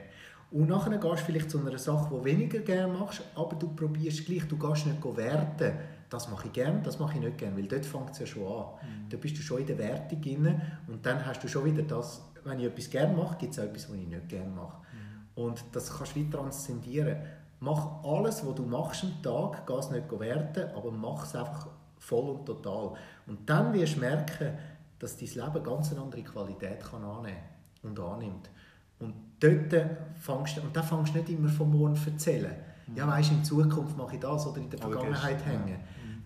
Und 0.51 0.69
nachher 0.69 0.97
gehst 0.97 1.21
du 1.21 1.25
vielleicht 1.25 1.51
zu 1.51 1.59
einer 1.59 1.77
Sache, 1.77 2.07
die 2.09 2.15
du 2.15 2.23
weniger 2.23 2.59
gerne 2.59 2.93
machst, 2.93 3.21
aber 3.35 3.55
du 3.55 3.75
probierst 3.75 4.25
gleich, 4.25 4.47
du 4.47 4.57
gehst 4.57 4.85
nicht 4.85 5.03
werten 5.03 5.73
das 6.09 6.29
mache 6.29 6.47
ich 6.47 6.53
gerne, 6.53 6.81
das 6.81 6.99
mache 6.99 7.15
ich 7.15 7.23
nicht 7.23 7.37
gerne, 7.37 7.57
weil 7.57 7.67
dort 7.67 7.85
fängt 7.85 8.11
es 8.11 8.19
ja 8.19 8.25
schon 8.25 8.47
an. 8.47 8.65
Mhm. 8.81 9.09
Da 9.09 9.17
bist 9.17 9.37
du 9.37 9.41
schon 9.41 9.59
in 9.59 9.67
der 9.67 9.77
Wertung 9.77 10.21
drin 10.21 10.61
und 10.87 11.05
dann 11.05 11.25
hast 11.25 11.43
du 11.43 11.47
schon 11.47 11.65
wieder 11.65 11.83
das, 11.83 12.21
wenn 12.43 12.59
ich 12.59 12.65
etwas 12.65 12.89
gerne 12.89 13.15
mache, 13.15 13.37
gibt 13.37 13.53
es 13.53 13.59
auch 13.59 13.63
etwas, 13.63 13.89
was 13.89 13.97
ich 13.97 14.07
nicht 14.07 14.29
gerne 14.29 14.49
mache. 14.49 14.77
Mhm. 14.77 15.43
Und 15.43 15.63
das 15.73 15.95
kannst 15.95 16.15
du 16.15 16.19
wie 16.19 16.29
transzendieren. 16.29 17.17
Mach 17.59 18.03
alles, 18.03 18.45
was 18.45 18.55
du 18.55 18.63
machst 18.63 19.03
am 19.03 19.21
Tag, 19.21 19.65
geh 19.65 19.73
es 19.73 19.89
nicht 19.89 20.19
werten, 20.19 20.75
aber 20.75 20.91
mach 20.91 21.25
es 21.25 21.35
einfach 21.35 21.67
voll 21.97 22.29
und 22.29 22.45
total. 22.45 22.93
Und 23.25 23.49
dann 23.49 23.73
wirst 23.73 23.95
du 23.95 24.01
merken, 24.01 24.57
dass 24.99 25.17
dein 25.17 25.29
Leben 25.29 25.63
ganz 25.63 25.91
eine 25.91 26.01
andere 26.01 26.23
Qualität 26.23 26.83
kann 26.83 27.03
annehmen 27.03 27.37
und 27.83 27.99
annimmt. 27.99 28.49
Und 28.99 29.13
dort 29.39 29.73
fängst 30.15 30.57
du, 30.57 30.61
und 30.61 30.75
dann 30.75 30.83
fängst 30.83 31.13
du 31.13 31.19
nicht 31.19 31.29
immer 31.29 31.49
vom 31.49 31.71
Morgen 31.71 31.95
zu 31.95 32.09
erzählen 32.11 32.55
ja 32.95 33.07
weißt, 33.07 33.31
in 33.31 33.43
Zukunft 33.43 33.97
mache 33.97 34.15
ich 34.15 34.19
das 34.21 34.47
oder 34.47 34.57
in 34.57 34.69
der 34.69 34.79
Vergangenheit 34.79 35.37
gestern, 35.37 35.65
hängen, 35.65 35.79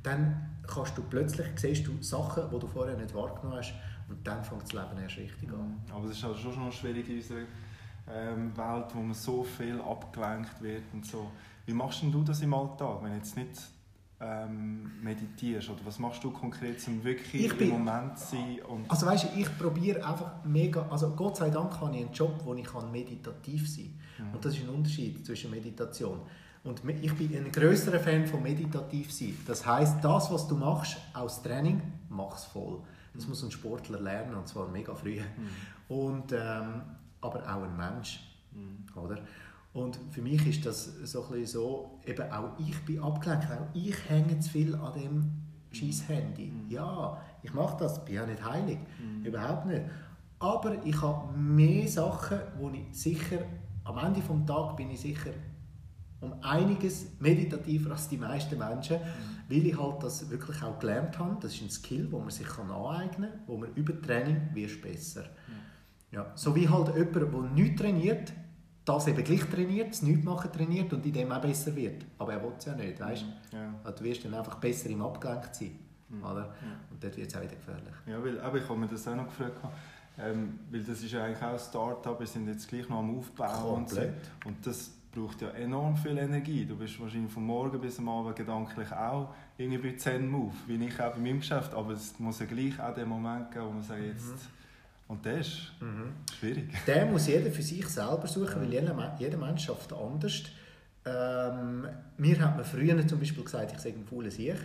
dann 0.03 0.49
kannst 0.67 0.97
du 0.97 1.03
plötzlich, 1.03 1.47
siehst 1.55 1.87
du 1.87 2.01
Sachen, 2.01 2.43
die 2.51 2.59
du 2.59 2.67
vorher 2.67 2.95
nicht 2.95 3.13
wahrgenommen 3.13 3.57
hast 3.57 3.73
und 4.09 4.25
dann 4.25 4.43
fängt 4.43 4.63
das 4.63 4.73
Leben 4.73 5.01
erst 5.01 5.17
richtig 5.17 5.49
an. 5.51 5.81
Aber 5.91 6.05
es 6.05 6.11
ist 6.11 6.23
halt 6.23 6.37
schon 6.37 6.63
noch 6.63 6.71
schwierig 6.71 7.09
in 7.09 7.17
unserer 7.17 7.45
ähm, 8.13 8.55
Welt, 8.57 8.85
wo 8.93 8.99
man 9.01 9.13
so 9.13 9.43
viel 9.43 9.79
abgelenkt 9.81 10.61
wird 10.61 10.83
und 10.93 11.05
so. 11.05 11.31
Wie 11.65 11.73
machst 11.73 12.01
denn 12.01 12.11
du 12.11 12.23
das 12.23 12.41
im 12.41 12.53
Alltag, 12.53 12.99
wenn 13.01 13.11
du 13.11 13.17
jetzt 13.17 13.37
nicht 13.37 13.51
ähm, 14.19 14.91
meditierst? 15.01 15.69
Oder 15.69 15.79
was 15.85 15.97
machst 15.99 16.23
du 16.23 16.31
konkret, 16.31 16.85
um 16.87 17.03
wirklich 17.03 17.45
Ich 17.45 17.57
bin- 17.57 17.69
im 17.71 17.83
Moment 17.85 18.17
zu 18.19 18.35
sein? 18.35 18.59
Also 18.87 19.05
weißt 19.05 19.23
du, 19.25 19.39
ich 19.39 19.57
probiere 19.57 20.05
einfach 20.05 20.43
mega, 20.43 20.85
also 20.89 21.09
Gott 21.15 21.37
sei 21.37 21.49
Dank 21.49 21.79
habe 21.79 21.95
ich 21.95 22.03
einen 22.05 22.13
Job, 22.13 22.39
wo 22.43 22.53
ich 22.53 22.65
kann 22.65 22.91
meditativ 22.91 23.69
sein 23.69 23.93
kann. 24.17 24.33
Und 24.33 24.45
das 24.45 24.55
ist 24.55 24.63
ein 24.63 24.69
Unterschied 24.69 25.25
zwischen 25.25 25.49
Meditation. 25.51 26.19
Und 26.63 26.83
ich 27.01 27.13
bin 27.15 27.35
ein 27.35 27.51
größerer 27.51 27.99
Fan 27.99 28.27
von 28.27 28.43
meditativ 28.43 29.11
sein. 29.11 29.35
Das 29.47 29.65
heißt, 29.65 30.03
das, 30.03 30.31
was 30.31 30.47
du 30.47 30.55
machst 30.55 30.97
aus 31.13 31.41
Training, 31.41 31.81
mach's 32.09 32.43
voll. 32.45 32.79
Das 33.15 33.27
muss 33.27 33.43
ein 33.43 33.49
Sportler 33.51 33.99
lernen 33.99 34.35
und 34.35 34.47
zwar 34.47 34.67
mega 34.67 34.93
früh. 34.93 35.19
Und 35.87 36.31
ähm, 36.31 36.81
aber 37.21 37.39
auch 37.41 37.63
ein 37.63 37.77
Mensch, 37.77 38.19
oder? 38.95 39.19
Und 39.73 39.97
für 40.09 40.21
mich 40.21 40.45
ist 40.45 40.65
das 40.65 40.85
so 41.03 41.25
ein 41.31 41.45
so, 41.45 41.99
eben 42.05 42.29
auch 42.31 42.59
ich 42.59 42.77
bin 42.85 43.01
abgelenkt, 43.01 43.49
auch 43.51 43.67
ich 43.73 43.95
hänge 44.09 44.39
zu 44.39 44.49
viel 44.49 44.75
an 44.75 44.93
dem 44.99 45.31
scheiß 45.71 46.09
Handy. 46.09 46.51
Ja, 46.67 47.21
ich 47.41 47.53
mache 47.53 47.77
das, 47.79 48.03
bin 48.03 48.15
ja 48.15 48.25
nicht 48.25 48.43
heilig, 48.43 48.79
überhaupt 49.23 49.67
nicht. 49.67 49.83
Aber 50.39 50.83
ich 50.85 51.01
habe 51.01 51.37
mehr 51.37 51.87
Sachen, 51.87 52.39
wo 52.57 52.69
ich 52.69 52.83
sicher, 52.91 53.39
am 53.83 53.97
Ende 53.97 54.19
des 54.19 54.45
Tages 54.45 54.75
bin 54.75 54.91
ich 54.91 54.99
sicher 54.99 55.31
um 56.21 56.33
einiges 56.41 57.07
meditativer 57.19 57.91
als 57.91 58.07
die 58.07 58.17
meisten 58.17 58.57
Menschen, 58.57 58.97
weil 59.49 59.65
ich 59.65 59.77
halt 59.77 60.03
das 60.03 60.29
wirklich 60.29 60.61
auch 60.61 60.77
gelernt 60.79 61.17
habe. 61.17 61.37
Das 61.41 61.53
ist 61.53 61.63
ein 61.63 61.69
Skill, 61.69 62.11
wo 62.11 62.19
man 62.19 62.29
sich 62.29 62.47
kann 62.47 62.69
aneignen 62.69 63.31
kann, 63.31 63.39
wo 63.47 63.57
man 63.57 63.73
über 63.73 63.99
Training 63.99 64.49
wirst 64.53 64.81
besser. 64.81 65.25
Ja. 66.11 66.31
So 66.35 66.55
wie 66.55 66.67
halt 66.67 66.95
jemand, 66.95 67.15
der 67.15 67.51
nichts 67.51 67.81
trainiert, 67.81 68.33
das 68.83 69.07
eben 69.07 69.23
gleich 69.23 69.43
trainiert, 69.49 69.89
das 69.91 70.01
Nichtmachen 70.01 70.51
trainiert 70.51 70.91
und 70.93 71.05
in 71.05 71.13
dem 71.13 71.31
auch 71.31 71.41
besser 71.41 71.75
wird. 71.75 72.05
Aber 72.17 72.33
er 72.33 72.43
will 72.43 72.53
es 72.57 72.65
ja 72.65 72.75
nicht, 72.75 72.99
weißt 72.99 73.25
ja. 73.53 73.73
du? 73.83 73.91
Du 73.91 74.03
wirst 74.03 74.25
dann 74.25 74.33
einfach 74.33 74.55
besser 74.55 74.89
im 74.89 75.01
Abgelenkt 75.01 75.55
sein. 75.55 75.79
Oder? 76.19 76.53
Und 76.89 77.01
dort 77.01 77.15
wird 77.15 77.29
es 77.29 77.35
auch 77.35 77.41
wieder 77.41 77.55
gefährlich. 77.55 77.93
Ja, 78.05 78.21
weil, 78.21 78.39
aber 78.41 78.57
ich 78.57 78.67
habe 78.67 78.79
mir 78.79 78.87
das 78.87 79.07
auch 79.07 79.15
noch 79.15 79.27
gefragt. 79.27 79.57
Ähm, 80.19 80.59
weil 80.69 80.83
das 80.83 81.01
ist 81.01 81.11
ja 81.11 81.23
eigentlich 81.23 81.41
auch 81.41 81.53
ein 81.53 81.59
Start-up, 81.59 82.19
wir 82.19 82.27
sind 82.27 82.47
jetzt 82.47 82.67
gleich 82.67 82.87
noch 82.89 82.99
am 82.99 83.17
Aufbauen. 83.17 83.83
Und, 83.83 83.89
so. 83.89 84.01
Und 84.45 84.65
das 84.65 84.91
braucht 85.13 85.41
ja 85.41 85.49
enorm 85.51 85.95
viel 85.95 86.17
Energie. 86.17 86.65
Du 86.65 86.75
bist 86.75 86.99
wahrscheinlich 86.99 87.31
von 87.31 87.45
morgen 87.45 87.79
bis 87.79 87.97
am 87.97 88.09
Abend 88.09 88.35
gedanklich 88.35 88.91
auch 88.91 89.33
irgendwie 89.57 89.91
bei 89.91 89.97
10 89.97 90.29
Move, 90.29 90.53
wie 90.67 90.83
ich 90.83 91.01
auch 91.01 91.13
bei 91.13 91.19
meinem 91.19 91.39
Geschäft. 91.39 91.73
Aber 91.73 91.93
es 91.93 92.19
muss 92.19 92.39
ja 92.39 92.45
gleich 92.45 92.79
auch 92.79 92.93
den 92.93 93.07
Moment 93.07 93.51
geben, 93.51 93.65
wo 93.67 93.71
man 93.71 93.83
sagt, 93.83 94.01
jetzt... 94.01 94.49
Und 95.11 95.25
das 95.25 95.47
ist 95.47 95.71
schwierig. 96.39 96.69
Den 96.87 97.11
muss 97.11 97.27
jeder 97.27 97.51
für 97.51 97.61
sich 97.61 97.85
selber 97.85 98.27
suchen, 98.27 98.61
weil 98.61 98.71
jeder, 98.71 99.15
jeder 99.19 99.37
Mensch 99.37 99.65
schafft 99.65 99.91
anders. 99.91 100.43
Ähm, 101.03 101.85
mir 102.17 102.39
hat 102.39 102.55
man 102.55 102.63
früher 102.63 103.05
zum 103.05 103.19
Beispiel 103.19 103.43
gesagt, 103.43 103.73
ich 103.73 103.79
sei 103.79 103.89
ein 103.89 104.05
fauler 104.05 104.31
Sieg. 104.31 104.55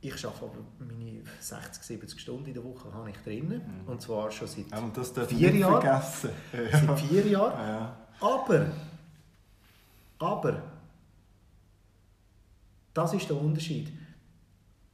Ich 0.00 0.24
arbeite 0.24 0.44
aber 0.44 0.64
meine 0.78 1.20
60, 1.40 1.82
70 1.82 2.18
Stunden 2.18 2.46
in 2.46 2.54
der 2.54 2.64
Woche 2.64 2.90
habe 2.94 3.10
ich 3.10 3.18
drinnen. 3.18 3.60
Und 3.86 4.00
zwar 4.00 4.30
schon 4.30 4.48
seit, 4.48 4.70
Ja, 4.70 5.26
Vier 5.26 5.50
nicht 5.50 5.60
Jahre? 5.60 5.82
vergessen. 5.82 6.30
seit 6.72 7.00
vier 7.00 7.26
Jahren. 7.26 7.68
Ja. 7.68 7.96
Aber, 8.18 8.66
aber, 10.18 10.62
das 12.94 13.12
ist 13.12 13.28
der 13.28 13.36
Unterschied. 13.36 13.92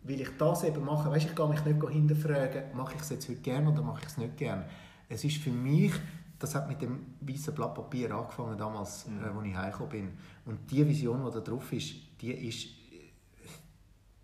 Weil 0.09 0.21
ich 0.21 0.29
das 0.39 0.65
eben 0.65 0.85
mache, 0.85 1.11
weißt, 1.11 1.27
ich 1.27 1.35
gehe 1.35 1.49
mich 1.49 1.65
nicht 1.65 1.89
hinterfragen, 1.91 2.65
mache 2.75 2.95
ich 2.95 3.01
es 3.01 3.11
jetzt 3.11 3.29
heute 3.29 3.41
gerne 3.41 3.71
oder 3.71 3.83
mache 3.83 4.01
ich 4.03 4.07
es 4.09 4.19
nicht 4.19 4.37
gerne. 4.37 4.65
Es 5.09 5.25
ist 5.25 5.39
für 5.39 5.51
mich, 5.51 5.93
das 6.39 6.55
hat 6.55 6.69
mit 6.69 6.81
dem 6.83 7.15
weißen 7.21 7.55
Blatt 7.55 7.75
Papier 7.75 8.11
angefangen 8.15 8.57
damals, 8.59 9.07
Mhm. 9.07 9.25
äh, 9.25 9.29
als 9.29 9.47
ich 9.47 9.57
heimgekommen 9.57 9.91
bin. 9.91 10.09
Und 10.45 10.71
die 10.71 10.87
Vision, 10.87 11.25
die 11.25 11.33
da 11.33 11.41
drauf 11.41 11.73
ist, 11.73 11.95
die 12.21 12.31
ist, 12.31 12.69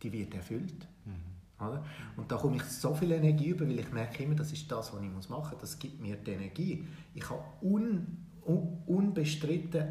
die 0.03 0.13
wird 0.13 0.35
erfüllt. 0.35 0.87
Mhm. 1.05 1.65
Oder? 1.67 1.85
Und 2.17 2.31
da 2.31 2.37
komme 2.37 2.57
ich 2.57 2.65
so 2.65 2.95
viel 2.95 3.13
Energie 3.13 3.49
über, 3.49 3.67
weil 3.67 3.79
ich 3.79 3.93
merke 3.93 4.23
immer, 4.25 4.35
das 4.35 4.53
ist 4.53 4.71
das, 4.71 4.93
was 4.93 5.01
ich 5.01 5.29
machen 5.31 5.51
muss. 5.53 5.61
Das 5.61 5.79
gibt 5.79 6.01
mir 6.01 6.17
die 6.17 6.33
Energie. 6.33 6.85
Ich 7.15 7.29
habe 7.31 7.43
un, 7.63 8.07
un, 8.47 8.83
unbestritten 8.87 9.85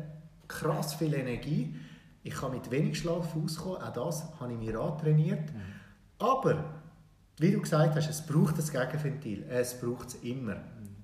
krass 0.48 0.94
viel 0.96 1.14
Energie. 1.14 1.74
Ich 2.24 2.34
kann 2.34 2.52
mit 2.52 2.70
wenig 2.70 3.00
Schlaf 3.00 3.36
auskommen. 3.36 3.82
Auch 3.82 3.94
das 3.94 4.40
habe 4.40 4.52
ich 4.52 4.60
mir 4.60 4.80
antrainiert. 4.80 5.50
Aber, 6.22 6.64
wie 7.40 7.52
du 7.52 7.60
gesagt 7.60 7.96
hast, 7.96 8.10
es 8.10 8.26
braucht 8.26 8.58
das 8.58 8.72
Gegenventil. 8.72 9.46
Es 9.50 9.80
braucht 9.80 10.10
es 10.10 10.16
immer. 10.16 10.58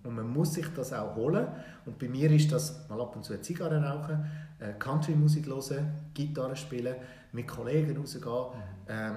Und 0.03 0.15
man 0.15 0.27
muss 0.27 0.53
sich 0.53 0.67
das 0.73 0.93
auch 0.93 1.15
holen. 1.15 1.47
Und 1.85 1.97
bei 1.97 2.07
mir 2.07 2.31
ist 2.31 2.51
das 2.51 2.87
mal 2.87 3.01
ab 3.01 3.15
und 3.15 3.25
zu 3.25 3.33
eine 3.33 3.41
Zigarre 3.41 3.83
rauchen, 3.83 4.25
äh, 4.59 4.73
Country-Musik 4.73 5.47
hören, 5.47 5.91
Gitarre 6.13 6.55
spielen, 6.55 6.95
mit 7.31 7.47
Kollegen 7.47 7.97
rausgehen, 7.97 8.45
ähm, 8.87 9.15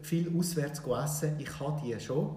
viel 0.00 0.36
auswärts 0.36 0.82
essen. 0.84 1.36
Ich 1.38 1.60
habe 1.60 1.80
die 1.84 1.98
schon. 2.00 2.36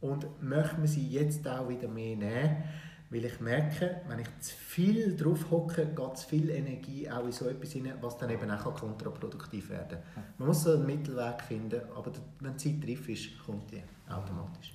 Und 0.00 0.26
möchte 0.42 0.78
man 0.78 0.86
sie 0.86 1.08
jetzt 1.08 1.46
auch 1.48 1.68
wieder 1.68 1.88
mehr 1.88 2.16
nehmen, 2.16 2.64
weil 3.12 3.24
ich 3.26 3.40
merke, 3.40 4.00
wenn 4.08 4.20
ich 4.20 4.28
zu 4.40 4.54
viel 4.56 5.14
drauf 5.16 5.50
hocke, 5.50 5.86
geht 5.86 6.16
zu 6.16 6.28
viel 6.28 6.48
Energie 6.50 7.10
auch 7.10 7.24
in 7.26 7.32
so 7.32 7.46
etwas 7.48 7.72
hinein, 7.72 7.94
was 8.00 8.16
dann 8.16 8.30
eben 8.30 8.50
auch 8.50 8.74
kontraproduktiv 8.74 9.68
werden 9.70 9.98
kann. 10.14 10.24
Man 10.38 10.48
muss 10.48 10.62
so 10.64 10.72
einen 10.72 10.86
Mittelweg 10.86 11.42
finden, 11.42 11.80
aber 11.94 12.10
wenn 12.40 12.56
die 12.56 12.80
Zeit 12.80 12.88
reif 12.88 13.08
ist, 13.08 13.44
kommt 13.44 13.70
die 13.70 13.82
automatisch. 14.10 14.72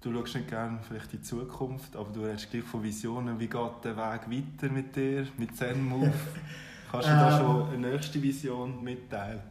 Du 0.00 0.12
schaust 0.12 0.34
nicht 0.34 0.48
gerne 0.48 0.78
vielleicht 0.86 1.12
in 1.14 1.20
die 1.20 1.24
Zukunft, 1.24 1.96
aber 1.96 2.10
du 2.12 2.20
redest 2.24 2.50
gleich 2.50 2.64
von 2.64 2.82
Visionen. 2.82 3.40
Wie 3.40 3.46
geht 3.48 3.84
der 3.84 3.96
Weg 3.96 4.30
weiter 4.30 4.70
mit 4.72 4.94
dir, 4.94 5.26
mit 5.38 5.56
Zen 5.56 5.82
Move? 5.82 6.12
Kannst 6.90 7.08
du 7.08 7.12
da 7.12 7.40
Ähm. 7.40 7.46
schon 7.46 7.68
eine 7.74 7.90
nächste 7.92 8.22
Vision 8.22 8.82
mitteilen? 8.84 9.40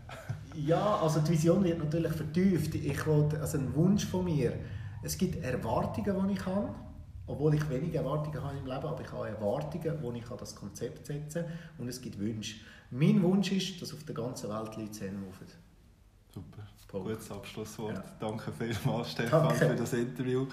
Ja, 0.55 0.97
also 0.97 1.19
die 1.21 1.31
Vision 1.31 1.63
wird 1.63 1.79
natürlich 1.79 2.11
vertieft. 2.13 2.75
Ich 2.75 3.07
wollte, 3.07 3.41
also 3.41 3.57
ein 3.57 3.73
Wunsch 3.73 4.05
von 4.05 4.23
mir. 4.23 4.53
Es 5.01 5.17
gibt 5.17 5.43
Erwartungen, 5.43 6.27
die 6.27 6.33
ich 6.35 6.45
habe, 6.45 6.69
obwohl 7.27 7.55
ich 7.55 7.69
wenige 7.69 7.97
Erwartungen 7.97 8.43
habe 8.43 8.57
im 8.57 8.65
Leben, 8.65 8.85
aber 8.85 9.01
ich 9.01 9.11
habe 9.11 9.29
Erwartungen, 9.29 9.97
wo 10.01 10.11
ich 10.11 10.29
an 10.29 10.37
das 10.37 10.55
Konzept 10.55 11.05
setzen 11.05 11.43
kann. 11.45 11.53
Und 11.77 11.87
es 11.87 12.01
gibt 12.01 12.19
Wünsche. 12.19 12.57
Mein 12.91 13.21
Wunsch 13.23 13.51
ist, 13.51 13.81
dass 13.81 13.93
auf 13.93 14.03
der 14.03 14.15
ganzen 14.15 14.49
Welt 14.49 14.75
Leute 14.77 15.11
moven. 15.11 15.47
Super. 16.33 16.63
Punkt. 16.87 17.07
Gutes 17.07 17.31
Abschlusswort. 17.31 17.95
Ja. 17.95 18.03
Danke 18.19 18.51
vielmals, 18.51 19.11
Stefan, 19.13 19.47
Danke. 19.49 19.65
für 19.67 19.75
das 19.75 19.93
Interview. 19.93 20.45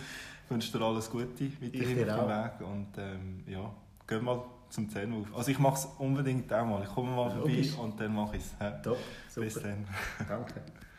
Ich 0.45 0.51
wünsche 0.51 0.77
dir 0.77 0.85
alles 0.85 1.11
Gute 1.11 1.27
weiterhin 1.61 1.97
dir 1.97 2.15
auf 2.19 2.27
dem. 2.27 2.29
Weg. 2.29 2.73
Und 2.73 2.89
ähm, 2.99 3.45
ja, 3.47 3.71
geh 4.07 4.19
mal 4.21 4.43
zum 4.71 4.89
Zen 4.89 5.13
auf. 5.13 5.37
Also 5.37 5.51
ich 5.51 5.59
mache 5.59 5.75
es 5.75 5.85
unbedingt 5.99 6.51
auch 6.53 6.65
mal. 6.65 6.83
Ich 6.83 6.89
komme 6.89 7.11
mal 7.11 7.31
vorbei 7.31 7.51
Logisch. 7.51 7.75
und 7.75 8.01
dann 8.01 8.15
mache 8.15 8.37
ich 8.37 8.43
es. 8.43 8.83
Top, 8.83 8.97
Bis 9.35 9.55
super. 9.55 9.69
dann. 9.69 9.87
Danke. 10.27 10.55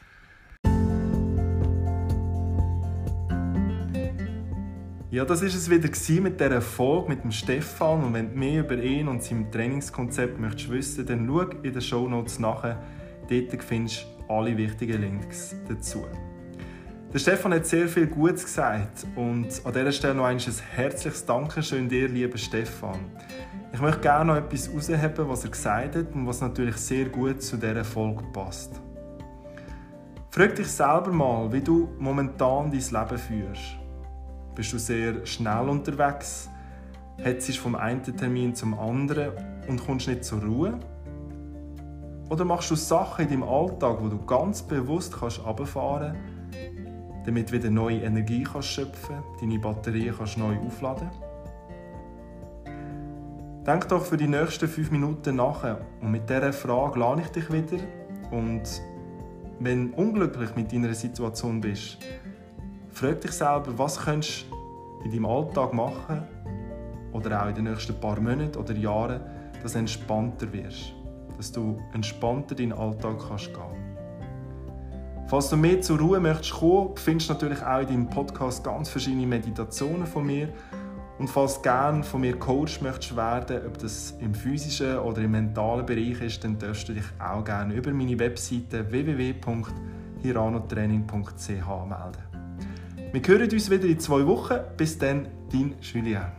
Ja, 5.12 5.26
das 5.26 5.42
war 5.42 5.50
es 5.50 5.70
wieder 5.70 6.22
mit 6.22 6.40
dieser 6.40 6.62
Folge 6.62 7.10
mit 7.10 7.24
dem 7.26 7.34
Stefan. 7.34 8.02
Und 8.02 8.14
wenn 8.14 8.32
du 8.32 8.40
mehr 8.40 8.62
über 8.62 8.82
ihn 8.82 9.10
und 9.10 9.22
sein 9.22 9.52
Trainingskonzept 9.52 10.40
möchtest 10.40 10.72
wissen, 10.72 11.06
dann 11.06 11.28
schau 11.28 11.42
in 11.42 11.74
den 11.74 11.82
Shownotes 11.82 12.40
nach. 12.40 12.78
Dort 13.30 13.64
findest 13.64 14.06
du 14.06 14.34
alle 14.34 14.56
wichtigen 14.56 15.02
Links 15.02 15.54
dazu. 15.68 16.06
Der 17.14 17.20
Stefan 17.20 17.54
hat 17.54 17.66
sehr 17.66 17.90
viel 17.90 18.08
Gutes 18.08 18.46
gesagt 18.46 19.06
und 19.18 19.48
an 19.66 19.74
dieser 19.74 19.92
Stelle 19.92 20.16
noch 20.16 20.24
ein 20.24 20.40
herzliches 20.40 21.26
Dankeschön 21.26 21.90
dir, 21.90 22.08
lieber 22.08 22.38
Stefan. 22.38 23.00
Ich 23.74 23.82
möchte 23.82 24.00
gerne 24.00 24.34
noch 24.34 24.38
etwas 24.38 24.70
herausheben, 24.70 25.28
was 25.28 25.44
er 25.44 25.50
gesagt 25.50 25.96
hat 25.98 26.16
und 26.16 26.26
was 26.26 26.40
natürlich 26.40 26.78
sehr 26.78 27.10
gut 27.10 27.42
zu 27.42 27.58
dieser 27.58 27.84
Folge 27.84 28.24
passt. 28.32 28.80
Frag 30.30 30.56
dich 30.56 30.68
selber 30.68 31.12
mal, 31.12 31.52
wie 31.52 31.60
du 31.60 31.90
momentan 32.00 32.72
dein 32.72 32.80
Leben 32.80 33.18
führst. 33.18 33.81
Bist 34.56 34.74
du 34.74 34.78
sehr 34.78 35.26
schnell 35.26 35.70
unterwegs? 35.70 36.50
Hetzest 37.18 37.60
vom 37.60 37.76
einen 37.76 38.04
Termin 38.04 38.54
zum 38.56 38.78
anderen 38.78 39.32
und 39.68 39.86
kommst 39.86 40.08
nicht 40.08 40.26
zur 40.26 40.42
Ruhe? 40.44 40.80
Oder 42.30 42.46
machst 42.46 42.72
du 42.72 42.76
Sachen 42.76 43.26
in 43.26 43.30
deinem 43.30 43.44
Alltag, 43.44 43.98
wo 44.02 44.08
du 44.08 44.18
ganz 44.26 44.62
bewusst 44.62 45.18
kannst 45.20 45.46
runterfahren 45.46 46.16
kannst, 46.16 47.28
damit 47.28 47.50
du 47.50 47.54
wieder 47.54 47.70
neue 47.70 48.02
Energie 48.02 48.44
kannst 48.44 48.70
schöpfen 48.70 49.18
deine 49.40 49.60
Batterie 49.60 50.12
kannst 50.18 50.38
neu 50.38 50.58
aufladen 50.60 51.10
Denk 53.66 53.88
doch 53.90 54.06
für 54.06 54.18
die 54.18 54.28
nächsten 54.28 54.68
fünf 54.68 54.90
Minuten 54.92 55.36
nach 55.36 55.78
und 56.02 56.12
mit 56.12 56.30
dieser 56.30 56.52
Frage 56.52 57.00
lade 57.00 57.22
ich 57.22 57.28
dich 57.28 57.52
wieder 57.52 57.78
und 58.32 58.64
wenn 59.60 59.92
du 59.92 59.98
unglücklich 59.98 60.56
mit 60.56 60.74
deiner 60.74 60.94
Situation 60.96 61.62
bist, 61.62 62.00
frag 62.92 63.22
dich 63.22 63.32
selber, 63.32 63.78
was 63.78 64.00
könntest 64.00 64.46
du 64.50 65.06
in 65.06 65.12
deinem 65.12 65.26
Alltag 65.26 65.74
machen 65.74 66.24
oder 67.12 67.44
auch 67.44 67.50
in 67.50 67.56
den 67.56 67.66
nächsten 67.66 68.00
paar 68.00 68.18
Monaten 68.20 68.58
oder 68.58 68.74
Jahren, 68.74 69.22
dass 69.62 69.74
du 69.74 69.80
entspannter 69.80 70.52
wirst, 70.54 70.94
dass 71.38 71.52
du 71.52 71.78
entspannter 71.94 72.56
deinen 72.56 72.74
Alltag 72.74 73.18
kannst 73.28 73.54
gehen. 73.54 73.62
Falls 75.28 75.50
du 75.50 75.56
mehr 75.56 75.82
zur 75.82 76.00
Ruhe 76.00 76.20
möchtest 76.20 76.54
kommen, 76.54 76.96
findest 76.98 77.30
du 77.30 77.34
natürlich 77.34 77.64
auch 77.64 77.80
in 77.80 77.88
deinem 77.88 78.10
Podcast 78.10 78.64
ganz 78.64 78.90
verschiedene 78.90 79.26
Meditationen 79.26 80.06
von 80.06 80.26
mir. 80.26 80.50
Und 81.20 81.30
falls 81.30 81.56
du 81.56 81.62
gerne 81.62 82.04
von 82.04 82.22
mir 82.22 82.38
Coach 82.38 82.82
möchtest 82.82 83.16
werden, 83.16 83.62
ob 83.66 83.78
das 83.78 84.14
im 84.20 84.34
physischen 84.34 84.98
oder 84.98 85.22
im 85.22 85.32
mentalen 85.32 85.86
Bereich 85.86 86.22
ist, 86.22 86.44
dann 86.44 86.60
darfst 86.60 86.90
du 86.90 86.94
dich 86.94 87.06
auch 87.20 87.46
gerne 87.46 87.76
über 87.76 87.92
meine 87.92 88.20
Webseite 88.20 88.92
www.hiranotraining.ch 88.92 91.88
melden. 91.88 92.31
Wir 93.14 93.22
hören 93.28 93.52
uns 93.52 93.70
wieder 93.70 93.84
in 93.84 94.00
zwei 94.00 94.26
Wochen. 94.26 94.56
Bis 94.78 94.98
dann, 94.98 95.28
dein 95.52 95.76
Julien. 95.82 96.32